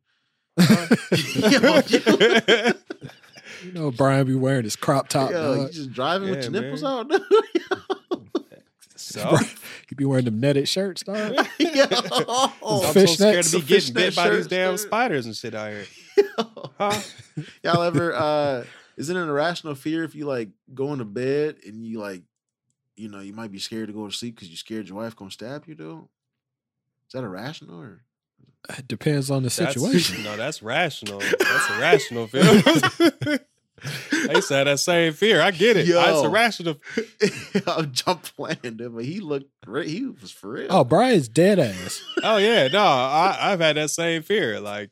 You 3.63 3.73
know, 3.73 3.91
Bryan 3.91 4.27
be 4.27 4.35
wearing 4.35 4.65
his 4.65 4.77
crop 4.77 5.09
top, 5.09 5.31
Yo, 5.33 5.53
you 5.55 5.59
dog. 5.63 5.73
just 5.73 5.93
driving 5.93 6.31
with 6.31 6.45
Yeah, 6.45 6.51
your 6.51 6.63
nipples 6.63 6.83
man. 6.83 7.13
out? 7.13 7.21
So 8.99 9.37
He 9.89 9.95
be 9.95 10.05
wearing 10.05 10.25
them 10.25 10.41
netted 10.41 10.69
shirts, 10.69 11.03
dog. 11.03 11.35
Yo. 11.59 11.85
I'm 12.63 12.93
so 12.93 13.07
scared 13.07 13.45
to 13.45 13.59
be 13.61 13.63
getting 13.63 13.95
bit 13.95 14.17
by 14.17 14.31
these 14.31 14.47
damn 14.47 14.73
dude. 14.73 14.81
spiders 14.81 15.27
and 15.27 15.37
shit 15.37 15.55
out 15.55 15.71
here. 15.71 15.85
Huh? 16.79 17.01
Y'all 17.63 17.83
ever 17.83 18.15
uh 18.15 18.65
is 18.97 19.11
it 19.11 19.17
an 19.17 19.29
irrational 19.29 19.75
fear 19.75 20.05
if 20.05 20.15
you 20.15 20.27
like 20.27 20.49
going 20.75 20.99
to 20.99 21.05
bed 21.05 21.57
and 21.67 21.87
you 21.87 22.01
like 22.01 22.23
you 22.97 23.09
know, 23.09 23.21
you 23.21 23.33
might 23.33 23.53
be 23.53 23.59
scared 23.59 23.89
to 23.89 23.93
go 23.93 24.07
to 24.09 24.15
sleep 24.15 24.35
because 24.35 24.49
you're 24.49 24.57
scared 24.57 24.89
your 24.89 24.97
wife 24.99 25.15
gonna 25.15 25.31
stab 25.31 25.65
you, 25.67 25.75
dude? 25.75 26.01
Is 27.07 27.13
that 27.13 27.23
irrational 27.25 27.81
or 27.81 28.01
It 28.79 28.89
depends 28.89 29.31
on 29.31 29.43
the 29.43 29.49
That's- 29.51 29.75
situation. 29.75 30.23
no, 30.25 30.37
that's 30.37 30.63
rational. 30.63 31.21
That's 31.21 31.71
irrational 31.71 32.27
fear. 32.27 32.43
I 34.29 34.33
used 34.33 34.49
to 34.49 34.55
that 34.65 34.81
same 34.81 35.13
fear. 35.13 35.41
I 35.41 35.51
get 35.51 35.77
it. 35.77 35.81
It's 35.81 35.91
Yo. 35.91 36.25
irrational. 36.25 36.77
I'm 37.67 37.93
jump 37.93 38.23
playing 38.37 38.77
dude, 38.77 38.95
but 38.95 39.05
he 39.05 39.21
looked 39.21 39.51
great. 39.65 39.89
He 39.89 40.07
was 40.07 40.33
for 40.33 40.51
real. 40.53 40.67
Oh, 40.71 40.83
Bryan's 40.85 41.29
dead 41.29 41.59
ass. 41.59 42.03
Oh 42.23 42.39
yeah, 42.39 42.69
no, 42.69 42.83
I, 42.83 43.37
I've 43.41 43.61
had 43.61 43.77
that 43.77 43.91
same 43.91 44.23
fear. 44.23 44.59
Like 44.61 44.91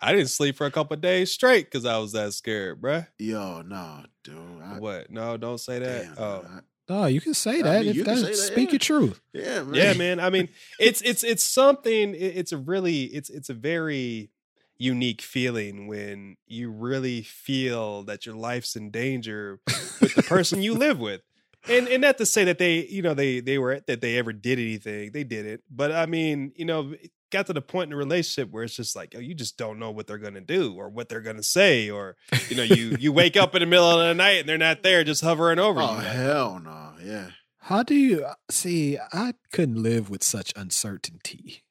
I 0.00 0.12
didn't 0.12 0.30
sleep 0.30 0.56
for 0.56 0.66
a 0.66 0.70
couple 0.70 0.94
of 0.94 1.00
days 1.02 1.30
straight 1.32 1.66
because 1.70 1.84
I 1.84 1.98
was 1.98 2.12
that 2.12 2.32
scared, 2.32 2.80
bruh. 2.80 3.06
Yo, 3.18 3.62
no, 3.62 4.04
dude. 4.24 4.34
I, 4.62 4.78
What? 4.78 5.10
No, 5.10 5.36
don't 5.36 5.58
say 5.58 5.78
that. 5.78 6.04
damn, 6.04 6.14
oh. 6.18 6.44
I- 6.48 6.60
No, 6.88 7.06
you 7.06 7.20
can 7.20 7.34
say 7.34 7.60
I 7.60 7.62
that 7.62 7.80
mean, 7.80 7.90
if 7.90 7.96
you 7.96 8.04
can 8.04 8.16
say 8.16 8.22
that, 8.26 8.36
speak 8.36 8.68
yeah. 8.68 8.72
your 8.72 8.78
truth. 8.78 9.20
yeah, 9.32 9.62
man. 9.62 9.74
yeah 9.74 9.92
man 9.94 10.20
i 10.20 10.30
mean 10.30 10.48
it's 10.78 11.00
it's 11.02 11.24
it's 11.24 11.42
something 11.42 12.14
it's 12.14 12.52
a 12.52 12.58
really 12.58 13.04
it's 13.04 13.30
it's 13.30 13.48
a 13.48 13.54
very 13.54 14.30
unique 14.76 15.22
feeling 15.22 15.86
when 15.86 16.36
you 16.46 16.70
really 16.70 17.22
feel 17.22 18.02
that 18.02 18.26
your 18.26 18.34
life's 18.34 18.76
in 18.76 18.90
danger 18.90 19.60
with 20.00 20.14
the 20.14 20.22
person 20.22 20.62
you 20.62 20.74
live 20.74 20.98
with 20.98 21.22
and 21.68 21.88
and 21.88 22.02
not 22.02 22.18
to 22.18 22.26
say 22.26 22.44
that 22.44 22.58
they 22.58 22.84
you 22.86 23.00
know 23.00 23.14
they 23.14 23.40
they 23.40 23.56
were 23.56 23.80
that 23.86 24.00
they 24.00 24.18
ever 24.18 24.32
did 24.32 24.58
anything 24.58 25.10
they 25.12 25.24
didn't 25.24 25.62
but 25.70 25.92
i 25.92 26.06
mean 26.06 26.52
you 26.56 26.64
know 26.64 26.92
it 27.00 27.10
got 27.34 27.46
to 27.46 27.52
the 27.52 27.60
point 27.60 27.84
in 27.84 27.90
the 27.90 27.96
relationship 27.96 28.50
where 28.50 28.64
it's 28.64 28.74
just 28.76 28.96
like 28.96 29.14
oh, 29.16 29.20
you 29.20 29.34
just 29.34 29.58
don't 29.58 29.78
know 29.78 29.90
what 29.90 30.06
they're 30.06 30.18
gonna 30.18 30.40
do 30.40 30.74
or 30.74 30.88
what 30.88 31.08
they're 31.08 31.20
gonna 31.20 31.42
say 31.42 31.90
or 31.90 32.16
you 32.48 32.56
know 32.56 32.62
you 32.62 32.96
you 32.98 33.12
wake 33.12 33.36
up 33.36 33.54
in 33.54 33.60
the 33.60 33.66
middle 33.66 33.90
of 33.90 33.98
the 34.08 34.14
night 34.14 34.38
and 34.40 34.48
they're 34.48 34.56
not 34.56 34.82
there 34.82 35.04
just 35.04 35.22
hovering 35.22 35.58
over 35.58 35.80
Oh 35.80 35.90
you 35.90 35.96
like, 35.98 36.06
hell 36.06 36.60
no, 36.64 36.92
yeah. 37.04 37.30
How 37.58 37.82
do 37.82 37.94
you 37.94 38.24
uh, 38.24 38.34
see? 38.50 38.98
I 39.12 39.34
couldn't 39.52 39.82
live 39.82 40.10
with 40.10 40.22
such 40.22 40.52
uncertainty 40.56 41.62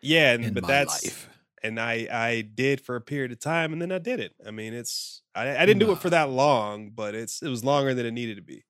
yeah 0.00 0.32
and, 0.32 0.44
in 0.44 0.54
but 0.54 0.62
my 0.62 0.68
that's 0.68 1.04
life. 1.04 1.28
and 1.62 1.80
I 1.80 2.06
I 2.12 2.40
did 2.42 2.80
for 2.80 2.96
a 2.96 3.00
period 3.00 3.32
of 3.32 3.40
time, 3.40 3.72
and 3.72 3.82
then 3.82 3.90
I 3.92 3.98
did 3.98 4.20
it. 4.20 4.32
I 4.46 4.50
mean, 4.52 4.72
it's 4.74 5.22
I, 5.34 5.56
I 5.56 5.66
didn't 5.66 5.80
do 5.80 5.90
it 5.92 5.98
for 5.98 6.10
that 6.10 6.30
long, 6.30 6.90
but 6.94 7.14
it's 7.14 7.42
it 7.42 7.48
was 7.48 7.64
longer 7.64 7.94
than 7.94 8.06
it 8.06 8.12
needed 8.12 8.36
to 8.36 8.42
be. 8.42 8.64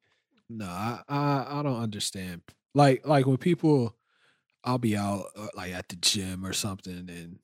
No, 0.49 0.67
I, 0.67 1.01
I 1.09 1.47
I 1.59 1.63
don't 1.63 1.83
understand. 1.83 2.41
Like 2.75 3.07
like 3.07 3.27
when 3.27 3.37
people, 3.39 3.95
I'll 4.69 4.77
be 4.77 4.99
out 4.99 5.25
uh, 5.35 5.49
like 5.55 5.73
at 5.73 5.89
the 5.89 5.97
gym 5.97 6.45
or 6.45 6.53
something, 6.53 7.09
and 7.09 7.39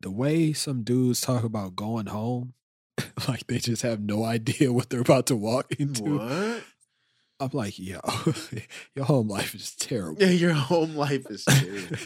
the 0.00 0.12
way 0.12 0.52
some 0.52 0.84
dudes 0.84 1.20
talk 1.20 1.42
about 1.42 1.74
going 1.74 2.06
home, 2.06 2.54
like 3.28 3.48
they 3.48 3.58
just 3.58 3.82
have 3.82 4.00
no 4.00 4.22
idea 4.36 4.72
what 4.72 4.90
they're 4.90 5.00
about 5.00 5.26
to 5.26 5.36
walk 5.36 5.72
into. 5.72 6.18
What? 6.18 6.62
I'm 7.40 7.50
like, 7.52 7.80
yo, 7.80 7.98
your 8.94 9.06
home 9.06 9.26
life 9.26 9.56
is 9.56 9.74
terrible. 9.74 10.22
Yeah, 10.22 10.28
your 10.28 10.52
home 10.52 10.94
life 10.94 11.28
is 11.28 11.44
terrible. 11.44 11.96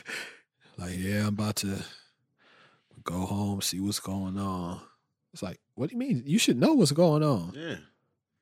like, 0.78 0.96
yeah, 0.96 1.22
I'm 1.22 1.28
about 1.34 1.56
to 1.56 1.84
go 3.02 3.26
home, 3.26 3.60
see 3.60 3.78
what's 3.80 4.00
going 4.00 4.38
on. 4.38 4.80
It's 5.34 5.42
like, 5.42 5.60
what 5.74 5.90
do 5.90 5.96
you 5.96 5.98
mean? 5.98 6.22
You 6.24 6.38
should 6.38 6.58
know 6.58 6.72
what's 6.72 6.92
going 6.92 7.22
on. 7.22 7.52
yeah. 7.54 7.76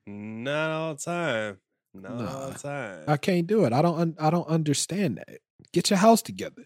Not 0.07 0.71
all 0.71 0.95
the 0.95 1.01
time. 1.01 1.59
Not 1.95 2.13
all 2.13 2.19
Nah. 2.19 2.51
time. 2.53 3.05
I 3.07 3.17
can't 3.17 3.47
do 3.47 3.65
it. 3.65 3.73
I 3.73 3.83
don't. 3.83 3.99
Un- 3.99 4.17
I 4.19 4.31
don't 4.31 4.49
understand 4.49 5.19
that. 5.19 5.41
Get 5.73 5.91
your 5.91 5.99
house 5.99 6.23
together. 6.23 6.65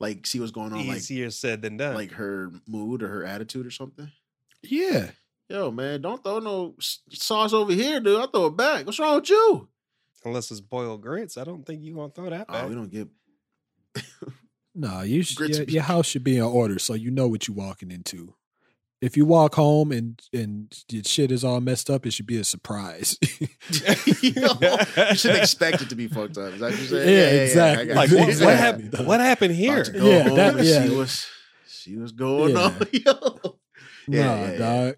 Like 0.00 0.26
see 0.26 0.40
what's 0.40 0.52
going 0.52 0.72
on, 0.72 0.86
like 0.86 0.98
Easier 0.98 1.30
said 1.30 1.62
than 1.62 1.76
done. 1.78 1.94
like 1.94 2.12
her 2.12 2.50
mood 2.68 3.02
or 3.02 3.08
her 3.08 3.24
attitude 3.24 3.66
or 3.66 3.70
something. 3.70 4.10
Yeah. 4.62 5.10
Yo, 5.48 5.70
man, 5.70 6.02
don't 6.02 6.22
throw 6.24 6.38
no 6.40 6.74
sauce 7.10 7.52
over 7.52 7.72
here, 7.72 8.00
dude. 8.00 8.20
I 8.20 8.26
throw 8.26 8.46
it 8.46 8.56
back. 8.56 8.84
What's 8.84 8.98
wrong 8.98 9.14
with 9.16 9.30
you? 9.30 9.68
Unless 10.24 10.50
it's 10.50 10.60
boiled 10.60 11.02
grits, 11.02 11.36
I 11.38 11.44
don't 11.44 11.64
think 11.64 11.82
you 11.82 11.94
gonna 11.94 12.10
throw 12.10 12.28
that 12.30 12.48
back. 12.48 12.64
Oh, 12.64 12.68
we 12.68 12.74
don't 12.74 12.90
get 12.90 13.08
No, 14.74 15.00
you 15.02 15.22
sh- 15.22 15.34
Grits 15.36 15.58
your, 15.58 15.66
your 15.68 15.82
house 15.84 16.06
should 16.06 16.24
be 16.24 16.36
in 16.36 16.42
order 16.42 16.78
so 16.78 16.92
you 16.94 17.10
know 17.10 17.28
what 17.28 17.48
you're 17.48 17.56
walking 17.56 17.90
into. 17.90 18.34
If 19.02 19.16
you 19.16 19.26
walk 19.26 19.54
home 19.56 19.92
and 19.92 20.20
and 20.32 20.72
your 20.90 21.04
shit 21.04 21.30
is 21.30 21.44
all 21.44 21.60
messed 21.60 21.90
up, 21.90 22.06
it 22.06 22.12
should 22.12 22.26
be 22.26 22.38
a 22.38 22.44
surprise. 22.44 23.18
you, 24.22 24.32
know, 24.32 24.78
you 25.10 25.14
should 25.16 25.36
expect 25.36 25.82
it 25.82 25.90
to 25.90 25.94
be 25.96 26.08
fucked 26.08 26.38
up. 26.38 26.54
Is 26.54 26.60
that 26.60 26.70
what 26.70 26.78
you're 26.78 26.88
saying? 26.88 27.08
Yeah, 27.08 27.42
exactly. 27.44 27.84
I 27.90 27.94
got 27.94 27.96
like 27.96 28.10
what, 28.10 28.28
Exactly. 28.28 28.46
what 28.46 28.56
happened? 28.56 29.06
What 29.06 29.20
happened 29.20 29.54
here? 29.54 29.84
to 29.84 29.90
go 29.92 30.08
Yeah, 30.08 30.22
home 30.22 30.36
that- 30.36 30.56
and 30.56 30.66
yeah. 30.66 30.86
see 30.86 30.96
what's 30.96 31.26
see 31.66 31.96
what's 31.98 32.12
going 32.12 32.54
Yeah. 32.56 32.62
on. 32.62 32.76
Yo. 32.92 33.58
Yeah, 34.08 34.24
nah, 34.24 34.34
yeah, 34.34 34.50
yeah. 34.52 34.58
dog. 34.58 34.96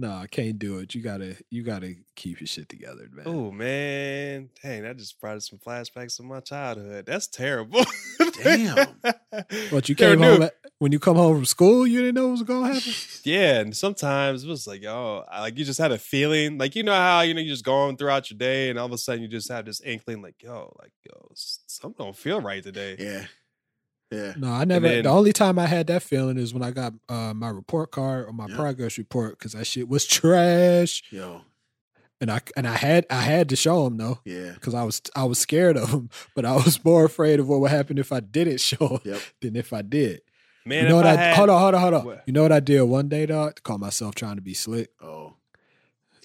No, 0.00 0.12
I 0.12 0.28
can't 0.28 0.58
do 0.58 0.78
it. 0.78 0.94
You 0.94 1.02
gotta 1.02 1.36
you 1.50 1.62
gotta 1.62 1.94
keep 2.16 2.40
your 2.40 2.46
shit 2.46 2.70
together, 2.70 3.06
man. 3.12 3.24
Oh 3.28 3.50
man, 3.50 4.48
dang! 4.62 4.82
That 4.84 4.96
just 4.96 5.20
brought 5.20 5.42
some 5.42 5.58
flashbacks 5.58 6.18
of 6.18 6.24
my 6.24 6.40
childhood. 6.40 7.04
That's 7.04 7.26
terrible. 7.26 7.84
Damn. 8.42 8.88
But 9.70 9.90
you 9.90 9.94
Never 9.98 10.16
came 10.16 10.20
home 10.22 10.42
at, 10.44 10.54
when 10.78 10.90
you 10.92 10.98
come 10.98 11.16
home 11.16 11.36
from 11.36 11.44
school, 11.44 11.86
you 11.86 11.98
didn't 12.00 12.14
know 12.14 12.28
what 12.28 12.30
was 12.32 12.42
gonna 12.44 12.72
happen. 12.72 12.92
Yeah, 13.24 13.60
and 13.60 13.76
sometimes 13.76 14.42
it 14.44 14.48
was 14.48 14.66
like, 14.66 14.82
oh, 14.86 15.22
I- 15.30 15.42
like 15.42 15.58
you 15.58 15.66
just 15.66 15.78
had 15.78 15.92
a 15.92 15.98
feeling, 15.98 16.56
like 16.56 16.74
you 16.74 16.82
know 16.82 16.94
how 16.94 17.20
you 17.20 17.34
know 17.34 17.40
you're 17.42 17.52
just 17.52 17.66
going 17.66 17.98
throughout 17.98 18.30
your 18.30 18.38
day, 18.38 18.70
and 18.70 18.78
all 18.78 18.86
of 18.86 18.92
a 18.92 18.96
sudden 18.98 19.20
you 19.20 19.28
just 19.28 19.50
have 19.52 19.66
this 19.66 19.82
inkling, 19.82 20.22
like, 20.22 20.42
yo, 20.42 20.74
like 20.80 20.92
yo, 21.04 21.12
something 21.34 22.02
don't 22.06 22.16
feel 22.16 22.40
right 22.40 22.62
today. 22.62 22.96
Yeah. 22.98 23.26
Yeah. 24.10 24.32
No, 24.36 24.50
I 24.50 24.64
never. 24.64 24.88
then- 24.88 25.04
the 25.04 25.10
only 25.10 25.32
time 25.32 25.58
I 25.58 25.66
had 25.66 25.86
that 25.86 26.02
feeling 26.02 26.36
is 26.36 26.52
when 26.52 26.62
I 26.62 26.70
got 26.72 26.94
uh, 27.08 27.32
my 27.34 27.48
report 27.50 27.92
card 27.92 28.26
or 28.28 28.32
my 28.32 28.46
Yeah. 28.48 28.56
progress 28.56 28.98
report 28.98 29.38
because 29.38 29.52
that 29.52 29.66
shit 29.66 29.88
was 29.88 30.04
trash, 30.18 31.02
Yo. 31.10 31.42
and 32.20 32.30
I 32.30 32.40
and 32.56 32.66
I 32.66 32.76
had 32.76 33.06
I 33.08 33.20
had 33.20 33.48
to 33.50 33.56
show 33.56 33.86
him 33.86 33.96
though 33.98 34.18
Yeah. 34.24 34.52
because 34.54 34.74
I 34.74 34.82
was 34.82 35.00
I 35.14 35.24
was 35.24 35.38
scared 35.38 35.76
of 35.76 35.90
him, 35.90 36.10
but 36.34 36.44
I 36.44 36.54
was 36.56 36.84
more 36.84 37.04
afraid 37.04 37.38
of 37.40 37.48
what 37.48 37.60
would 37.60 37.70
happen 37.70 37.98
if 37.98 38.10
I 38.12 38.18
didn't 38.20 38.60
show 38.70 39.00
Yep. 39.04 39.20
than 39.42 39.54
if 39.56 39.72
I 39.72 39.82
did. 39.82 40.22
Man, 40.66 40.82
you 40.82 40.88
know 40.90 40.96
what 40.96 41.06
I 41.06 41.12
I, 41.12 41.16
had, 41.16 41.36
hold 41.36 41.48
on 41.50 41.60
hold 41.60 41.74
on 41.74 41.80
hold 41.80 41.94
on. 41.94 42.04
What? 42.04 42.22
You 42.26 42.32
know 42.32 42.42
what 42.42 42.52
I 42.52 42.60
did 42.60 42.82
one 42.82 43.08
day, 43.08 43.26
dog? 43.26 43.56
To 43.56 43.62
call 43.62 43.78
myself 43.78 44.14
trying 44.14 44.36
to 44.36 44.42
be 44.42 44.54
slick. 44.54 44.90
Oh. 45.00 45.34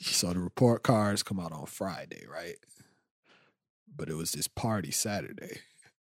So 0.01 0.33
the 0.33 0.39
report 0.39 0.83
cards 0.83 1.23
come 1.23 1.39
out 1.39 1.51
on 1.53 1.65
Friday, 1.67 2.25
right? 2.31 2.57
But 3.95 4.09
it 4.09 4.15
was 4.15 4.33
this 4.33 4.47
party 4.47 4.91
Saturday. 4.91 5.59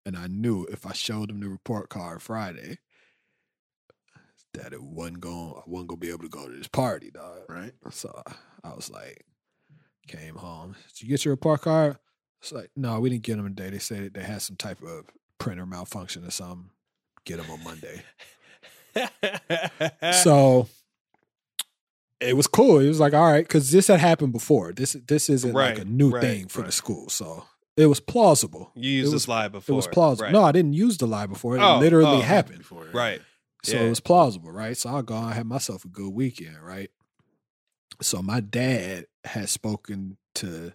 And 0.09 0.17
I 0.17 0.27
knew 0.27 0.65
if 0.73 0.87
I 0.87 0.95
showed 0.95 1.29
them 1.29 1.41
the 1.41 1.51
report 1.51 1.91
card 1.91 2.23
Friday, 2.23 2.79
that 4.55 4.73
it 4.73 4.83
wasn't 4.83 5.21
going 5.21 5.53
I 5.55 5.61
wasn't 5.67 5.89
gonna 5.91 5.99
be 5.99 6.09
able 6.09 6.21
to 6.21 6.31
go 6.31 6.49
to 6.49 6.57
this 6.57 6.67
party, 6.67 7.11
dog. 7.11 7.41
Right. 7.47 7.75
So 7.91 8.23
I 8.65 8.75
was 8.75 8.89
like, 8.89 9.27
came 10.07 10.37
home. 10.37 10.77
Did 10.95 11.03
you 11.03 11.09
get 11.11 11.27
your 11.27 11.35
report 11.35 11.61
card? 11.61 11.99
It's 12.41 12.53
like, 12.53 12.71
no, 12.75 13.01
we 13.01 13.11
didn't 13.11 13.25
get 13.25 13.37
them 13.37 13.55
today. 13.55 13.69
They 13.69 13.79
said 13.79 14.15
they 14.15 14.23
had 14.23 14.41
some 14.41 14.57
type 14.57 14.83
of 14.83 15.05
printer 15.37 15.67
malfunction 15.67 16.25
or 16.25 16.31
something. 16.31 16.71
Get 17.27 17.37
them 17.37 17.51
on 17.51 17.63
Monday. 17.63 18.03
so 20.23 20.69
it 22.19 22.35
was 22.35 22.47
cool. 22.47 22.79
It 22.79 22.89
was 22.89 22.99
like, 22.99 23.13
all 23.13 23.31
right, 23.31 23.45
because 23.45 23.71
this 23.71 23.89
had 23.89 24.01
happened 24.01 24.33
before. 24.33 24.73
This 24.73 24.97
this 25.07 25.29
isn't 25.29 25.53
like 25.53 25.79
a 25.79 25.85
new 25.85 26.13
right, 26.13 26.23
thing 26.23 26.49
for 26.49 26.63
the 26.63 26.73
school. 26.73 27.11
So 27.11 27.45
it 27.79 27.87
was 27.87 28.01
plausible. 28.01 28.71
you 28.75 28.91
used 28.91 29.09
it 29.09 29.11
this 29.11 29.13
was, 29.15 29.29
lie 29.29 29.47
It 29.47 29.53
was 29.69 29.87
plausible. 29.87 30.25
Right. 30.27 30.33
No, 30.33 30.43
I 30.45 30.53
didn't 30.53 30.73
use 30.75 30.99
the 30.99 31.07
lie 31.07 31.27
before. 31.27 31.57
It 31.57 31.61
Oh, 31.63 31.79
literally 31.79 32.19
oh. 32.19 32.21
happened. 32.21 32.59
Before. 32.59 32.87
right. 32.93 33.23
So 33.65 33.77
Yeah. 33.77 33.83
it 33.85 33.89
was 33.89 34.01
plausible, 34.01 34.51
right? 34.53 34.77
So 34.77 34.91
oh, 34.91 34.97
I'll 34.97 35.03
go 35.03 35.17
and 35.17 35.33
have 35.35 35.47
myself 35.47 35.85
a 35.85 35.89
good 35.89 36.13
weekend, 36.13 36.59
right? 36.63 36.91
So 38.01 38.23
my 38.23 38.41
dad 38.41 39.07
had 39.25 39.49
spoken 39.49 40.17
to 40.37 40.73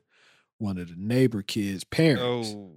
one 0.57 0.77
of 0.77 0.89
the 0.89 0.95
neighbor 0.97 1.41
kids' 1.41 1.83
parents. 1.83 2.49
Oh, 2.55 2.71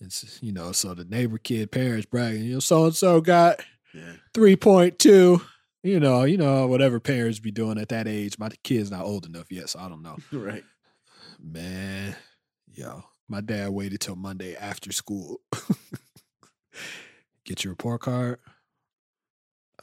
It's 0.00 0.38
you 0.42 0.52
know, 0.52 0.72
so 0.72 0.94
the 0.94 1.04
neighbor 1.04 1.38
kid 1.38 1.70
parents 1.70 2.06
bragging, 2.06 2.44
you 2.44 2.54
know, 2.54 2.60
so 2.60 2.86
and 2.86 2.94
so 2.94 3.20
got 3.20 3.60
Yeah. 3.94 4.14
three 4.34 4.56
point 4.56 4.98
two. 4.98 5.42
You 5.84 5.98
know, 5.98 6.22
you 6.22 6.36
know, 6.36 6.68
whatever 6.68 7.00
parents 7.00 7.40
be 7.40 7.50
doing 7.50 7.76
at 7.78 7.88
that 7.88 8.06
age. 8.06 8.38
My 8.38 8.50
kid's 8.62 8.90
not 8.92 9.04
old 9.04 9.26
enough 9.26 9.50
yet, 9.50 9.68
so 9.68 9.80
I 9.80 9.88
don't 9.88 10.02
know. 10.02 10.16
Right. 10.32 10.62
Man, 11.40 12.14
yo, 12.72 13.02
my 13.28 13.40
dad 13.40 13.70
waited 13.70 14.00
till 14.00 14.16
Monday 14.16 14.54
after 14.56 14.92
school. 14.92 15.40
Get 17.44 17.64
your 17.64 17.72
report 17.72 18.02
card. 18.02 18.38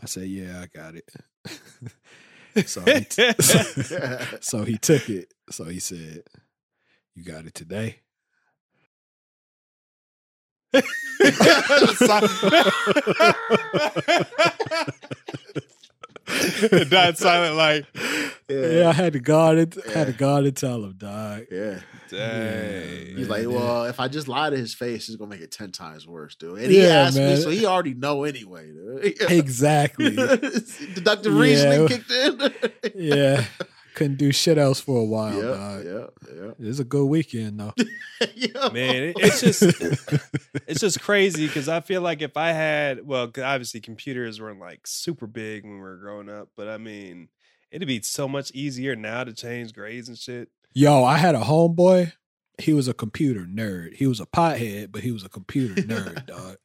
I 0.02 0.06
said, 0.06 0.28
yeah, 0.28 0.62
I 0.62 0.68
got 0.68 0.96
it. 0.96 1.10
so, 2.68 2.82
he 2.82 3.02
t- 3.02 3.34
so 4.42 4.64
he 4.64 4.78
took 4.78 5.10
it. 5.10 5.34
So 5.52 5.66
he 5.66 5.80
said, 5.80 6.24
you 7.16 7.24
got 7.24 7.46
it 7.46 7.54
today. 7.54 8.02
Died 16.90 17.18
silent 17.18 17.56
like, 17.56 17.86
Yeah, 18.50 18.90
I 18.90 18.94
had 18.94 19.14
to 19.14 19.20
guard 19.20 19.58
it. 19.58 19.76
Had 19.94 20.08
to 20.08 20.14
guard 20.14 20.46
it. 20.46 20.56
tell 20.56 20.84
him, 20.84 20.94
dog. 20.98 21.46
Yeah. 21.52 21.80
dang. 22.10 23.16
He's 23.18 23.28
Man, 23.28 23.30
like, 23.30 23.42
yeah. 23.44 23.48
well, 23.48 23.86
if 23.86 24.00
I 24.00 24.08
just 24.08 24.28
lie 24.28 24.50
to 24.50 24.58
his 24.58 24.74
face, 24.74 25.08
it's 25.10 25.16
gonna 25.18 25.30
make 25.30 25.42
it 25.42 25.52
ten 25.52 25.72
times 25.72 26.08
worse, 26.08 26.36
dude. 26.36 26.58
And 26.60 26.72
he 26.72 26.86
asked 26.86 27.18
man. 27.18 27.36
me, 27.36 27.42
so 27.42 27.50
he 27.50 27.66
already 27.66 27.94
know 27.94 28.24
anyway, 28.24 28.72
dude. 28.72 29.22
Exactly. 29.32 30.12
Deductive 30.96 31.34
Yeah. 31.34 31.40
reasoning 31.40 31.88
kicked 31.88 32.12
in. 32.12 32.52
yeah. 32.96 33.46
Couldn't 34.00 34.16
do 34.18 34.32
shit 34.32 34.58
else 34.58 34.80
for 34.80 34.98
a 34.98 35.04
while, 35.04 35.36
yeah, 35.36 35.42
dog. 35.42 35.86
yeah, 36.34 36.52
It 36.52 36.68
was 36.68 36.80
a 36.80 36.86
good 36.86 37.06
weekend 37.06 37.60
though. 37.60 37.74
man, 38.72 39.04
it- 39.04 39.16
it's 39.20 39.42
just 39.42 39.62
it's 40.68 40.80
just 40.80 41.02
crazy 41.02 41.48
because 41.48 41.68
I 41.68 41.82
feel 41.82 42.02
like 42.02 42.22
if 42.22 42.38
I 42.38 42.54
had, 42.54 43.06
well, 43.06 43.30
obviously 43.44 43.82
computers 43.82 44.40
weren't 44.40 44.60
like 44.62 44.88
super 44.88 45.28
big 45.28 45.64
when 45.66 45.74
we 45.74 45.80
were 45.82 45.98
growing 45.98 46.30
up, 46.30 46.48
but 46.56 46.70
I 46.70 46.78
mean, 46.78 47.28
it'd 47.72 47.88
be 47.90 48.02
so 48.02 48.28
much 48.28 48.52
easier 48.52 48.96
now 48.96 49.26
to 49.26 49.34
change 49.34 49.74
grades 49.74 50.08
and 50.08 50.18
shit. 50.18 50.48
Yo, 50.74 51.04
I 51.04 51.18
had 51.18 51.36
a 51.36 51.40
homeboy. 51.42 52.14
He 52.58 52.72
was 52.74 52.88
a 52.88 52.94
computer 52.94 53.42
nerd. 53.42 53.96
He 53.96 54.08
was 54.08 54.20
a 54.22 54.26
pothead, 54.26 54.92
but 54.94 55.02
he 55.02 55.12
was 55.12 55.24
a 55.26 55.30
computer 55.30 55.76
nerd, 55.82 56.26
dog. 56.28 56.56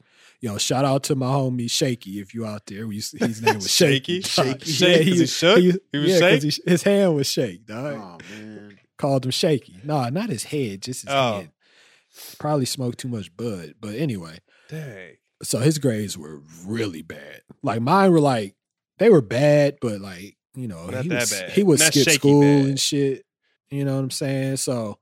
Yo, 0.44 0.59
shout 0.59 0.85
out 0.85 1.02
to 1.04 1.14
my 1.14 1.24
homie 1.26 1.70
Shaky 1.70 2.20
if 2.20 2.35
you 2.35 2.44
out 2.44 2.66
there. 2.66 2.87
We 2.87 2.96
used- 2.96 3.18
His 3.18 3.40
name 3.40 3.54
was 3.54 3.70
Shaky. 3.74 4.20
Shaky? 4.20 4.59
Shaky? 4.61 4.70
Shake? 4.72 5.09
'Cause 5.09 5.18
he 5.20 5.26
shook? 5.26 5.59
He 5.59 5.98
was 5.98 6.11
yeah, 6.11 6.18
shake? 6.18 6.42
he- 6.42 6.62
his 6.70 6.83
hand 6.83 7.14
was 7.14 7.26
shake, 7.26 7.64
dog. 7.64 7.94
Oh 7.94 8.18
man. 8.35 8.78
Called 8.98 9.24
him 9.24 9.30
Shaky. 9.30 9.78
No, 9.83 10.07
not 10.11 10.28
his 10.28 10.44
head, 10.44 10.83
just 10.83 11.02
his 11.02 11.11
Oh. 11.11 11.38
head. 11.38 11.50
Probably 12.38 12.66
smoked 12.66 12.98
too 12.98 13.09
much 13.09 13.35
bud. 13.35 13.74
But 13.80 13.94
anyway, 13.94 14.38
Dang. 14.68 15.16
so 15.42 15.61
his 15.61 15.78
grades 15.78 16.18
were 16.18 16.42
really 16.66 17.00
bad. 17.00 17.40
Like 17.62 17.80
mine 17.80 18.12
were 18.12 18.20
like 18.20 18.54
they 18.98 19.09
were 19.09 19.22
bad, 19.22 19.78
but 19.80 20.02
like 20.02 20.37
you 20.54 20.68
know 20.68 20.87
Not 20.90 21.04
he 21.04 21.09
was 21.09 21.30
bad. 21.33 21.50
he 21.52 21.62
would 21.62 21.80
Not 21.80 21.94
skip 21.94 22.09
school 22.11 22.42
bad. 22.42 22.66
and 22.66 22.78
shit. 22.78 23.24
You 23.70 23.87
know 23.87 23.94
what 23.96 24.02
I'm 24.02 24.11
saying? 24.11 24.59
So 24.59 24.98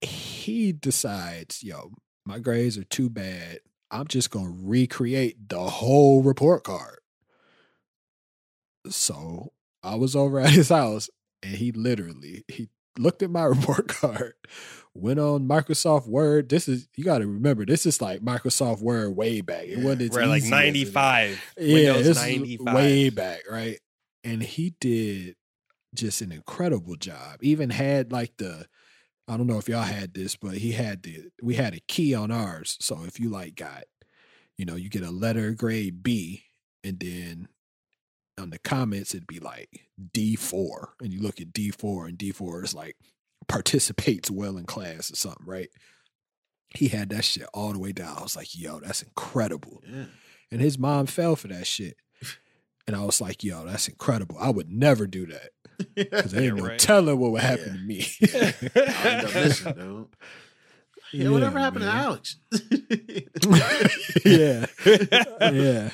he 0.00 0.72
decides, 0.72 1.62
yo, 1.62 1.92
my 2.24 2.38
grades 2.38 2.78
are 2.78 2.84
too 2.84 3.10
bad. 3.10 3.60
I'm 3.96 4.06
just 4.06 4.30
gonna 4.30 4.54
recreate 4.62 5.48
the 5.48 5.60
whole 5.60 6.22
report 6.22 6.64
card. 6.64 6.98
So 8.88 9.52
I 9.82 9.94
was 9.94 10.14
over 10.14 10.38
at 10.40 10.50
his 10.50 10.68
house 10.68 11.08
and 11.42 11.54
he 11.54 11.72
literally 11.72 12.44
he 12.48 12.68
looked 12.98 13.22
at 13.22 13.30
my 13.30 13.42
report 13.44 13.88
card, 13.88 14.34
went 14.94 15.18
on 15.18 15.48
Microsoft 15.48 16.06
Word. 16.06 16.50
This 16.50 16.68
is 16.68 16.88
you 16.96 17.04
got 17.04 17.18
to 17.18 17.26
remember 17.26 17.64
this 17.64 17.86
is 17.86 18.02
like 18.02 18.20
Microsoft 18.20 18.80
Word 18.80 19.16
way 19.16 19.40
back. 19.40 19.64
It 19.64 19.78
wasn't 19.78 20.12
like 20.14 20.42
easy 20.42 20.54
as 20.54 20.64
it 20.64 20.76
is. 20.76 20.94
95. 20.94 21.44
Yeah, 21.58 21.74
Windows 21.74 22.04
this 22.04 22.16
is 22.18 22.22
95. 22.22 22.74
way 22.74 23.10
back, 23.10 23.40
right? 23.50 23.78
And 24.24 24.42
he 24.42 24.74
did 24.78 25.36
just 25.94 26.20
an 26.20 26.32
incredible 26.32 26.96
job. 26.96 27.38
Even 27.40 27.70
had 27.70 28.12
like 28.12 28.36
the 28.36 28.66
I 29.28 29.36
don't 29.36 29.46
know 29.46 29.58
if 29.58 29.68
y'all 29.68 29.82
had 29.82 30.14
this, 30.14 30.36
but 30.36 30.58
he 30.58 30.72
had 30.72 31.02
the 31.02 31.24
we 31.42 31.54
had 31.56 31.74
a 31.74 31.80
key 31.88 32.14
on 32.14 32.30
ours. 32.30 32.76
So 32.80 33.02
if 33.04 33.18
you 33.18 33.28
like 33.28 33.54
got, 33.56 33.84
you 34.56 34.64
know, 34.64 34.76
you 34.76 34.88
get 34.88 35.02
a 35.02 35.10
letter 35.10 35.52
grade 35.52 36.02
B, 36.02 36.44
and 36.84 37.00
then 37.00 37.48
on 38.38 38.50
the 38.50 38.58
comments 38.58 39.14
it'd 39.14 39.26
be 39.26 39.40
like 39.40 39.88
D4, 40.14 40.88
and 41.00 41.12
you 41.12 41.20
look 41.20 41.40
at 41.40 41.52
D4, 41.52 42.08
and 42.08 42.18
D4 42.18 42.64
is 42.64 42.74
like 42.74 42.96
participates 43.48 44.30
well 44.30 44.56
in 44.56 44.64
class 44.64 45.10
or 45.10 45.16
something, 45.16 45.46
right? 45.46 45.68
He 46.70 46.88
had 46.88 47.10
that 47.10 47.24
shit 47.24 47.46
all 47.54 47.72
the 47.72 47.78
way 47.78 47.92
down. 47.92 48.18
I 48.18 48.22
was 48.22 48.36
like, 48.36 48.56
yo, 48.58 48.80
that's 48.80 49.02
incredible 49.02 49.82
Yeah. 49.88 50.04
and 50.50 50.60
his 50.60 50.78
mom 50.78 51.06
fell 51.06 51.36
for 51.36 51.48
that 51.48 51.66
shit. 51.66 51.96
And 52.86 52.94
I 52.96 53.04
was 53.04 53.20
like, 53.20 53.42
yo, 53.42 53.64
that's 53.66 53.88
incredible. 53.88 54.36
I 54.40 54.50
would 54.50 54.70
never 54.70 55.06
do 55.06 55.26
that. 55.26 55.50
Because 55.94 56.32
there 56.32 56.42
ain't 56.44 56.56
Yeah, 56.56 56.62
no 56.62 56.68
right. 56.68 56.78
telling 56.78 57.18
what 57.18 57.32
would 57.32 57.42
happen 57.42 57.66
Yeah. 57.66 57.72
to 57.72 57.78
me. 57.78 58.06
I 58.76 59.08
end 59.10 59.26
up 59.26 59.34
missing, 59.34 59.72
dude. 59.74 60.06
Yeah, 61.12 61.28
whatever 61.30 61.58
happened 61.58 61.84
man. 61.84 61.94
to 61.94 62.00
Alex? 62.00 62.36
yeah. 64.24 64.66
Yeah. 65.52 65.90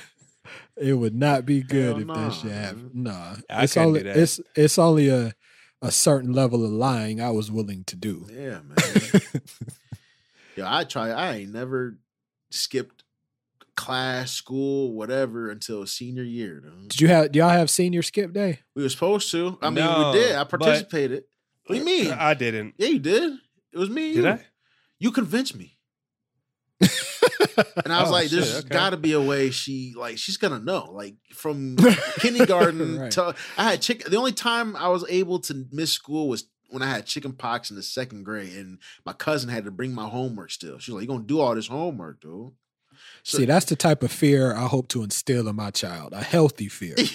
It 0.76 0.94
would 0.94 1.14
not 1.14 1.44
be 1.44 1.62
good 1.62 1.92
Hell 1.96 2.00
if 2.00 2.06
nah, 2.06 2.14
that 2.28 2.34
shit 2.34 2.44
man. 2.46 2.64
happened. 2.64 2.94
Nah. 2.94 3.34
I 3.50 3.62
it's 3.64 3.74
couldn't 3.74 3.88
only 3.88 4.00
do 4.00 4.04
that. 4.06 4.16
it's 4.16 4.40
it's 4.56 4.78
only 4.78 5.08
a 5.08 5.34
a 5.82 5.90
certain 5.90 6.32
level 6.32 6.64
of 6.64 6.70
lying 6.70 7.20
I 7.20 7.30
was 7.30 7.50
willing 7.50 7.84
to 7.84 7.96
do. 7.96 8.26
yeah, 8.32 8.60
man. 8.62 9.22
Yo, 10.56 10.64
I 10.66 10.84
try. 10.84 11.10
I 11.10 11.34
ain't 11.36 11.52
never 11.52 11.98
skipped 12.50 13.01
class, 13.76 14.32
school, 14.32 14.92
whatever 14.94 15.50
until 15.50 15.86
senior 15.86 16.22
year. 16.22 16.60
Dude. 16.60 16.88
Did 16.88 17.00
you 17.00 17.08
have? 17.08 17.32
Do 17.32 17.38
y'all 17.38 17.48
have 17.48 17.70
senior 17.70 18.02
skip 18.02 18.32
day? 18.32 18.60
We 18.76 18.82
were 18.82 18.88
supposed 18.88 19.30
to. 19.32 19.58
I 19.62 19.66
mean, 19.70 19.84
No, 19.84 20.12
we 20.12 20.18
did. 20.18 20.34
I 20.36 20.44
but- 20.44 20.60
participated. 20.60 21.24
what 21.66 21.74
do 21.74 21.78
you 21.80 21.84
mean? 21.84 22.10
I 22.12 22.34
didn't. 22.34 22.74
yeah, 22.78 22.88
you 22.88 22.98
did. 22.98 23.32
It 23.72 23.78
was 23.78 23.88
me. 23.90 24.14
Did 24.14 24.24
you. 24.24 24.30
I? 24.30 24.40
You 24.98 25.10
convinced 25.10 25.56
me. 25.56 25.78
And 27.84 27.92
I 27.92 28.00
was 28.00 28.08
Oh, 28.08 28.12
like, 28.12 28.22
shit, 28.28 28.32
there's 28.32 28.58
okay. 28.60 28.68
got 28.68 28.90
to 28.90 28.96
be 28.96 29.12
a 29.12 29.20
way 29.20 29.50
she 29.50 29.92
like 29.96 30.16
she's 30.16 30.36
gonna 30.38 30.58
know. 30.58 30.90
Like 30.90 31.16
from 31.34 31.76
kindergarten 32.20 32.98
Right. 32.98 33.10
to 33.12 33.34
I 33.58 33.70
had 33.72 33.82
chicken. 33.82 34.10
The 34.10 34.16
only 34.16 34.32
time 34.32 34.74
I 34.74 34.88
was 34.88 35.04
able 35.08 35.38
to 35.40 35.66
miss 35.70 35.92
school 35.92 36.28
was 36.28 36.44
when 36.70 36.82
I 36.82 36.86
had 36.86 37.04
chicken 37.04 37.32
pox 37.32 37.68
in 37.70 37.76
the 37.76 37.82
second 37.82 38.24
grade, 38.24 38.54
and 38.56 38.78
my 39.04 39.12
cousin 39.12 39.50
had 39.50 39.66
to 39.66 39.70
bring 39.70 39.92
my 39.94 40.08
homework. 40.08 40.50
Still, 40.50 40.78
she 40.78 40.90
was 40.92 40.96
like, 40.96 41.02
"You 41.02 41.08
gonna 41.14 41.24
do 41.26 41.40
all 41.40 41.54
this 41.54 41.66
homework, 41.66 42.20
dude?" 42.22 42.52
So- 43.24 43.38
See, 43.38 43.44
that's 43.44 43.66
the 43.66 43.76
type 43.76 44.02
of 44.02 44.10
fear 44.10 44.52
I 44.54 44.66
hope 44.66 44.88
to 44.88 45.02
instill 45.04 45.46
in 45.48 45.54
my 45.56 45.70
child. 45.70 46.12
A 46.12 46.22
healthy 46.22 46.68
fear. 46.68 46.96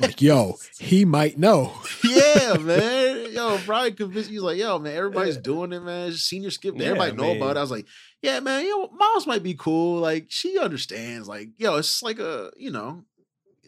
Like, 0.00 0.20
yo, 0.22 0.56
he 0.78 1.04
might 1.04 1.38
know. 1.38 1.72
yeah, 2.02 2.56
man. 2.60 3.30
Yo, 3.32 3.58
Bryan 3.66 3.94
convinced 3.94 4.30
you 4.30 4.40
like, 4.42 4.56
yo, 4.58 4.78
man, 4.78 4.96
everybody's 4.96 5.36
doing 5.36 5.72
it, 5.74 5.80
man. 5.80 6.12
Senior 6.12 6.50
skip. 6.50 6.74
day. 6.76 6.84
Yeah, 6.84 6.90
Everybody 6.90 7.12
know 7.16 7.22
man. 7.28 7.36
about 7.36 7.56
it. 7.56 7.58
I 7.58 7.62
was 7.62 7.70
like, 7.70 7.86
yeah, 8.22 8.40
man, 8.40 8.66
yo, 8.66 8.88
moms 8.88 9.26
might 9.26 9.42
be 9.42 9.54
cool. 9.54 10.00
Like, 10.00 10.26
she 10.28 10.58
understands. 10.58 11.28
Like, 11.28 11.50
yo, 11.58 11.76
it's 11.76 12.02
like 12.02 12.18
a, 12.18 12.50
you 12.56 12.70
know, 12.70 13.04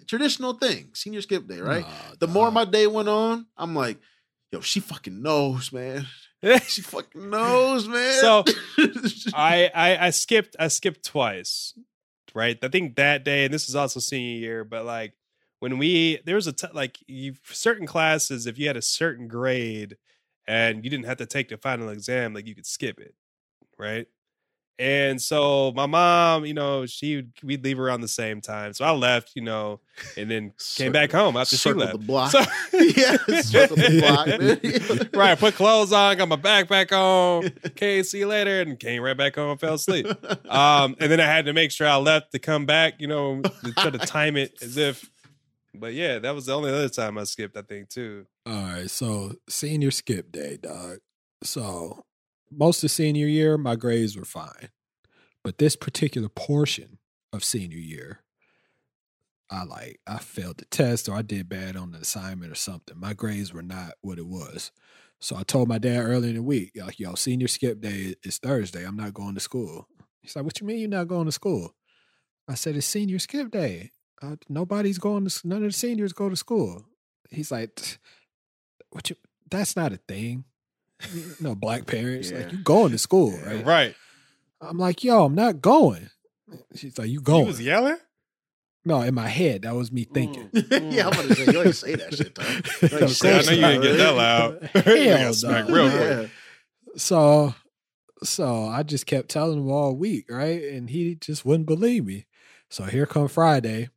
traditional 0.06 0.54
thing. 0.54 0.90
Senior 0.94 1.20
skip 1.20 1.46
day, 1.46 1.60
right? 1.60 1.82
Nah, 1.82 2.14
the 2.20 2.26
more 2.28 2.50
my 2.50 2.64
day 2.64 2.86
went 2.86 3.08
on, 3.08 3.46
I'm 3.56 3.74
like, 3.74 3.98
yo, 4.50 4.60
she 4.60 4.80
fucking 4.80 5.20
knows, 5.22 5.72
man. 5.72 6.06
She 6.66 6.82
fucking 6.82 7.30
knows, 7.30 7.88
man. 7.88 8.12
So, 8.12 8.44
I, 9.34 9.70
I 9.74 10.06
I 10.06 10.10
skipped 10.10 10.56
I 10.58 10.68
skipped 10.68 11.04
twice, 11.04 11.74
right? 12.34 12.58
I 12.62 12.68
think 12.68 12.96
that 12.96 13.24
day, 13.24 13.44
and 13.44 13.52
this 13.52 13.68
is 13.68 13.74
also 13.74 14.00
senior 14.00 14.38
year, 14.38 14.64
but 14.64 14.84
like 14.84 15.14
when 15.60 15.78
we 15.78 16.20
there 16.24 16.36
was 16.36 16.46
a 16.46 16.52
t- 16.52 16.68
like 16.72 16.98
you 17.06 17.34
certain 17.44 17.86
classes, 17.86 18.46
if 18.46 18.58
you 18.58 18.66
had 18.68 18.76
a 18.76 18.82
certain 18.82 19.26
grade 19.28 19.96
and 20.46 20.84
you 20.84 20.90
didn't 20.90 21.06
have 21.06 21.18
to 21.18 21.26
take 21.26 21.48
the 21.48 21.56
final 21.56 21.88
exam, 21.88 22.34
like 22.34 22.46
you 22.46 22.54
could 22.54 22.66
skip 22.66 23.00
it, 23.00 23.14
right? 23.78 24.06
And 24.80 25.20
so 25.20 25.72
my 25.74 25.86
mom, 25.86 26.44
you 26.46 26.54
know, 26.54 26.86
she 26.86 27.24
we'd 27.42 27.64
leave 27.64 27.80
around 27.80 28.00
the 28.00 28.06
same 28.08 28.40
time, 28.40 28.72
so 28.74 28.84
I 28.84 28.92
left, 28.92 29.32
you 29.34 29.42
know, 29.42 29.80
and 30.16 30.30
then 30.30 30.52
came 30.76 30.92
back 30.92 31.10
home 31.10 31.36
after 31.36 31.56
she 31.56 31.62
Circled 31.70 31.80
left. 31.86 31.92
the 31.98 32.06
block. 32.06 32.30
So- 32.30 32.38
yeah, 32.72 33.16
circled 33.42 33.80
the 33.80 35.00
block. 35.10 35.12
right, 35.18 35.36
put 35.36 35.54
clothes 35.54 35.92
on, 35.92 36.16
got 36.16 36.28
my 36.28 36.36
backpack 36.36 36.92
on. 36.92 37.50
Okay, 37.66 38.04
see 38.04 38.18
you 38.18 38.28
later, 38.28 38.60
and 38.60 38.78
came 38.78 39.02
right 39.02 39.16
back 39.16 39.34
home 39.34 39.50
and 39.50 39.60
fell 39.60 39.74
asleep. 39.74 40.06
Um, 40.48 40.94
and 41.00 41.10
then 41.10 41.18
I 41.20 41.24
had 41.24 41.46
to 41.46 41.52
make 41.52 41.72
sure 41.72 41.88
I 41.88 41.96
left 41.96 42.30
to 42.32 42.38
come 42.38 42.64
back, 42.64 43.00
you 43.00 43.08
know, 43.08 43.42
to 43.42 43.72
try 43.72 43.90
to 43.90 43.98
time 43.98 44.36
it 44.36 44.62
as 44.62 44.76
if. 44.76 45.10
But 45.74 45.94
yeah, 45.94 46.20
that 46.20 46.34
was 46.36 46.46
the 46.46 46.54
only 46.56 46.70
other 46.70 46.88
time 46.88 47.18
I 47.18 47.24
skipped, 47.24 47.56
I 47.56 47.62
think, 47.62 47.88
too. 47.88 48.26
All 48.46 48.52
right, 48.62 48.88
so 48.88 49.34
senior 49.48 49.90
skip 49.90 50.30
day, 50.30 50.56
dog. 50.60 50.98
So 51.42 52.04
most 52.50 52.82
of 52.84 52.90
senior 52.90 53.26
year, 53.26 53.58
my 53.58 53.76
grades 53.76 54.16
were 54.16 54.24
fine, 54.24 54.70
but 55.44 55.58
this 55.58 55.76
particular 55.76 56.28
portion 56.28 56.98
of 57.32 57.44
senior 57.44 57.78
year, 57.78 58.20
I 59.50 59.64
like 59.64 60.00
I 60.06 60.18
failed 60.18 60.58
the 60.58 60.66
test 60.66 61.08
or 61.08 61.14
I 61.14 61.22
did 61.22 61.48
bad 61.48 61.76
on 61.76 61.92
the 61.92 61.98
assignment 61.98 62.52
or 62.52 62.56
something. 62.56 62.98
My 62.98 63.14
grades 63.14 63.52
were 63.52 63.62
not 63.62 63.92
what 64.02 64.18
it 64.18 64.26
was. 64.26 64.72
So 65.20 65.36
I 65.36 65.42
told 65.42 65.68
my 65.68 65.78
dad 65.78 66.00
earlier 66.00 66.30
in 66.30 66.36
the 66.36 66.42
week, 66.42 66.72
like, 66.76 67.00
yo, 67.00 67.14
senior 67.14 67.48
skip 67.48 67.80
day 67.80 68.14
is 68.22 68.38
Thursday. 68.38 68.84
I'm 68.84 68.96
not 68.96 69.14
going 69.14 69.34
to 69.34 69.40
school. 69.40 69.88
He's 70.20 70.36
like, 70.36 70.44
what 70.44 70.60
you 70.60 70.66
mean 70.66 70.78
you're 70.78 70.88
not 70.88 71.08
going 71.08 71.26
to 71.26 71.32
school? 71.32 71.74
I 72.46 72.54
said, 72.54 72.76
it's 72.76 72.86
senior 72.86 73.18
skip 73.18 73.50
day. 73.50 73.90
Uh, 74.22 74.36
nobody's 74.48 74.98
going 74.98 75.26
to, 75.26 75.48
none 75.48 75.64
of 75.64 75.70
the 75.70 75.72
seniors 75.72 76.12
go 76.12 76.28
to 76.28 76.36
school. 76.36 76.84
He's 77.30 77.50
like, 77.50 77.98
what 78.90 79.10
you, 79.10 79.16
that's 79.50 79.76
not 79.76 79.92
a 79.92 79.96
thing. 79.96 80.44
You 81.14 81.34
know, 81.40 81.54
black 81.54 81.86
parents, 81.86 82.30
Yeah. 82.30 82.38
like, 82.38 82.52
you 82.52 82.58
going 82.58 82.92
to 82.92 82.98
school, 82.98 83.38
right? 83.46 83.64
Right. 83.64 83.94
I'm 84.60 84.78
like, 84.78 85.04
yo, 85.04 85.24
I'm 85.24 85.34
not 85.34 85.60
going. 85.60 86.10
She's 86.74 86.98
like, 86.98 87.08
you 87.08 87.20
He 87.20 87.24
going. 87.24 87.46
was 87.46 87.60
yelling? 87.60 87.96
no, 88.84 89.02
in 89.02 89.14
my 89.14 89.28
head, 89.28 89.62
that 89.62 89.74
was 89.74 89.92
me 89.92 90.06
mm, 90.06 90.14
thinking. 90.14 90.48
Mm. 90.54 90.92
yeah, 90.92 91.06
I'm 91.08 91.12
gonna 91.12 91.34
say, 91.34 91.52
you 91.52 91.62
ain't 91.62 91.74
say 91.76 91.94
that 91.96 92.14
shit, 92.14 92.34
Tom. 92.34 92.46
Of 92.82 92.92
Of 93.02 93.22
Yeah, 93.22 93.38
I 93.38 93.42
know 93.42 93.50
you 93.52 93.80
didn't 93.80 93.82
get 93.82 93.96
that 93.98 94.14
loud. 94.14 94.62
Hell 94.72 94.96
You 94.96 95.04
got 95.10 95.34
smacked 95.34 95.70
real 95.70 95.90
quick. 95.90 96.00
Yeah. 96.00 96.26
So, 96.96 97.54
so 98.22 98.64
I 98.66 98.82
just 98.82 99.06
kept 99.06 99.28
telling 99.28 99.58
him 99.58 99.70
all 99.70 99.94
week, 99.94 100.26
right? 100.30 100.62
And 100.64 100.88
he 100.88 101.14
just 101.16 101.44
wouldn't 101.44 101.66
believe 101.66 102.04
me. 102.06 102.26
So 102.70 102.84
here 102.84 103.04
come 103.06 103.28
Friday, 103.28 103.90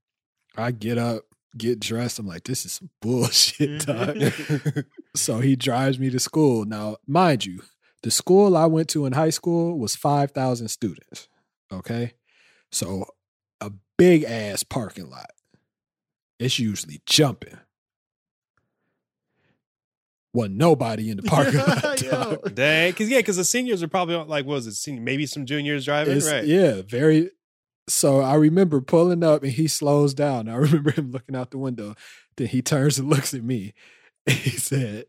I 0.57 0.71
get 0.71 0.97
up, 0.97 1.23
get 1.57 1.79
dressed. 1.79 2.19
I'm 2.19 2.27
like, 2.27 2.43
this 2.43 2.65
is 2.65 2.73
some 2.73 2.89
bullshit, 3.01 3.85
dog. 3.85 4.15
Mm-hmm. 4.15 4.79
so 5.15 5.39
he 5.39 5.55
drives 5.55 5.99
me 5.99 6.09
to 6.09 6.19
school. 6.19 6.65
Now, 6.65 6.97
mind 7.07 7.45
you, 7.45 7.61
the 8.03 8.11
school 8.11 8.57
I 8.57 8.65
went 8.65 8.89
to 8.89 9.05
in 9.05 9.13
high 9.13 9.29
school 9.29 9.77
was 9.77 9.95
5,000 9.95 10.67
students. 10.69 11.27
Okay. 11.71 12.13
So 12.71 13.05
a 13.59 13.71
big 13.97 14.23
ass 14.23 14.63
parking 14.63 15.09
lot. 15.09 15.29
It's 16.39 16.57
usually 16.57 17.01
jumping. 17.05 17.57
Wasn't 20.33 20.55
nobody 20.55 21.09
in 21.09 21.17
the 21.17 21.23
parking 21.27 21.59
lot. 21.59 22.55
Dang. 22.55 22.91
Because, 22.91 23.09
yeah, 23.09 23.19
because 23.19 23.35
the 23.35 23.43
seniors 23.43 23.83
are 23.83 23.87
probably 23.87 24.15
like, 24.15 24.45
what 24.45 24.55
was 24.55 24.67
it, 24.67 24.73
senior, 24.73 25.01
maybe 25.01 25.25
some 25.25 25.45
juniors 25.45 25.85
driving? 25.85 26.17
It's- 26.17 26.31
right. 26.31 26.45
Yeah, 26.45 26.81
very. 26.87 27.31
So 27.91 28.21
I 28.21 28.35
remember 28.35 28.79
pulling 28.81 29.23
up 29.23 29.43
and 29.43 29.51
he 29.51 29.67
slows 29.67 30.13
down. 30.13 30.47
I 30.47 30.55
remember 30.57 30.91
him 30.91 31.11
looking 31.11 31.35
out 31.35 31.51
the 31.51 31.57
window. 31.57 31.95
Then 32.37 32.47
he 32.47 32.61
turns 32.61 32.97
and 32.97 33.09
looks 33.09 33.33
at 33.33 33.43
me. 33.43 33.73
He 34.27 34.51
said, 34.51 35.05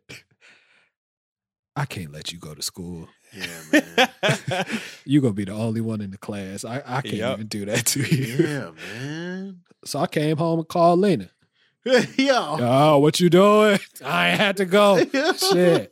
I 1.76 1.84
can't 1.84 2.12
let 2.12 2.32
you 2.32 2.38
go 2.38 2.54
to 2.54 2.62
school. 2.62 3.08
Yeah, 3.30 3.82
man. 4.22 4.66
You're 5.04 5.20
gonna 5.20 5.34
be 5.34 5.44
the 5.44 5.52
only 5.52 5.82
one 5.82 6.00
in 6.00 6.12
the 6.12 6.16
class. 6.16 6.64
I, 6.64 6.82
I 6.84 7.02
can't 7.02 7.14
Yup. 7.16 7.34
even 7.34 7.46
do 7.46 7.66
that 7.66 7.84
to 7.88 8.00
you. 8.00 8.46
Yeah, 8.46 8.70
man. 8.70 9.60
So 9.84 9.98
I 9.98 10.06
came 10.06 10.38
home 10.38 10.60
and 10.60 10.68
called 10.68 11.00
Lena. 11.00 11.28
Yo. 12.16 12.56
Oh, 12.60 12.98
what 12.98 13.18
you 13.18 13.28
doing? 13.28 13.76
I 14.04 14.28
had 14.28 14.58
to 14.58 14.64
go. 14.64 15.04
Shit. 15.36 15.90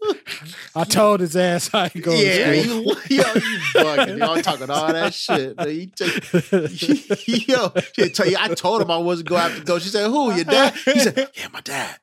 I 0.72 0.84
told 0.84 1.18
his 1.18 1.34
ass 1.34 1.68
I 1.74 1.90
ain't 1.92 2.04
going 2.04 2.24
yeah, 2.24 2.52
to 2.52 2.62
school. 2.62 2.82
you, 3.08 3.16
yo, 3.16 3.24
you 3.34 3.58
bugging. 3.74 4.18
Y'all 4.18 4.40
talking 4.40 4.70
all 4.70 4.92
that 4.92 5.12
shit. 5.12 5.56
Man. 5.56 5.68
You 5.68 5.86
take, 5.86 7.48
yo, 7.48 7.72
she 7.94 8.08
tell 8.10 8.28
you, 8.28 8.36
I 8.38 8.54
told 8.54 8.82
him 8.82 8.90
I 8.92 8.98
wasn't 8.98 9.30
going 9.30 9.42
to 9.42 9.48
have 9.48 9.58
to 9.58 9.64
go. 9.64 9.80
She 9.80 9.88
said, 9.88 10.08
who, 10.08 10.32
your 10.32 10.44
dad? 10.44 10.74
He 10.74 11.00
said, 11.00 11.28
yeah, 11.34 11.48
my 11.52 11.60
dad. 11.60 11.98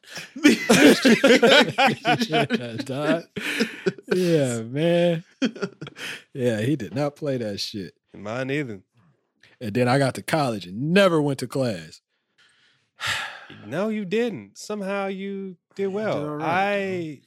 yeah, 4.13 4.61
man. 4.63 5.23
Yeah, 6.33 6.59
he 6.59 6.75
did 6.75 6.93
not 6.93 7.15
play 7.15 7.37
that 7.37 7.61
shit. 7.61 7.93
Mine 8.13 8.51
either. 8.51 8.81
And 9.61 9.73
then 9.73 9.87
I 9.87 9.97
got 9.97 10.13
to 10.15 10.21
college 10.21 10.67
and 10.67 10.91
never 10.91 11.21
went 11.21 11.39
to 11.39 11.47
class. 11.47 12.01
No, 13.65 13.89
you 13.89 14.05
didn't. 14.05 14.57
Somehow 14.57 15.07
you 15.07 15.57
did 15.75 15.83
did 15.83 15.93
well. 15.93 16.39
I 16.41 17.21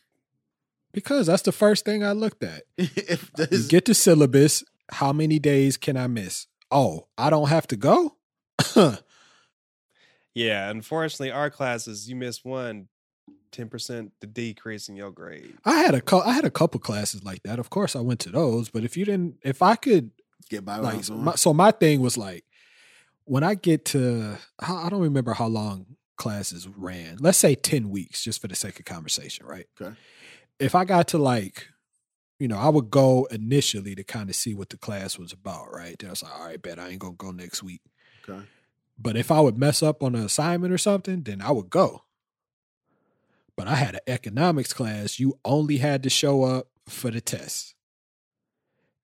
Because 0.92 1.26
that's 1.26 1.42
the 1.42 1.52
first 1.52 1.84
thing 1.84 2.04
I 2.04 2.12
looked 2.12 2.42
at. 2.42 2.62
if 2.76 3.30
uh, 3.38 3.42
You 3.42 3.46
this, 3.46 3.66
get 3.66 3.84
the 3.86 3.94
syllabus. 3.94 4.64
How 4.90 5.12
many 5.12 5.38
days 5.38 5.76
can 5.76 5.96
I 5.96 6.08
miss? 6.08 6.46
Oh, 6.70 7.06
I 7.16 7.30
don't 7.30 7.48
have 7.48 7.66
to 7.68 7.76
go? 7.76 8.16
yeah, 10.34 10.68
unfortunately, 10.68 11.30
our 11.30 11.48
classes, 11.48 12.08
you 12.08 12.16
miss 12.16 12.44
one, 12.44 12.88
10% 13.52 14.10
the 14.20 14.26
decrease 14.26 14.88
in 14.88 14.96
your 14.96 15.10
grade. 15.10 15.54
I 15.64 15.78
had 15.78 15.94
a 15.94 16.00
cou- 16.00 16.20
I 16.20 16.32
had 16.32 16.44
a 16.44 16.50
couple 16.50 16.80
classes 16.80 17.22
like 17.24 17.42
that. 17.44 17.58
Of 17.58 17.70
course, 17.70 17.94
I 17.94 18.00
went 18.00 18.20
to 18.20 18.30
those. 18.30 18.68
But 18.68 18.84
if 18.84 18.96
you 18.96 19.04
didn't, 19.04 19.36
if 19.42 19.62
I 19.62 19.76
could, 19.76 20.10
get 20.48 20.64
by 20.64 20.76
like, 20.76 21.08
like, 21.08 21.10
my, 21.10 21.34
so 21.36 21.54
my 21.54 21.70
thing 21.70 22.00
was 22.00 22.18
like, 22.18 22.44
when 23.24 23.44
I 23.44 23.54
get 23.54 23.84
to, 23.86 24.36
I 24.58 24.86
I 24.86 24.88
don't 24.88 25.02
remember 25.02 25.34
how 25.34 25.46
long 25.46 25.86
classes 26.20 26.68
ran. 26.68 27.16
Let's 27.18 27.38
say 27.38 27.54
ten 27.54 27.88
weeks, 27.88 28.22
just 28.22 28.40
for 28.40 28.46
the 28.46 28.54
sake 28.54 28.78
of 28.78 28.84
conversation, 28.84 29.46
right? 29.46 29.66
Okay. 29.80 29.96
If 30.58 30.74
I 30.74 30.84
got 30.84 31.08
to 31.08 31.18
like, 31.18 31.68
you 32.38 32.46
know, 32.46 32.58
I 32.58 32.68
would 32.68 32.90
go 32.90 33.24
initially 33.30 33.94
to 33.94 34.04
kind 34.04 34.28
of 34.28 34.36
see 34.36 34.54
what 34.54 34.68
the 34.68 34.76
class 34.76 35.18
was 35.18 35.32
about, 35.32 35.72
right? 35.72 35.96
Then 35.98 36.10
I 36.10 36.12
was 36.12 36.22
like, 36.22 36.38
all 36.38 36.44
right, 36.44 36.60
bet 36.60 36.78
I 36.78 36.88
ain't 36.90 36.98
gonna 36.98 37.14
go 37.14 37.30
next 37.30 37.62
week. 37.62 37.80
Okay. 38.28 38.44
But 38.98 39.16
if 39.16 39.30
I 39.30 39.40
would 39.40 39.56
mess 39.56 39.82
up 39.82 40.02
on 40.02 40.14
an 40.14 40.22
assignment 40.22 40.74
or 40.74 40.78
something, 40.78 41.22
then 41.22 41.40
I 41.40 41.50
would 41.52 41.70
go. 41.70 42.02
But 43.56 43.66
I 43.66 43.76
had 43.76 43.94
an 43.94 44.00
economics 44.06 44.74
class. 44.74 45.18
You 45.18 45.38
only 45.42 45.78
had 45.78 46.02
to 46.02 46.10
show 46.10 46.44
up 46.44 46.68
for 46.86 47.10
the 47.10 47.22
test. 47.22 47.74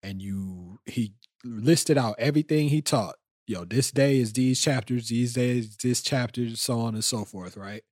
And 0.03 0.21
you 0.21 0.81
he 0.85 1.15
listed 1.45 1.97
out 1.97 2.17
everything 2.19 2.69
he 2.69 2.83
taught. 2.83 3.15
Yo, 3.47 3.65
this 3.65 3.91
day 3.91 4.19
is 4.19 4.33
these 4.33 4.61
chapters, 4.61 5.09
these 5.09 5.35
days, 5.35 5.77
this 5.77 6.01
chapter, 6.03 6.57
so 6.57 6.81
on 6.81 6.95
and 6.95 7.05
so 7.05 7.25
forth, 7.25 7.57
right? 7.57 7.83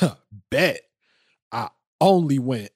Bet 0.50 0.80
I 1.50 1.68
only 2.00 2.38
went 2.38 2.70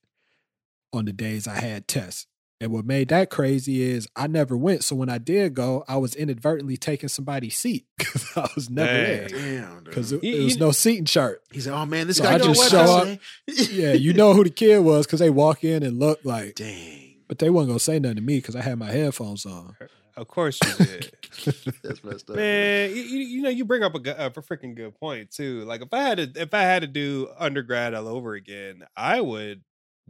on 0.92 1.04
the 1.04 1.12
days 1.12 1.46
I 1.46 1.60
had 1.60 1.86
tests. 1.86 2.26
And 2.60 2.72
what 2.72 2.84
made 2.84 3.08
that 3.10 3.30
crazy 3.30 3.82
is 3.82 4.08
I 4.16 4.26
never 4.26 4.56
went. 4.56 4.82
So 4.82 4.96
when 4.96 5.08
I 5.08 5.18
did 5.18 5.54
go, 5.54 5.84
I 5.86 5.96
was 5.96 6.16
inadvertently 6.16 6.76
taking 6.76 7.08
somebody's 7.08 7.56
seat 7.56 7.86
because 7.98 8.26
I 8.36 8.48
was 8.56 8.68
never 8.68 8.92
Dang. 8.92 9.28
there. 9.28 9.80
Because 9.84 10.10
dude. 10.10 10.24
it, 10.24 10.40
it 10.40 10.44
was 10.44 10.58
no 10.58 10.72
seating 10.72 11.04
chart. 11.04 11.40
He 11.52 11.60
said, 11.60 11.72
"Oh 11.72 11.86
man, 11.86 12.08
this 12.08 12.16
So 12.16 12.24
guy 12.24 12.34
I 12.34 12.38
just 12.38 12.68
show 12.68 12.80
up. 12.80 13.18
Yeah, 13.70 13.92
you 13.92 14.12
know 14.12 14.34
who 14.34 14.42
the 14.42 14.50
kid 14.50 14.80
was 14.80 15.06
because 15.06 15.20
they 15.20 15.30
walk 15.30 15.62
in 15.62 15.84
and 15.84 16.00
look 16.00 16.18
like, 16.24 16.56
Dang, 16.56 17.14
but 17.28 17.38
they 17.38 17.48
wasn't 17.48 17.70
gonna 17.70 17.78
say 17.78 18.00
nothing 18.00 18.16
to 18.16 18.22
me 18.22 18.38
because 18.38 18.56
I 18.56 18.62
had 18.62 18.76
my 18.76 18.90
headphones 18.90 19.46
on. 19.46 19.76
Of 20.18 20.28
course 20.28 20.58
you 20.64 20.84
did. 20.84 21.12
that's 21.82 22.02
messed 22.02 22.28
up. 22.30 22.36
Man, 22.36 22.90
you, 22.90 23.02
you 23.02 23.18
you 23.18 23.42
know, 23.42 23.48
you 23.48 23.64
bring 23.64 23.82
up 23.82 23.94
a, 23.94 23.98
a 23.98 24.30
freaking 24.30 24.74
good 24.74 24.94
point 24.98 25.30
too. 25.30 25.64
Like 25.64 25.82
if 25.82 25.92
I 25.92 26.02
had 26.02 26.18
to, 26.18 26.42
if 26.42 26.54
I 26.54 26.62
had 26.62 26.82
to 26.82 26.88
do 26.88 27.28
undergrad 27.38 27.94
all 27.94 28.08
over 28.08 28.34
again, 28.34 28.84
I 28.96 29.20
would 29.20 29.62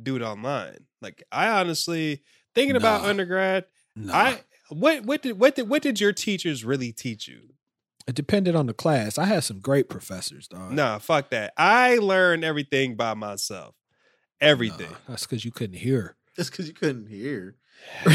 do 0.02 0.16
it 0.16 0.22
online. 0.22 0.78
Like 1.02 1.22
I 1.30 1.61
honestly 1.61 2.22
thinking 2.54 2.76
about 2.76 3.04
undergrad. 3.04 3.66
No, 3.94 4.12
I 4.12 4.40
what 4.70 5.04
what 5.04 5.22
did 5.22 5.38
what 5.38 5.54
did 5.54 5.68
what 5.68 5.82
did 5.82 6.00
your 6.00 6.12
teachers 6.12 6.64
really 6.64 6.92
teach 6.92 7.28
you? 7.28 7.50
it 8.09 8.14
depended 8.14 8.56
on 8.56 8.64
the 8.66 8.72
class. 8.72 9.18
I 9.18 9.26
had 9.26 9.44
some 9.44 9.61
great 9.61 9.90
professors, 9.90 10.48
dog. 10.48 10.72
Nah, 10.72 10.96
fuck 10.98 11.28
that. 11.28 11.52
I 11.59 11.98
learned 11.98 12.42
everything 12.42 12.96
by 12.96 13.12
myself. 13.12 13.74
Everything. 14.40 14.90
Nah, 14.90 14.96
that's 15.09 15.26
because 15.26 15.44
you 15.44 15.50
couldn't 15.50 15.76
hear. 15.76 16.16
That's 16.34 16.48
because 16.48 16.66
you 16.66 16.72
couldn't 16.72 17.09
hear. 17.09 17.56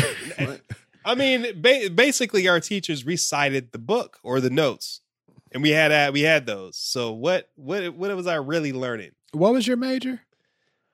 I 1.06 1.16
mean, 1.16 1.62
ba- 1.62 1.89
basically, 1.93 2.47
our 2.47 2.60
teachers 2.60 3.06
recited 3.06 3.72
the 3.72 3.80
book 3.80 4.20
or 4.24 4.39
the 4.39 4.49
notes, 4.49 5.01
and 5.51 5.62
we 5.64 5.70
had 5.72 5.89
that. 5.91 6.14
We 6.14 6.22
had 6.22 6.45
those. 6.45 6.78
So 6.78 7.12
what? 7.12 7.49
What? 7.56 7.93
What 7.95 8.16
was 8.16 8.28
I 8.28 8.36
really 8.36 8.74
learning? 8.74 9.12
What 9.32 9.54
was 9.54 9.68
your 9.68 9.78
major? 9.78 10.22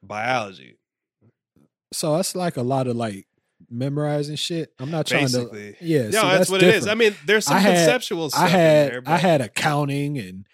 Biology, 0.01 0.77
So 1.93 2.15
that's 2.15 2.33
like 2.35 2.55
a 2.55 2.61
lot 2.61 2.87
of 2.87 2.95
like 2.95 3.27
memorizing 3.69 4.37
shit. 4.37 4.73
I'm 4.79 4.89
not 4.91 5.07
trying 5.07 5.23
basically. 5.25 5.73
to. 5.73 5.85
Yeah, 5.85 6.03
no, 6.03 6.05
see, 6.05 6.11
that's, 6.11 6.37
that's 6.37 6.49
what 6.49 6.63
it 6.63 6.73
is. 6.75 6.87
I 6.87 6.95
mean, 6.95 7.15
there's 7.25 7.45
some 7.45 7.57
I 7.57 7.59
had- 7.59 7.75
conceptual 7.75 8.29
stuff 8.29 8.41
I 8.41 8.45
in 8.45 8.51
had 8.51 8.91
there. 8.91 9.03
I 9.05 9.17
had 9.17 9.41
accounting 9.41 10.17
and 10.17 10.47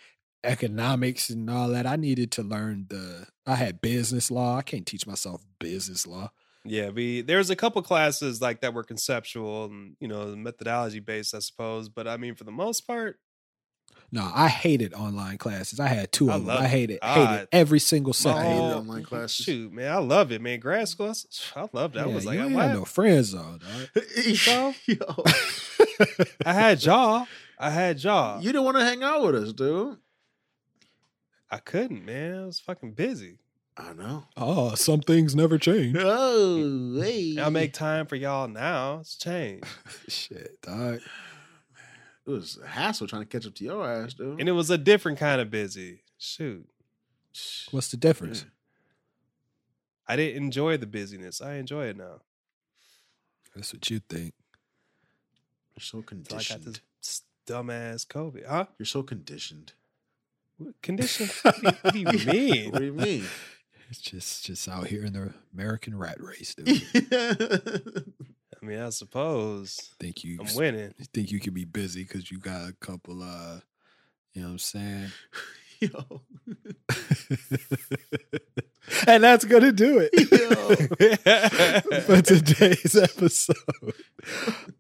economics 0.44 1.30
and 1.30 1.50
all 1.50 1.70
that. 1.70 1.86
I 1.86 1.96
needed 1.96 2.32
to 2.34 2.44
learn 2.44 2.88
the. 2.90 3.28
I 3.46 3.56
had 3.56 3.82
business 3.82 4.32
law. 4.32 4.58
I 4.58 4.64
can't 4.64 4.86
teach 4.88 5.06
myself 5.06 5.44
business 5.60 6.08
law. 6.08 6.32
Yeah, 6.66 6.90
we 6.90 7.22
there's 7.22 7.50
a 7.50 7.56
couple 7.56 7.82
classes 7.84 8.42
like 8.42 8.62
that 8.62 8.74
were 8.74 8.84
conceptual 8.84 9.66
and 9.66 9.96
you 10.00 10.08
know 10.08 10.36
methodology 10.36 11.00
based, 11.00 11.36
I 11.36 11.40
suppose. 11.40 11.90
But 11.90 12.08
I 12.08 12.18
mean, 12.18 12.36
for 12.36 12.44
the 12.44 12.52
most 12.52 12.82
part, 12.88 13.20
No, 14.12 14.30
I 14.34 14.48
hated 14.48 14.94
online 14.94 15.38
classes. 15.38 15.80
I 15.80 15.88
had 15.88 16.12
two 16.12 16.30
I 16.32 16.36
of 16.36 16.42
them. 16.42 16.48
love 16.48 16.62
I 16.62 16.66
it. 16.66 16.70
hated 16.70 17.00
Ah, 17.02 17.14
hated 17.28 17.48
every 17.52 17.80
single 17.80 18.12
I 18.12 18.14
second. 18.14 18.42
hated 18.44 18.60
oh, 18.62 18.78
online 18.80 19.04
classes. 19.04 19.46
Shoot, 19.46 19.72
man, 19.74 19.92
I 19.92 19.98
love 20.00 20.32
it, 20.32 20.42
man. 20.42 20.60
Grad 20.60 20.88
school, 20.88 21.14
I 21.56 21.68
love 21.72 21.94
that. 21.94 22.04
I 22.06 22.08
was 22.08 22.26
like, 22.26 22.40
you 22.40 22.58
I, 22.58 22.64
had 22.66 22.74
no 22.76 22.86
friends 22.86 23.32
though. 23.32 23.60
dog. 23.60 24.04
So? 24.36 24.74
Yo, 24.88 25.24
I 26.46 26.54
had 26.54 26.84
y'all. 26.84 27.28
I 27.60 27.70
had 27.70 28.04
y'all. 28.04 28.42
you 28.42 28.52
didn't 28.52 28.66
want 28.66 28.78
to 28.78 28.84
hang 28.86 29.02
out 29.04 29.24
with 29.26 29.36
us, 29.36 29.54
dude. 29.54 29.98
I 31.50 31.58
couldn't, 31.60 32.04
man. 32.06 32.42
I 32.42 32.46
was 32.48 32.60
fucking 32.60 32.94
busy. 32.94 33.38
I 33.78 33.94
know. 33.94 34.24
Oh, 34.38 34.76
some 34.76 35.02
things 35.02 35.36
never 35.36 35.58
change. 35.58 35.98
Oh, 36.00 37.00
hey. 37.02 37.38
I 37.40 37.50
make 37.50 37.74
time 37.74 38.06
for 38.06 38.16
y'all 38.16 38.48
now. 38.48 39.00
It's 39.02 39.16
changed. 39.18 39.66
Shit, 40.08 40.62
dog. 40.62 41.02
it 42.26 42.30
was 42.32 42.58
a 42.64 42.68
hassle 42.68 43.06
trying 43.08 43.24
to 43.24 43.28
catch 43.28 43.46
up 43.46 43.54
to 43.56 43.64
your 43.66 43.86
ass, 43.90 44.14
dude. 44.14 44.40
And 44.40 44.48
it 44.48 44.54
was 44.54 44.70
a 44.70 44.78
different 44.78 45.18
kind 45.18 45.42
of 45.42 45.52
busy. 45.52 46.04
Shoot. 46.18 46.68
What's 47.72 47.92
the 47.92 47.98
difference? 47.98 48.46
I 50.08 50.16
didn't 50.16 50.42
enjoy 50.42 50.78
the 50.78 50.86
busyness. 50.88 51.42
I 51.42 51.56
enjoy 51.56 51.88
it 51.88 51.98
now. 51.98 52.22
That's 53.56 53.74
what 53.74 53.90
you 53.90 54.00
think. 54.08 54.34
You're 55.76 55.82
so 55.82 55.98
So 55.98 55.98
I 55.98 56.02
got 56.02 56.08
conditioned. 56.08 56.80
this 57.02 57.22
dumbass 57.46 58.08
COVID. 58.08 58.46
Huh? 58.48 58.66
You're 58.80 58.86
so 58.86 59.04
conditioned. 59.04 59.74
What 60.58 60.82
Condition? 60.82 61.28
what, 61.42 61.92
do 61.94 62.00
you, 62.00 62.06
what 62.06 62.14
do 62.14 62.20
you 62.20 62.26
mean? 62.32 62.72
What 62.72 62.80
do 62.80 62.86
you 62.86 62.94
mean? 62.94 63.26
It's 63.90 64.00
just 64.00 64.46
just 64.46 64.68
out 64.68 64.88
here 64.88 65.06
in 65.06 65.14
the 65.14 65.34
American 65.54 65.98
rat 65.98 66.22
race, 66.22 66.56
dude. 66.56 66.82
I 68.62 68.66
mean, 68.66 68.80
I 68.80 68.90
suppose 68.90 69.92
think 70.00 70.24
you 70.24 70.40
I'm 70.40 70.56
winning. 70.56 70.94
think 71.14 71.32
you 71.32 71.40
can 71.40 71.54
be 71.54 71.66
busy 71.66 72.04
because 72.04 72.32
you 72.32 72.40
got 72.40 72.70
a 72.70 72.74
couple 72.74 73.22
uh 73.22 73.60
you 74.34 74.42
know 74.42 74.48
what 74.48 74.54
I'm 74.54 74.60
saying? 74.60 75.12
Yo. 75.80 76.22
and 79.08 79.24
that's 79.24 79.46
gonna 79.46 79.72
do 79.72 80.00
it. 80.02 80.12
For 82.04 82.22
today's 82.22 82.96
episode 82.96 83.94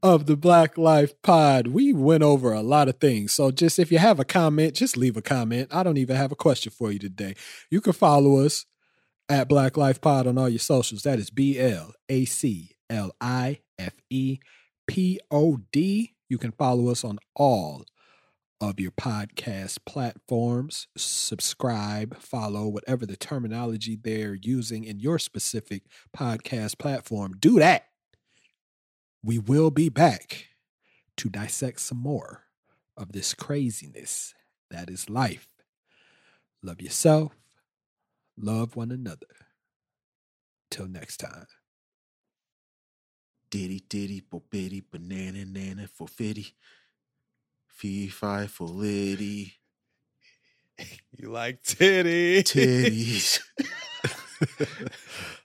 of 0.01 0.25
the 0.25 0.37
BlacLife 0.37 1.13
Pod, 1.21 1.67
we 1.67 1.93
went 1.93 2.23
over 2.23 2.53
a 2.53 2.61
lot 2.61 2.87
of 2.87 2.99
things. 2.99 3.33
So 3.33 3.51
just 3.51 3.77
if 3.77 3.91
you 3.91 3.97
have 3.97 4.19
a 4.19 4.25
comment, 4.25 4.75
just 4.75 4.97
leave 4.97 5.17
a 5.17 5.21
comment. 5.21 5.73
I 5.73 5.83
don't 5.83 5.97
even 5.97 6.15
have 6.15 6.31
a 6.31 6.35
question 6.35 6.71
for 6.71 6.91
you 6.91 6.99
today. 6.99 7.35
You 7.69 7.81
can 7.81 7.93
follow 7.93 8.37
us 8.37 8.65
at 9.29 9.49
BlacLife 9.49 10.01
Pod 10.01 10.27
on 10.27 10.37
all 10.37 10.49
your 10.49 10.59
socials. 10.59 11.03
That 11.03 11.19
is 11.19 11.29
B 11.29 11.59
L 11.59 11.93
A 12.09 12.25
C 12.25 12.75
L 12.89 13.11
I 13.19 13.59
F 13.79 13.93
E 14.09 14.39
P 14.87 15.19
O 15.31 15.59
D. 15.71 16.13
You 16.29 16.37
can 16.37 16.51
follow 16.51 16.89
us 16.89 17.03
on 17.03 17.19
all 17.35 17.85
of 18.61 18.79
your 18.79 18.91
podcast 18.91 19.79
platforms. 19.85 20.87
Subscribe, 20.97 22.17
follow, 22.17 22.67
whatever 22.67 23.05
the 23.05 23.17
terminology 23.17 23.97
they're 24.01 24.35
using 24.35 24.83
in 24.83 24.99
your 24.99 25.19
specific 25.19 25.83
podcast 26.15 26.77
platform. 26.77 27.33
Do 27.39 27.59
that. 27.59 27.87
We 29.23 29.39
will 29.39 29.71
be 29.71 29.89
back 29.89 30.47
to 31.17 31.29
dissect 31.29 31.81
some 31.81 31.97
more 31.97 32.43
of 32.97 33.11
this 33.11 33.33
craziness 33.33 34.33
that 34.71 34.89
is 34.89 35.09
life. 35.09 35.47
Love 36.63 36.81
yourself, 36.81 37.33
love 38.37 38.75
one 38.75 38.91
another. 38.91 39.27
Till 40.69 40.87
next 40.87 41.17
time. 41.17 41.47
Diddy 43.49 43.81
diddy 43.87 44.21
bo 44.21 44.43
biddy 44.49 44.83
banana 44.91 45.45
nana 45.45 45.87
for 45.87 46.07
fitty. 46.07 46.55
Fee 47.67 48.07
fi 48.07 48.47
for 48.47 48.67
liddy. 48.67 49.53
You 51.17 51.31
like 51.31 51.63
titty. 51.63 52.43
Titties. 52.43 53.39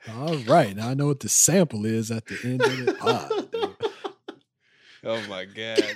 All 0.16 0.36
right. 0.38 0.74
Now 0.74 0.88
I 0.88 0.94
know 0.94 1.06
what 1.06 1.20
the 1.20 1.28
sample 1.28 1.86
is 1.86 2.10
at 2.10 2.26
the 2.26 2.36
end 2.42 2.62
of 2.62 2.86
the 2.86 2.94
pod. 2.94 3.30
Oh 5.04 5.20
my 5.28 5.44
god. 5.44 5.94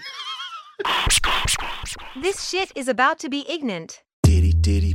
This 2.21 2.49
shit 2.49 2.71
is 2.77 2.89
about 2.89 3.19
to 3.21 3.29
be 3.29 3.45
ignorant 3.49 4.03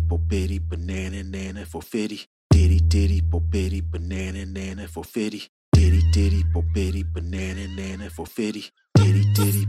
popitty, 0.09 0.59
banana, 0.59 1.23
nana 1.23 1.65
for 1.65 1.81
50. 1.81 2.25
Diddy, 2.49 2.79
diddy, 2.79 3.21
popitty, 3.21 3.81
banana, 3.91 4.43
nana 4.45 4.87
for 4.87 5.03
50. 5.03 5.47
Diddy, 5.71 6.01
diddy, 6.11 6.43
popitty, 6.51 7.03
banana, 7.13 7.67
nana 7.77 8.09
for 8.09 8.25
50. 8.25 8.71
Diddy, 8.95 9.23
diddy, 9.33 9.65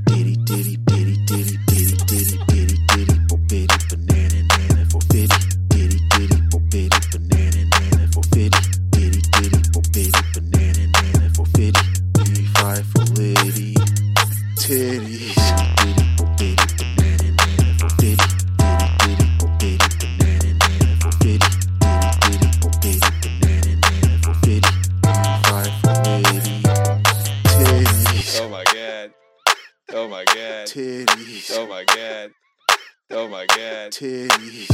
Titties. 34.00 34.69